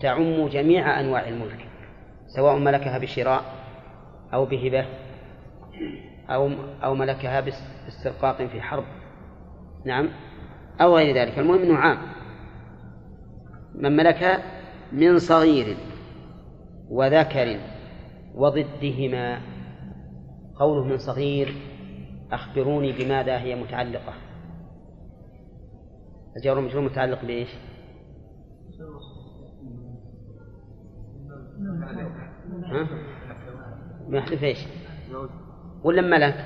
تعم 0.02 0.48
جميع 0.48 0.99
أنواع 0.99 1.27
الملك 1.27 1.68
سواء 2.27 2.57
ملكها 2.57 2.98
بشراء 2.98 3.44
أو 4.34 4.45
بهبة 4.45 4.85
أو 6.30 6.49
أو 6.84 6.95
ملكها 6.95 7.41
باسترقاق 7.41 8.45
في 8.45 8.61
حرب. 8.61 8.84
نعم. 9.85 10.10
أو 10.81 10.95
غير 10.98 11.15
ذلك. 11.15 11.40
المهم 11.40 11.61
أنه 11.61 11.77
عام. 11.77 11.98
من 13.76 13.95
ملك 13.95 14.44
من 14.91 15.19
صغير 15.19 15.77
وذكر 16.90 17.60
وضدهما 18.35 19.40
قوله 20.60 20.84
من 20.84 20.98
صغير 20.98 21.53
أخبروني 22.34 22.91
بماذا 22.91 23.38
هي 23.39 23.55
متعلقة 23.55 24.14
الجار 26.38 26.57
والمجرور 26.57 26.84
متعلق 26.84 27.26
بإيش؟ 27.26 27.49
ها؟ 32.64 32.88
محذوف 34.07 34.43
إيش؟ 34.43 34.60
ولا 35.84 36.01
ملك؟ 36.01 36.45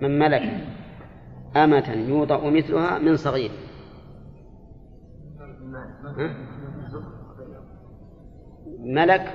من 0.00 0.18
ملك 0.18 0.66
أمة 1.56 1.92
يوطأ 2.08 2.50
مثلها 2.50 2.98
من 2.98 3.16
صغير 3.16 3.50
ها؟ 6.18 6.36
ملك 8.78 9.32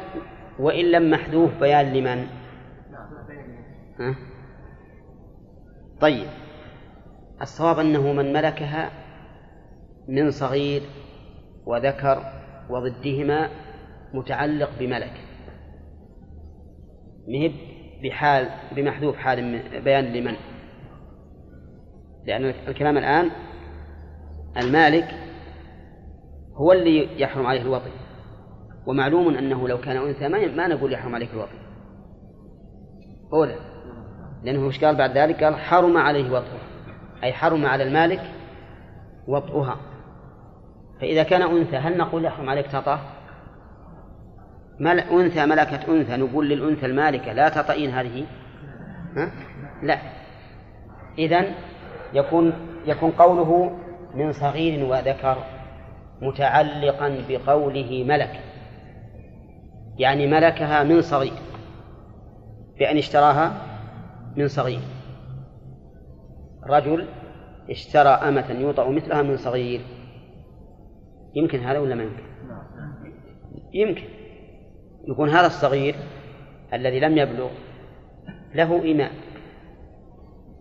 وإن 0.60 0.86
لم 0.86 1.12
محذوف 1.12 1.60
بيان 1.60 1.94
لمن 1.94 2.28
ها؟ 4.00 4.16
طيب 6.02 6.28
الصواب 7.42 7.80
أنه 7.80 8.14
من 8.14 8.34
ملكها 8.34 8.92
من 10.08 10.32
صغير 10.32 10.82
وذكر 11.66 12.24
وضدهما 12.70 13.50
متعلق 14.14 14.70
بملك. 14.80 15.14
مهب 17.28 17.52
بحال 18.04 18.50
بمحذوف 18.76 19.16
حال 19.16 19.62
بيان 19.84 20.06
لمن؟ 20.06 20.36
لأن 22.26 22.46
الكلام 22.46 22.98
الآن 22.98 23.32
المالك 24.58 25.08
هو 26.54 26.72
اللي 26.72 27.22
يحرم 27.22 27.46
عليه 27.46 27.62
الوطي 27.62 27.92
ومعلوم 28.88 29.38
أنه 29.38 29.68
لو 29.68 29.78
كان 29.78 29.98
أنثى 29.98 30.28
ما 30.28 30.68
نقول 30.68 30.94
يحرم 30.94 31.16
عليك 31.16 31.30
الوطي 31.34 31.60
أولى 33.34 33.75
لأنه 34.46 34.68
وش 34.68 34.84
قال 34.84 34.96
بعد 34.96 35.18
ذلك 35.18 35.44
قال 35.44 35.56
حرم 35.56 35.98
عليه 35.98 36.32
وطئها. 36.32 36.60
أي 37.24 37.34
حرم 37.34 37.66
على 37.66 37.84
المالك 37.84 38.22
وطئها. 39.28 39.78
فإذا 41.02 41.24
كان 41.24 41.42
أنثى 41.42 41.78
هل 41.78 41.98
نقول 41.98 42.26
يحرم 42.26 42.50
عليك 42.50 42.68
تطأ؟ 42.68 43.00
مل... 44.80 45.00
أنثى 45.00 45.46
ملكت 45.46 45.90
أنثى 45.90 46.18
نقول 46.18 46.50
للأنثى 46.50 46.86
المالكة 46.86 47.34
لا 47.34 47.50
تطئين 47.50 47.90
هذه. 47.90 48.26
ها؟ 49.16 49.32
لا. 49.84 49.98
إذن 51.18 51.46
يكون 52.14 52.54
يكون 52.86 53.12
قوله 53.12 53.78
من 54.16 54.32
صغير 54.32 54.86
وذكر 54.86 55.38
متعلقا 56.22 57.18
بقوله 57.30 58.04
ملك. 58.08 58.40
يعني 59.98 60.28
ملكها 60.28 60.84
من 60.84 61.02
صغير. 61.02 61.34
بأن 62.80 62.98
اشتراها 62.98 63.75
من 64.38 64.48
صغير. 64.48 64.82
رجل 66.70 67.08
اشترى 67.70 68.10
أمة 68.10 68.52
يوطأ 68.52 68.90
مثلها 68.90 69.22
من 69.22 69.38
صغير. 69.38 69.82
يمكن 71.36 71.60
هذا 71.60 71.80
ولا 71.80 71.96
ما 71.96 72.04
يمكن؟ 72.04 72.24
يمكن. 73.74 74.04
يكون 75.08 75.30
هذا 75.30 75.48
الصغير 75.48 75.96
الذي 76.74 77.00
لم 77.00 77.18
يبلغ 77.18 77.50
له 78.56 78.92
إماء 78.92 79.12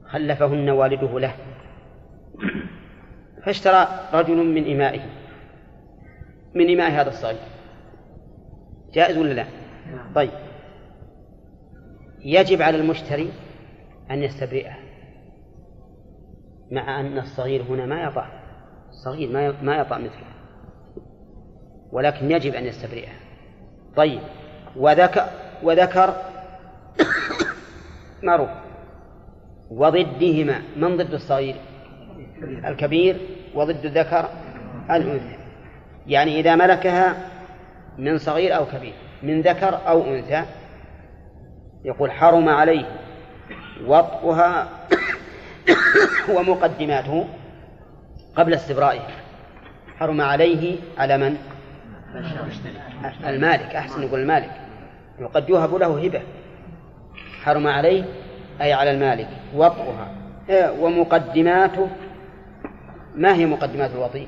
خلفهن 0.04 0.70
والده 0.70 1.20
له. 1.20 1.34
فاشترى 3.46 3.88
رجل 4.12 4.36
من 4.36 4.72
إمائه 4.72 5.00
من 6.54 6.70
إماء 6.70 6.90
هذا 6.90 7.08
الصغير. 7.08 7.40
جائز 8.94 9.18
ولا 9.18 9.32
لا؟ 9.32 9.46
طيب. 10.14 10.30
يجب 12.24 12.62
على 12.62 12.76
المشتري 12.76 13.30
أن 14.10 14.22
يستبرئه 14.22 14.74
مع 16.70 17.00
أن 17.00 17.18
الصغير 17.18 17.62
هنا 17.62 17.86
ما 17.86 18.02
يطأ 18.02 18.26
الصغير 18.90 19.30
ما 19.30 19.62
ما 19.62 19.76
يطأ 19.76 19.98
مثله 19.98 20.34
ولكن 21.92 22.30
يجب 22.30 22.54
أن 22.54 22.64
يستبرئه. 22.64 23.12
طيب 23.96 24.20
وذكر 24.76 25.26
وذكر 25.62 26.14
معروف 28.22 28.48
وضدهما 29.70 30.62
من 30.76 30.96
ضد 30.96 31.14
الصغير؟ 31.14 31.56
الكبير 32.42 33.16
وضد 33.54 33.84
الذكر 33.84 34.28
الأنثى. 34.90 35.36
يعني 36.06 36.40
إذا 36.40 36.56
ملكها 36.56 37.30
من 37.98 38.18
صغير 38.18 38.56
أو 38.56 38.66
كبير 38.66 38.94
من 39.22 39.40
ذكر 39.40 39.88
أو 39.88 40.02
أنثى 40.02 40.44
يقول 41.84 42.10
حرم 42.10 42.48
عليه 42.48 43.03
وطئها 43.86 44.68
ومقدماته 46.34 47.28
قبل 48.36 48.54
استبرائه. 48.54 49.00
حرم 49.98 50.20
عليه 50.20 50.76
على 50.98 51.18
من؟ 51.18 51.36
المالك 53.26 53.76
أحسن 53.76 54.02
يقول 54.02 54.20
المالك. 54.20 54.50
وقد 55.20 55.48
يوهب 55.48 55.74
له 55.74 56.04
هبة. 56.04 56.22
حرم 57.42 57.66
عليه 57.66 58.04
أي 58.60 58.72
على 58.72 58.90
المالك. 58.90 59.28
وطئها. 59.54 60.14
ومقدماته. 60.80 61.88
ما 63.14 63.34
هي 63.34 63.46
مقدمات 63.46 63.90
الوطي؟ 63.90 64.26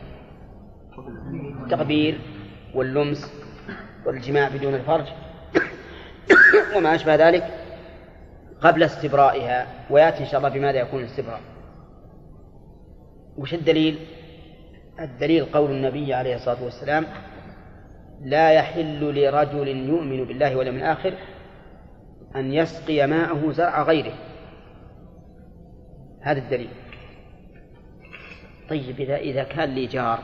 التقبيل 1.63 2.19
واللمس 2.75 3.33
والجماع 4.07 4.49
بدون 4.49 4.75
الفرج. 4.75 5.07
وما 6.77 6.95
أشبه 6.95 7.15
ذلك. 7.15 7.66
قبل 8.61 8.83
استبرائها 8.83 9.67
ويأتي 9.91 10.21
إن 10.21 10.27
شاء 10.27 10.39
الله 10.39 10.49
بماذا 10.49 10.79
يكون 10.79 11.01
الاستبراء 11.01 11.41
وش 13.39 13.55
الدليل؟ 13.55 13.99
الدليل 15.01 15.45
قول 15.45 15.71
النبي 15.71 16.15
عليه 16.15 16.35
الصلاة 16.35 16.65
والسلام 16.65 17.07
لا 18.23 18.53
يحل 18.53 19.01
لرجل 19.01 19.69
يؤمن 19.69 20.25
بالله 20.25 20.57
واليوم 20.57 20.77
الآخر 20.77 21.15
أن 22.37 22.53
يسقي 22.53 23.07
ماءه 23.07 23.53
زرع 23.53 23.83
غيره 23.83 24.15
هذا 26.21 26.39
الدليل 26.39 26.71
طيب 28.69 29.01
إذا 29.01 29.17
إذا 29.17 29.45
كان 29.45 29.69
لي 29.69 29.87
جار 29.87 30.19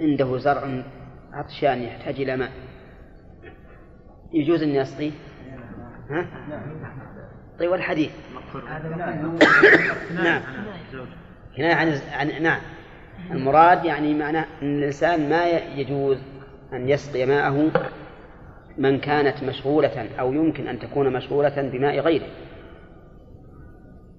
عنده 0.00 0.38
زرع 0.38 0.82
عطشان 1.32 1.82
يحتاج 1.82 2.20
إلى 2.20 2.36
ماء 2.36 2.50
يجوز 4.32 4.62
أن 4.62 4.74
يسقيه؟ 4.74 5.10
ها؟ 6.10 6.26
طيب 7.58 7.70
والحديث؟ 7.70 8.10
نعم. 10.14 10.42
كناية 11.56 11.74
عن 11.74 12.00
عن 12.12 12.42
نعم. 12.42 12.60
المراد 13.30 13.84
يعني 13.84 14.14
معناه 14.14 14.46
أن 14.62 14.78
الإنسان 14.78 15.28
ما 15.28 15.48
يجوز 15.48 16.18
أن 16.72 16.88
يسقي 16.88 17.26
ماءه 17.26 17.70
من 18.78 19.00
كانت 19.00 19.42
مشغولة 19.42 20.08
أو 20.20 20.32
يمكن 20.32 20.68
أن 20.68 20.78
تكون 20.78 21.12
مشغولة 21.12 21.70
بماء 21.72 21.98
غيره. 21.98 22.26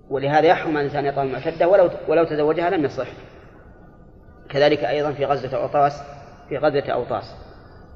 ولهذا 0.10 0.48
يحرم 0.48 0.78
الإنسان 0.78 1.06
يطعم 1.06 1.28
المعتدة 1.28 1.68
ولو 1.68 1.90
ولو 2.08 2.24
تزوجها 2.24 2.70
لم 2.70 2.86
يصح. 2.86 3.08
كذلك 4.50 4.84
أيضا 4.84 5.12
في 5.12 5.26
غزوة 5.26 5.62
أوطاس 5.62 6.04
في 6.50 6.58
غزوة 6.58 6.90
أوطاس. 6.92 7.36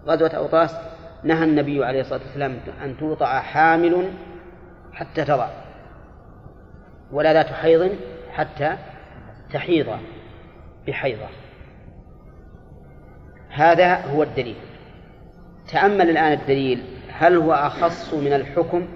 غزوة 0.08 0.30
أوطاس 0.30 0.76
نهى 1.24 1.44
النبي 1.44 1.86
عليه 1.86 2.02
الصلاة 2.02 2.20
والسلام 2.20 2.58
أن 2.84 2.98
توطع 2.98 3.40
حامل 3.40 4.14
حتى 4.94 5.26
تضع 5.26 5.50
ولا 7.12 7.34
ذات 7.34 7.46
حيض 7.46 7.96
حتى 8.32 8.78
تحيض 9.54 10.00
بحيضة. 10.88 11.28
هذا 13.50 13.96
هو 13.96 14.24
الدليل. 14.24 14.56
تأمل 15.72 16.10
الآن 16.10 16.34
الدليل 16.34 16.84
هل 17.10 17.36
هو 17.36 17.54
أخص 17.54 18.14
من 18.14 18.34
الحكم 18.34 18.88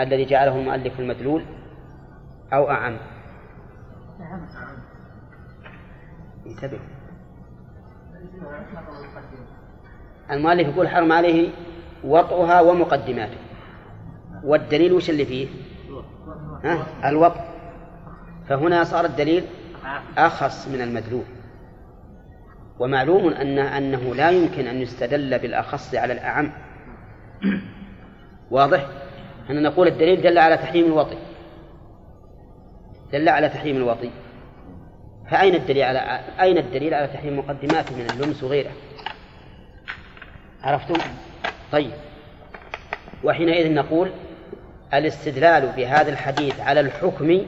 الذي 0.00 0.24
جعله 0.24 0.58
المؤلف 0.58 1.00
المدلول 1.00 1.44
أو 2.52 2.70
أعم؟ 2.70 2.96
انتبه. 6.46 6.78
المؤلف 10.30 10.68
يقول 10.68 10.88
حرم 10.88 11.12
عليه 11.12 11.48
وطئها 12.04 12.60
ومقدماته. 12.60 13.38
والدليل 14.44 14.92
وش 14.92 15.10
اللي 15.10 15.24
فيه؟ 15.24 15.48
ها؟ 16.64 16.86
الوطء. 17.08 17.40
فهنا 18.48 18.84
صار 18.84 19.04
الدليل 19.04 19.44
أخص 20.18 20.68
من 20.68 20.80
المدلول. 20.80 21.24
ومعلوم 22.78 23.28
أن 23.28 23.58
أنه 23.58 24.14
لا 24.14 24.30
يمكن 24.30 24.66
أن 24.66 24.82
يستدل 24.82 25.38
بالأخص 25.38 25.94
على 25.94 26.12
الأعم. 26.12 26.52
واضح؟ 28.50 28.86
أن 29.50 29.62
نقول 29.62 29.86
الدليل 29.86 30.22
دل 30.22 30.38
على 30.38 30.56
تحريم 30.56 30.84
الوطي. 30.86 31.18
دل 33.12 33.28
على 33.28 33.48
تحريم 33.48 33.76
الوطي. 33.76 34.10
فأين 35.30 35.54
الدليل 35.54 35.82
على 35.82 36.20
أين 36.40 36.58
الدليل 36.58 36.94
على 36.94 37.06
تحريم 37.06 37.38
مقدماته 37.38 37.96
من 37.96 38.06
اللمس 38.10 38.42
وغيره؟ 38.42 38.70
عرفتم؟ 40.66 40.94
طيب. 41.72 41.90
وحينئذ 43.24 43.74
نقول 43.74 44.10
الاستدلال 44.94 45.72
بهذا 45.76 46.08
الحديث 46.12 46.60
على 46.60 46.80
الحكم 46.80 47.40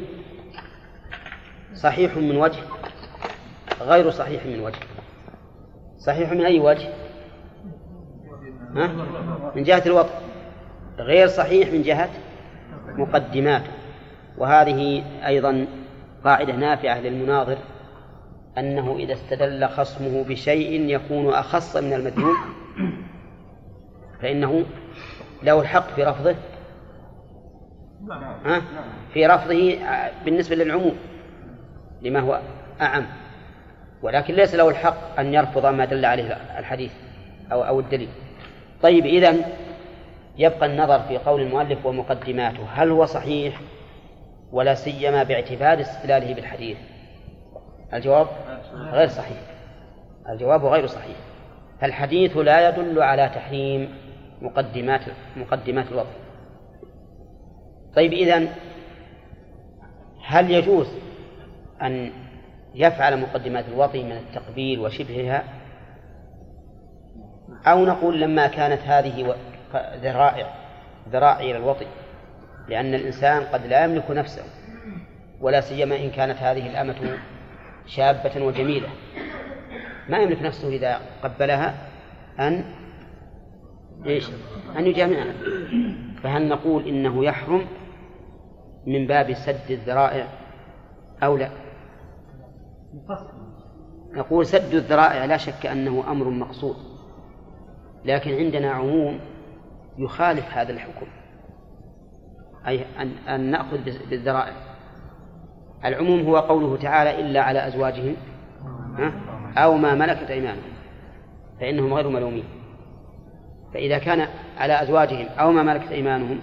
صحيح 1.75 2.17
من 2.17 2.37
وجه؟ 2.37 2.61
غير 3.81 4.11
صحيح 4.11 4.47
من 4.47 4.61
وجه. 4.61 4.79
صحيح 5.99 6.31
من 6.31 6.45
أي 6.45 6.61
وجه؟ 6.61 6.89
ها؟ 8.77 8.87
من 9.57 9.63
جهة 9.63 9.83
الوضع 9.87 10.11
غير 10.99 11.29
صحيح 11.29 11.73
من 11.73 11.83
جهة 11.83 12.11
مقدماته 12.97 13.71
وهذه 14.39 15.05
أيضا 15.27 15.67
قاعدة 16.25 16.53
نافعة 16.53 17.01
للمناظر 17.01 17.59
أنه 18.59 18.97
إذا 18.97 19.13
استدل 19.13 19.69
خصمه 19.69 20.25
بشيء 20.29 20.81
يكون 20.81 21.35
أخص 21.35 21.77
من 21.77 21.93
المدلول. 21.93 22.37
فإنه 24.23 24.65
له 25.43 25.61
الحق 25.61 25.95
في 25.95 26.05
رفضه. 26.05 26.35
ها؟ 28.45 28.63
في 29.13 29.27
رفضه 29.27 29.79
بالنسبة 30.25 30.57
للعموم 30.57 30.97
لما 32.03 32.21
هو 32.21 32.41
أعم. 32.81 33.07
ولكن 34.03 34.35
ليس 34.35 34.55
له 34.55 34.69
الحق 34.69 35.21
أن 35.21 35.35
يرفض 35.35 35.67
ما 35.67 35.85
دل 35.85 36.05
عليه 36.05 36.37
الحديث 36.59 36.93
أو 37.53 37.63
أو 37.63 37.81
الدليل. 37.81 38.09
طيب 38.83 39.07
إذا 39.07 39.35
يبقى 40.39 40.67
النظر 40.67 41.01
في 41.01 41.19
قول 41.19 41.41
المؤلف 41.41 41.87
ومقدماته. 41.87 42.67
هل 42.73 42.91
هو 42.91 43.07
صحيح 43.07 43.61
ولا 44.53 44.75
سيما 44.75 45.23
باعتبار 45.23 45.81
استدلاله 45.81 46.35
بالحديث؟ 46.35 46.77
الجواب 47.95 48.27
غير 48.75 49.09
صحيح. 49.09 49.39
الجواب 50.29 50.65
غير 50.65 50.87
صحيح. 50.87 51.17
فالحديث 51.81 52.37
لا 52.37 52.69
يدل 52.69 53.03
على 53.03 53.29
تحريم 53.35 53.95
مقدمات 54.43 55.01
مقدمات 55.37 55.87
الوضع 55.89 56.11
طيب 57.95 58.13
إذا 58.13 58.49
هل 60.25 60.51
يجوز 60.51 60.89
أن 61.83 62.11
يفعل 62.75 63.21
مقدمات 63.21 63.65
الوطي 63.69 64.03
من 64.03 64.13
التقبيل 64.13 64.81
وشبهها؟ 64.81 65.45
أو 67.67 67.85
نقول 67.85 68.21
لما 68.21 68.47
كانت 68.47 68.81
هذه 68.83 69.35
ذرائع 69.75 70.55
ذرائع 71.09 71.41
إلى 71.41 71.57
الوطي 71.57 71.87
لأن 72.69 72.95
الإنسان 72.95 73.43
قد 73.43 73.67
لا 73.67 73.85
يملك 73.85 74.11
نفسه 74.11 74.43
ولا 75.41 75.61
سيما 75.61 75.97
إن 75.97 76.11
كانت 76.11 76.39
هذه 76.39 76.67
الأمة 76.67 77.19
شابة 77.87 78.45
وجميلة. 78.45 78.89
ما 80.09 80.19
يملك 80.19 80.43
نفسه 80.43 80.69
إذا 80.69 81.01
قبلها 81.23 81.75
أن 82.41 82.65
إيش؟ 84.07 84.31
أن 84.79 84.87
يجامعها 84.87 85.33
فهل 86.23 86.49
نقول 86.49 86.89
إنه 86.89 87.25
يحرم 87.25 87.67
من 88.87 89.07
باب 89.07 89.33
سد 89.33 89.71
الذرائع 89.71 90.27
أو 91.23 91.37
لا؟ 91.37 91.51
نقول 94.13 94.47
سد 94.47 94.75
الذرائع 94.75 95.25
لا 95.25 95.37
شك 95.37 95.67
أنه 95.67 96.11
أمر 96.11 96.31
مقصود. 96.31 96.77
لكن 98.05 98.35
عندنا 98.35 98.71
عموم 98.71 99.21
يخالف 99.99 100.45
هذا 100.53 100.73
الحكم. 100.73 101.07
أي 102.67 102.85
أن, 102.99 103.09
أن 103.29 103.41
نأخذ 103.41 103.79
بالذرائع. 104.11 104.53
العموم 105.85 106.21
هو 106.21 106.37
قوله 106.37 106.77
تعالى 106.77 107.21
إلا 107.21 107.41
على 107.41 107.67
أزواجهم 107.67 108.17
أو 109.57 109.77
ما 109.77 109.95
ملكت 109.95 110.31
أيمانهم. 110.31 110.73
فإنهم 111.61 111.95
غير 111.95 112.09
ملومين. 112.09 112.45
فإذا 113.75 113.99
كان 113.99 114.29
على 114.59 114.83
أزواجهم 114.83 115.27
أو 115.39 115.53
ما 115.53 115.63
ملكت 115.63 115.93
أيمانهم 115.93 116.39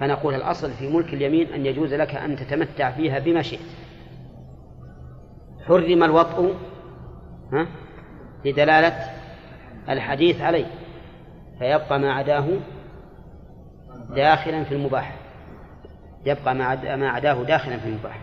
فنقول 0.00 0.34
الأصل 0.34 0.70
في 0.70 0.88
ملك 0.88 1.14
اليمين 1.14 1.52
أن 1.52 1.66
يجوز 1.66 1.94
لك 1.94 2.14
أن 2.14 2.36
تتمتع 2.36 2.90
فيها 2.90 3.18
بما 3.18 3.42
شئت. 3.42 3.60
حرم 5.66 6.02
الوطء 6.02 6.54
ها 7.52 7.66
لدلالة 8.44 9.10
الحديث 9.88 10.40
عليه 10.40 10.66
فيبقى 11.58 11.98
ما 11.98 12.12
عداه 12.12 12.46
داخلا 14.10 14.64
في 14.64 14.74
المباح. 14.74 15.16
يبقى 16.26 16.54
ما 16.96 17.08
عداه 17.08 17.42
داخلا 17.42 17.76
في 17.76 17.88
المباح. 17.88 18.20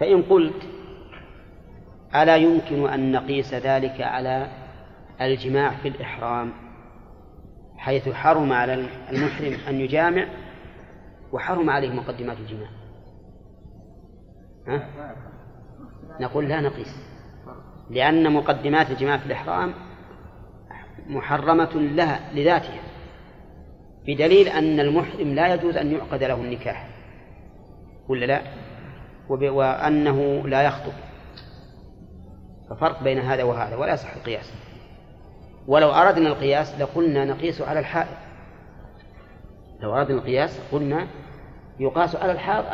فإن 0.00 0.22
قلت 0.22 0.62
ألا 2.14 2.36
يمكن 2.36 2.88
أن 2.88 3.12
نقيس 3.12 3.54
ذلك 3.54 4.00
على 4.00 4.48
الجماع 5.20 5.70
في 5.70 5.88
الإحرام؟ 5.88 6.67
حيث 7.78 8.08
حرم 8.08 8.52
على 8.52 8.74
المحرم 9.12 9.56
أن 9.68 9.80
يجامع 9.80 10.26
وحرم 11.32 11.70
عليه 11.70 11.90
مقدمات 11.90 12.36
الجماع. 12.38 12.68
ها؟ 14.68 14.88
نقول 16.20 16.48
لا 16.48 16.60
نقيس. 16.60 16.96
لأن 17.90 18.32
مقدمات 18.32 18.90
الجماع 18.90 19.18
في 19.18 19.26
الإحرام 19.26 19.74
محرمة 21.06 21.74
لها 21.74 22.34
لذاتها. 22.34 22.80
بدليل 24.06 24.48
أن 24.48 24.80
المحرم 24.80 25.34
لا 25.34 25.54
يجوز 25.54 25.76
أن 25.76 25.92
يعقد 25.92 26.24
له 26.24 26.34
النكاح. 26.34 26.88
ولا 28.08 28.26
لا؟ 28.26 28.42
وأنه 29.28 30.48
لا 30.48 30.62
يخطب. 30.62 30.92
ففرق 32.70 33.02
بين 33.02 33.18
هذا 33.18 33.42
وهذا 33.42 33.76
ولا 33.76 33.92
يصح 33.92 34.16
القياس. 34.16 34.67
ولو 35.68 35.90
أردنا 35.90 36.28
القياس 36.28 36.80
لقلنا 36.80 37.24
نقيس 37.24 37.62
على 37.62 37.80
الحائض. 37.80 38.16
لو 39.80 39.96
أردنا 39.96 40.18
القياس 40.18 40.60
قلنا 40.72 41.06
يقاس 41.80 42.16
على 42.16 42.32
الحائض 42.32 42.64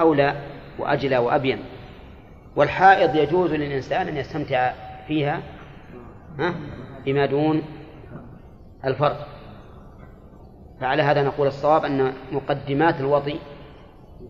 أو 0.00 0.14
لا 0.14 0.34
وأجلى 0.78 1.18
وأبين. 1.18 1.64
والحائض 2.56 3.16
يجوز 3.16 3.52
للإنسان 3.52 4.08
أن 4.08 4.16
يستمتع 4.16 4.72
فيها 5.06 5.42
ها 6.38 6.54
بما 7.04 7.26
دون 7.26 7.62
الفرج 8.84 9.16
فعلى 10.80 11.02
هذا 11.02 11.22
نقول 11.22 11.46
الصواب 11.46 11.84
أن 11.84 12.12
مقدمات 12.32 13.00
الوضي 13.00 13.38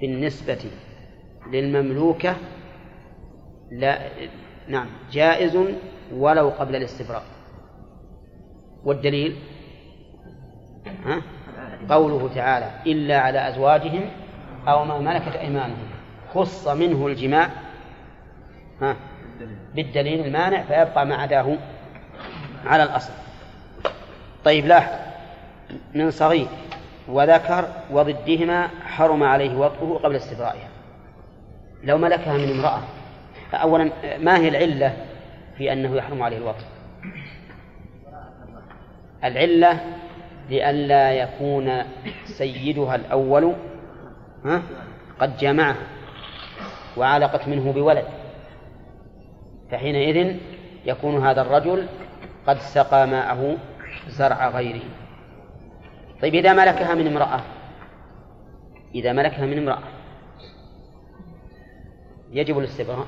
بالنسبة 0.01 0.71
للمملوكة 1.53 2.37
لا 3.71 3.99
نعم 4.69 4.89
جائز 5.13 5.59
ولو 6.13 6.49
قبل 6.49 6.77
الاستبراء 6.77 7.23
والدليل؟ 8.85 9.37
ها؟ 11.05 11.23
قوله 11.91 12.31
تعالى 12.35 12.71
إلا 12.87 13.21
على 13.21 13.49
أزواجهم 13.49 14.11
أو 14.69 14.85
ما 14.85 14.99
ملكت 14.99 15.37
أيمانهم. 15.37 15.89
خص 16.35 16.69
منه 16.69 17.07
الجماع. 17.07 17.51
ها؟ 18.83 18.97
بالدليل 19.75 20.27
المانع 20.27 20.63
فيبقى 20.63 21.07
ما 21.07 21.15
عداه 21.15 21.57
على 22.67 22.83
الأصل. 22.83 23.13
طيب 24.45 24.67
لاحظ. 24.67 24.93
من 25.95 26.11
صغير 26.11 26.47
وذكر 27.09 27.69
وضدهما 27.91 28.69
حرم 28.85 29.23
عليه 29.23 29.57
وطئه 29.57 30.01
قبل 30.05 30.17
استبرائها. 30.17 30.69
لو 31.85 31.99
ملكها 31.99 32.37
من 32.37 32.51
امرأة 32.51 32.81
أولا 33.55 33.91
ما 34.19 34.37
هي 34.37 34.49
العلة 34.49 34.97
في 35.59 35.73
أنه 35.73 35.97
يحرم 35.97 36.23
عليه 36.23 36.37
الوطء 36.37 36.65
العلة 39.25 39.81
لئلا 40.51 41.13
يكون 41.13 41.83
سيدها 42.25 42.95
الأول 42.95 43.55
ها 44.45 44.63
قد 45.21 45.37
جمعه 45.37 45.77
وعلقت 46.97 47.49
منه 47.49 47.73
بولد. 47.73 48.05
فحينئذ 49.71 50.37
يكون 50.85 51.27
هذا 51.27 51.43
الرجل 51.43 51.87
قد 52.47 52.59
سقى 52.59 53.07
ماءه 53.07 53.57
زرع 54.09 54.49
غيره. 54.49 54.83
طيب 56.23 56.35
إذا 56.35 56.53
ملكها 56.53 56.95
من 56.95 57.07
امرأة 57.07 57.41
إذا 58.95 59.13
ملكها 59.13 59.47
من 59.47 59.59
امرأة 59.59 59.83
يجب 62.33 62.59
الاستبراء؟ 62.59 63.07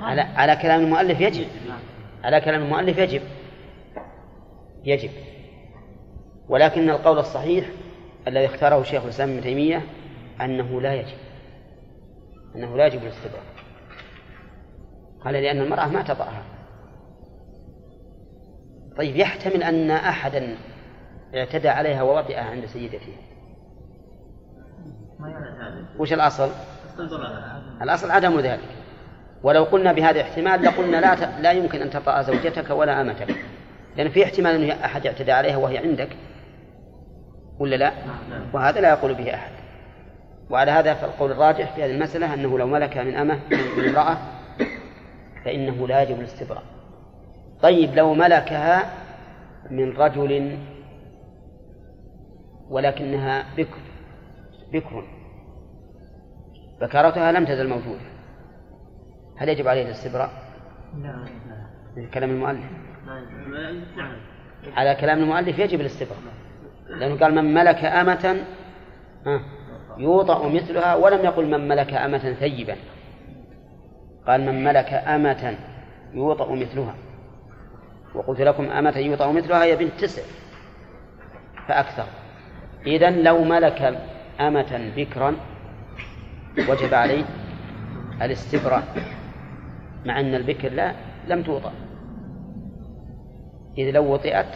على 0.00 0.20
على 0.20 0.56
كلام 0.56 0.80
المؤلف 0.80 1.20
يجب. 1.20 1.46
على 2.24 2.40
كلام 2.40 2.62
المؤلف 2.62 2.98
يجب. 2.98 3.22
يجب. 4.84 5.10
ولكن 6.48 6.90
القول 6.90 7.18
الصحيح 7.18 7.66
الذي 8.28 8.46
اختاره 8.46 8.82
شيخ 8.82 9.02
الإسلام 9.02 9.30
ابن 9.30 9.40
تيمية 9.40 9.82
أنه 10.40 10.80
لا 10.80 10.94
يجب. 10.94 11.16
أنه 12.56 12.76
لا 12.76 12.86
يجب 12.86 13.02
الاستبراء 13.02 13.42
قال 15.24 15.34
لأن 15.34 15.60
المرأة 15.60 15.88
ما 15.88 16.02
تطأها. 16.02 16.42
طيب 18.96 19.16
يحتمل 19.16 19.62
أن 19.62 19.90
احدا 19.90 20.56
اعتدى 21.34 21.68
عليها 21.68 22.02
ووطئها 22.02 22.44
عند 22.44 22.66
سيدتها. 22.66 23.16
وش 25.98 26.12
الأصل؟ 26.12 26.50
الأصل 27.82 28.10
عدم 28.10 28.40
ذلك. 28.40 28.68
ولو 29.42 29.64
قلنا 29.64 29.92
بهذا 29.92 30.20
الاحتمال 30.20 30.62
لقلنا 30.62 30.96
لا 30.96 31.14
ت... 31.14 31.40
لا 31.42 31.52
يمكن 31.52 31.82
أن 31.82 31.90
تطأ 31.90 32.22
زوجتك 32.22 32.70
ولا 32.70 33.00
أمتك. 33.00 33.36
لأن 33.98 34.08
في 34.08 34.24
احتمال 34.24 34.62
ان 34.62 34.70
أحد 34.70 35.06
اعتدى 35.06 35.32
عليها 35.32 35.56
وهي 35.56 35.78
عندك. 35.78 36.16
ولا 37.58 37.76
لا؟ 37.76 37.92
وهذا 38.52 38.80
لا 38.80 38.88
يقول 38.88 39.14
به 39.14 39.34
أحد. 39.34 39.50
وعلى 40.50 40.70
هذا 40.70 40.94
فالقول 40.94 41.32
الراجح 41.32 41.74
في 41.74 41.84
هذه 41.84 41.90
المسألة 41.90 42.34
أنه 42.34 42.58
لو 42.58 42.66
ملك 42.66 42.96
من 42.96 43.14
أمة 43.14 43.40
من 43.50 43.88
امرأة 43.88 44.18
فإنه 45.44 45.88
لا 45.88 46.02
يجب 46.02 46.20
الاستبراء. 46.20 46.62
طيب 47.62 47.94
لو 47.94 48.14
ملكها 48.14 48.90
من 49.70 49.96
رجل 49.96 50.58
ولكنها 52.70 53.44
بكر 53.56 53.80
بكر. 54.72 55.04
بكارتها 56.80 57.32
لم 57.32 57.44
تزل 57.44 57.68
موجودة. 57.68 58.00
هل 59.36 59.48
يجب 59.48 59.68
عليه 59.68 59.82
الاستبراء؟ 59.82 60.30
لا 61.02 62.08
كلام 62.14 62.30
المؤلف. 62.30 62.60
نعم 62.60 62.87
على 64.76 64.94
كلام 64.94 65.18
المؤلف 65.18 65.58
يجب 65.58 65.80
الاستبراء 65.80 66.18
لأنه 66.88 67.18
قال 67.18 67.34
من 67.34 67.54
ملك 67.54 67.84
أمة 67.84 68.36
يوطأ 69.98 70.48
مثلها 70.48 70.94
ولم 70.94 71.24
يقل 71.24 71.46
من 71.46 71.68
ملك 71.68 71.94
أمة 71.94 72.32
ثيبا. 72.32 72.76
قال 74.26 74.40
من 74.40 74.64
ملك 74.64 74.92
أمة 74.92 75.58
يوطأ 76.14 76.54
مثلها. 76.54 76.94
وقلت 78.14 78.40
لكم 78.40 78.70
أمة 78.70 78.98
يوطأ 78.98 79.32
مثلها 79.32 79.64
هي 79.64 79.76
بنت 79.76 80.00
تسع 80.00 80.22
فأكثر. 81.68 82.06
إذا 82.86 83.10
لو 83.10 83.44
ملك 83.44 83.98
أمة 84.40 84.92
بكرا 84.96 85.36
وجب 86.68 86.94
عليه 86.94 87.24
الاستبراء 88.22 88.82
مع 90.04 90.20
أن 90.20 90.34
البكر 90.34 90.68
لا 90.68 90.94
لم 91.28 91.42
توطأ. 91.42 91.72
إذ 93.78 93.90
لو 93.90 94.12
وطئت 94.12 94.46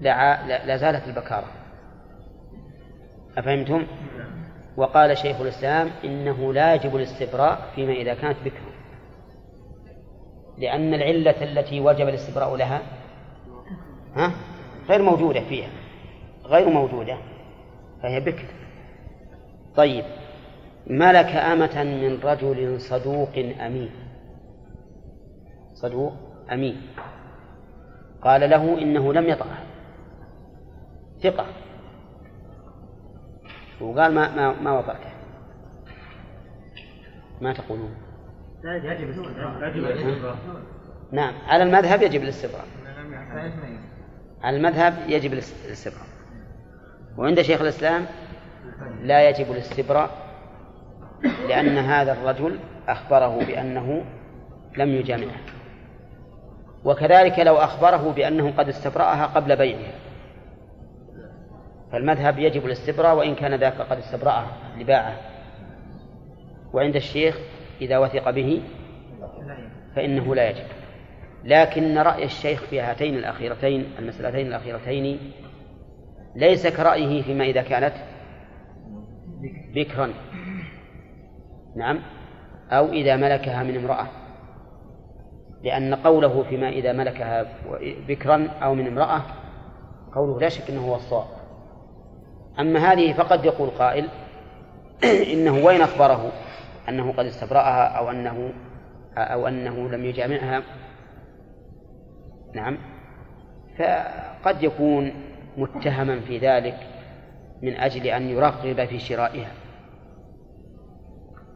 لع- 0.00 0.46
لا 0.46 0.66
لا 0.66 0.76
زالت 0.76 1.08
البكارة. 1.08 1.46
أفهمتم؟ 3.38 3.86
وقال 4.76 5.18
شيخ 5.18 5.40
الإسلام 5.40 5.90
إنه 6.04 6.52
لا 6.52 6.74
يجب 6.74 6.96
الاستبراء 6.96 7.58
فيما 7.74 7.92
إذا 7.92 8.14
كانت 8.14 8.36
بكرا 8.44 8.70
لأن 10.58 10.94
العلة 10.94 11.42
التي 11.44 11.80
وجب 11.80 12.08
الاستبراء 12.08 12.56
لها 12.56 12.82
ها؟ 14.14 14.32
غير 14.88 15.02
موجودة 15.02 15.40
فيها. 15.40 15.68
غير 16.44 16.68
موجودة 16.68 17.16
فهي 18.02 18.20
بكر. 18.20 18.44
طيب 19.76 20.04
ملك 20.86 21.26
أمة 21.26 21.82
من 21.84 22.20
رجل 22.24 22.80
صدوق 22.80 23.36
أمين؟ 23.66 23.90
صدوق 25.74 26.12
أمين. 26.52 26.76
قال 28.22 28.50
له 28.50 28.78
إنه 28.82 29.12
لم 29.12 29.28
يطعها 29.28 29.62
ثقة. 31.22 31.46
وقال 33.80 34.14
ما 34.14 34.36
ما 34.36 34.60
ما 34.62 34.78
وطأته 34.78 35.10
ما 37.40 37.52
تقولون؟ 37.52 37.94
نعم. 41.12 41.34
على 41.46 41.62
المذهب 41.62 42.02
يجب 42.02 42.22
الاستبراء 42.22 42.64
على 44.42 44.56
المذهب 44.56 44.94
يجب 45.08 45.32
الاس- 45.32 45.66
الاستبراء 45.66 46.06
وعند 47.18 47.40
شيخ 47.42 47.60
الإسلام 47.60 48.06
لا 49.02 49.28
يجب 49.28 49.52
الاستبراء 49.52 50.10
لأن 51.48 51.78
هذا 51.78 52.12
الرجل 52.12 52.58
أخبره 52.88 53.38
بأنه 53.44 54.04
لم 54.76 54.88
يجامعه. 54.88 55.36
وكذلك 56.84 57.38
لو 57.38 57.56
أخبره 57.56 58.12
بأنه 58.12 58.50
قد 58.50 58.68
استبرأها 58.68 59.26
قبل 59.26 59.56
بيعها. 59.56 59.92
فالمذهب 61.92 62.38
يجب 62.38 62.66
الاستبراء 62.66 63.16
وإن 63.16 63.34
كان 63.34 63.54
ذاك 63.54 63.80
قد 63.80 63.98
استبرأها 63.98 64.56
لباعه. 64.78 65.16
وعند 66.72 66.96
الشيخ 66.96 67.38
إذا 67.80 67.98
وثق 67.98 68.30
به 68.30 68.62
فإنه 69.96 70.34
لا 70.34 70.50
يجب. 70.50 70.66
لكن 71.44 71.98
رأي 71.98 72.24
الشيخ 72.24 72.62
في 72.62 72.80
هاتين 72.80 73.14
الأخيرتين 73.14 73.86
المسألتين 73.98 74.46
الأخيرتين 74.46 75.32
ليس 76.36 76.66
كرأيه 76.66 77.22
فيما 77.22 77.44
إذا 77.44 77.62
كانت 77.62 77.94
بكرا. 79.74 80.12
نعم. 81.76 82.00
أو 82.70 82.88
إذا 82.88 83.16
ملكها 83.16 83.62
من 83.62 83.76
امرأة. 83.76 84.19
لأن 85.62 85.94
قوله 85.94 86.42
فيما 86.42 86.68
إذا 86.68 86.92
ملكها 86.92 87.46
بكرا 88.08 88.48
أو 88.62 88.74
من 88.74 88.86
امرأة 88.86 89.22
قوله 90.14 90.40
لا 90.40 90.48
شك 90.48 90.70
أنه 90.70 90.88
هو 90.88 90.94
الصواب. 90.94 91.26
أما 92.58 92.92
هذه 92.92 93.12
فقد 93.12 93.44
يقول 93.44 93.70
قائل 93.70 94.08
إنه 95.32 95.64
وين 95.64 95.80
أخبره؟ 95.80 96.32
أنه 96.88 97.12
قد 97.12 97.26
استبرأها 97.26 97.84
أو 97.84 98.10
أنه 98.10 98.52
أو 99.16 99.48
أنه 99.48 99.88
لم 99.88 100.04
يجامعها. 100.04 100.62
نعم. 102.54 102.78
فقد 103.78 104.62
يكون 104.62 105.12
متهما 105.56 106.20
في 106.20 106.38
ذلك 106.38 106.76
من 107.62 107.76
أجل 107.76 108.06
أن 108.06 108.30
يرغب 108.30 108.86
في 108.86 108.98
شرائها. 108.98 109.59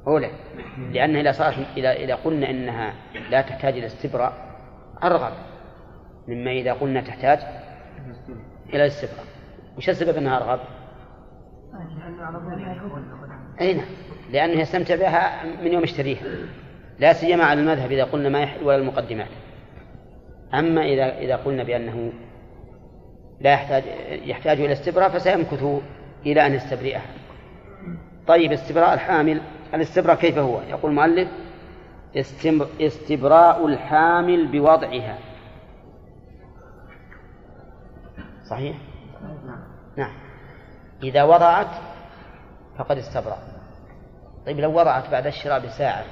أولى 0.06 0.30
لأن 0.92 1.16
إذا 1.16 1.32
صارت 1.32 1.66
إذا 1.76 1.92
إذا 1.92 2.14
قلنا 2.14 2.50
إنها 2.50 2.94
لا 3.30 3.40
تحتاج 3.40 3.74
إلى 3.74 3.86
استبراء 3.86 4.32
أرغب 5.02 5.32
مما 6.28 6.50
إذا 6.50 6.72
قلنا 6.72 7.00
تحتاج 7.00 7.38
إلى 8.68 8.82
الاستبراء. 8.82 9.24
وش 9.78 9.88
السبب 9.88 10.16
أنها 10.16 10.36
أرغب؟ 10.36 10.60
أي 13.60 13.74
نعم 13.74 13.86
لأنه 14.30 14.60
يستمتع 14.60 14.94
بها 14.94 15.44
من 15.62 15.72
يوم 15.72 15.82
اشتريها 15.82 16.22
لا 16.98 17.12
سيما 17.12 17.44
على 17.44 17.60
المذهب 17.60 17.92
إذا 17.92 18.04
قلنا 18.04 18.28
ما 18.28 18.40
يحل 18.40 18.62
ولا 18.64 18.76
المقدمات. 18.76 19.28
أما 20.54 20.82
إذا 20.82 21.18
إذا 21.18 21.36
قلنا 21.36 21.62
بأنه 21.62 22.12
لا 23.40 23.52
يحتاج 23.52 23.84
يحتاج 24.24 24.60
إلى 24.60 24.72
استبراء 24.72 25.08
فسيمكث 25.08 25.64
إلى 26.26 26.46
أن 26.46 26.54
يستبرئها. 26.54 27.02
طيب 28.26 28.52
استبراء 28.52 28.94
الحامل 28.94 29.40
الاستبراء 29.74 30.16
كيف 30.16 30.38
هو؟ 30.38 30.60
يقول 30.60 30.90
المؤلف 30.90 31.28
استبراء 32.80 33.66
الحامل 33.66 34.52
بوضعها. 34.52 35.18
صحيح؟ 38.50 38.76
نعم. 39.96 40.12
إذا 41.02 41.22
وضعت 41.22 41.66
فقد 42.78 42.96
استبرأ. 42.96 43.38
طيب 44.46 44.60
لو 44.60 44.80
وضعت 44.80 45.10
بعد 45.10 45.26
الشراء 45.26 45.66
بساعة 45.66 46.04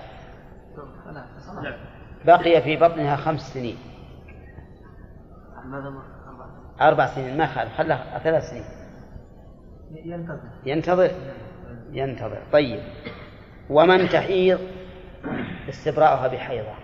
بقي 2.25 2.63
في 2.63 2.77
بطنها 2.77 3.17
خمس 3.17 3.41
سنين. 3.41 3.77
أربع 6.81 7.07
سنين 7.07 7.39
ما 7.39 7.47
خالف 7.47 7.73
خلها 7.73 8.19
ثلاث 8.19 8.51
سنين. 8.51 8.65
ينتظر. 10.05 10.41
ينتظر؟ 10.65 11.11
ينتظر. 11.91 12.43
طيب. 12.53 12.81
ومن 13.73 14.09
تحيض 14.09 14.61
استبراؤها 15.69 16.29
بحيضة. 16.29 16.75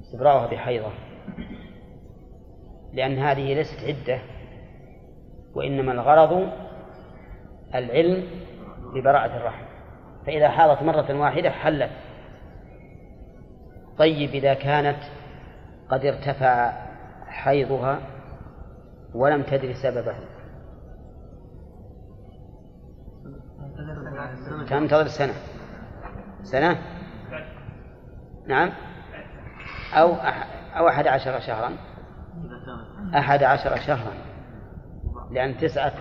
استبراؤها 0.00 0.46
بحيضة. 0.46 0.90
لأن 2.92 3.18
هذه 3.18 3.54
ليست 3.54 3.84
عدة 3.84 4.18
وإنما 5.54 5.92
الغرض 5.92 6.52
العلم 7.74 8.26
ببراءة 8.94 9.36
الرحم. 9.36 9.64
فإذا 10.26 10.48
حاضت 10.48 10.82
مرة 10.82 11.20
واحدة 11.20 11.50
حلت. 11.50 11.90
طيب 13.98 14.30
إذا 14.30 14.54
كانت 14.54 14.98
قد 15.88 16.04
ارتفع 16.04 16.72
حيضها 17.26 17.98
ولم 19.14 19.42
تدري 19.42 19.74
سببه 19.74 20.14
تنتظر 24.68 25.06
سنة 25.06 25.34
سنة؟ 26.42 26.78
نعم. 28.46 28.72
أو 29.94 30.14
أح 30.14 30.46
أو 30.76 30.88
أحد 30.88 31.06
عشر 31.06 31.40
شهرا. 31.40 31.76
أحد 33.14 33.42
عشر 33.42 33.76
شهرا. 33.76 34.12
لأن 35.30 35.56
تسعة 35.56 35.92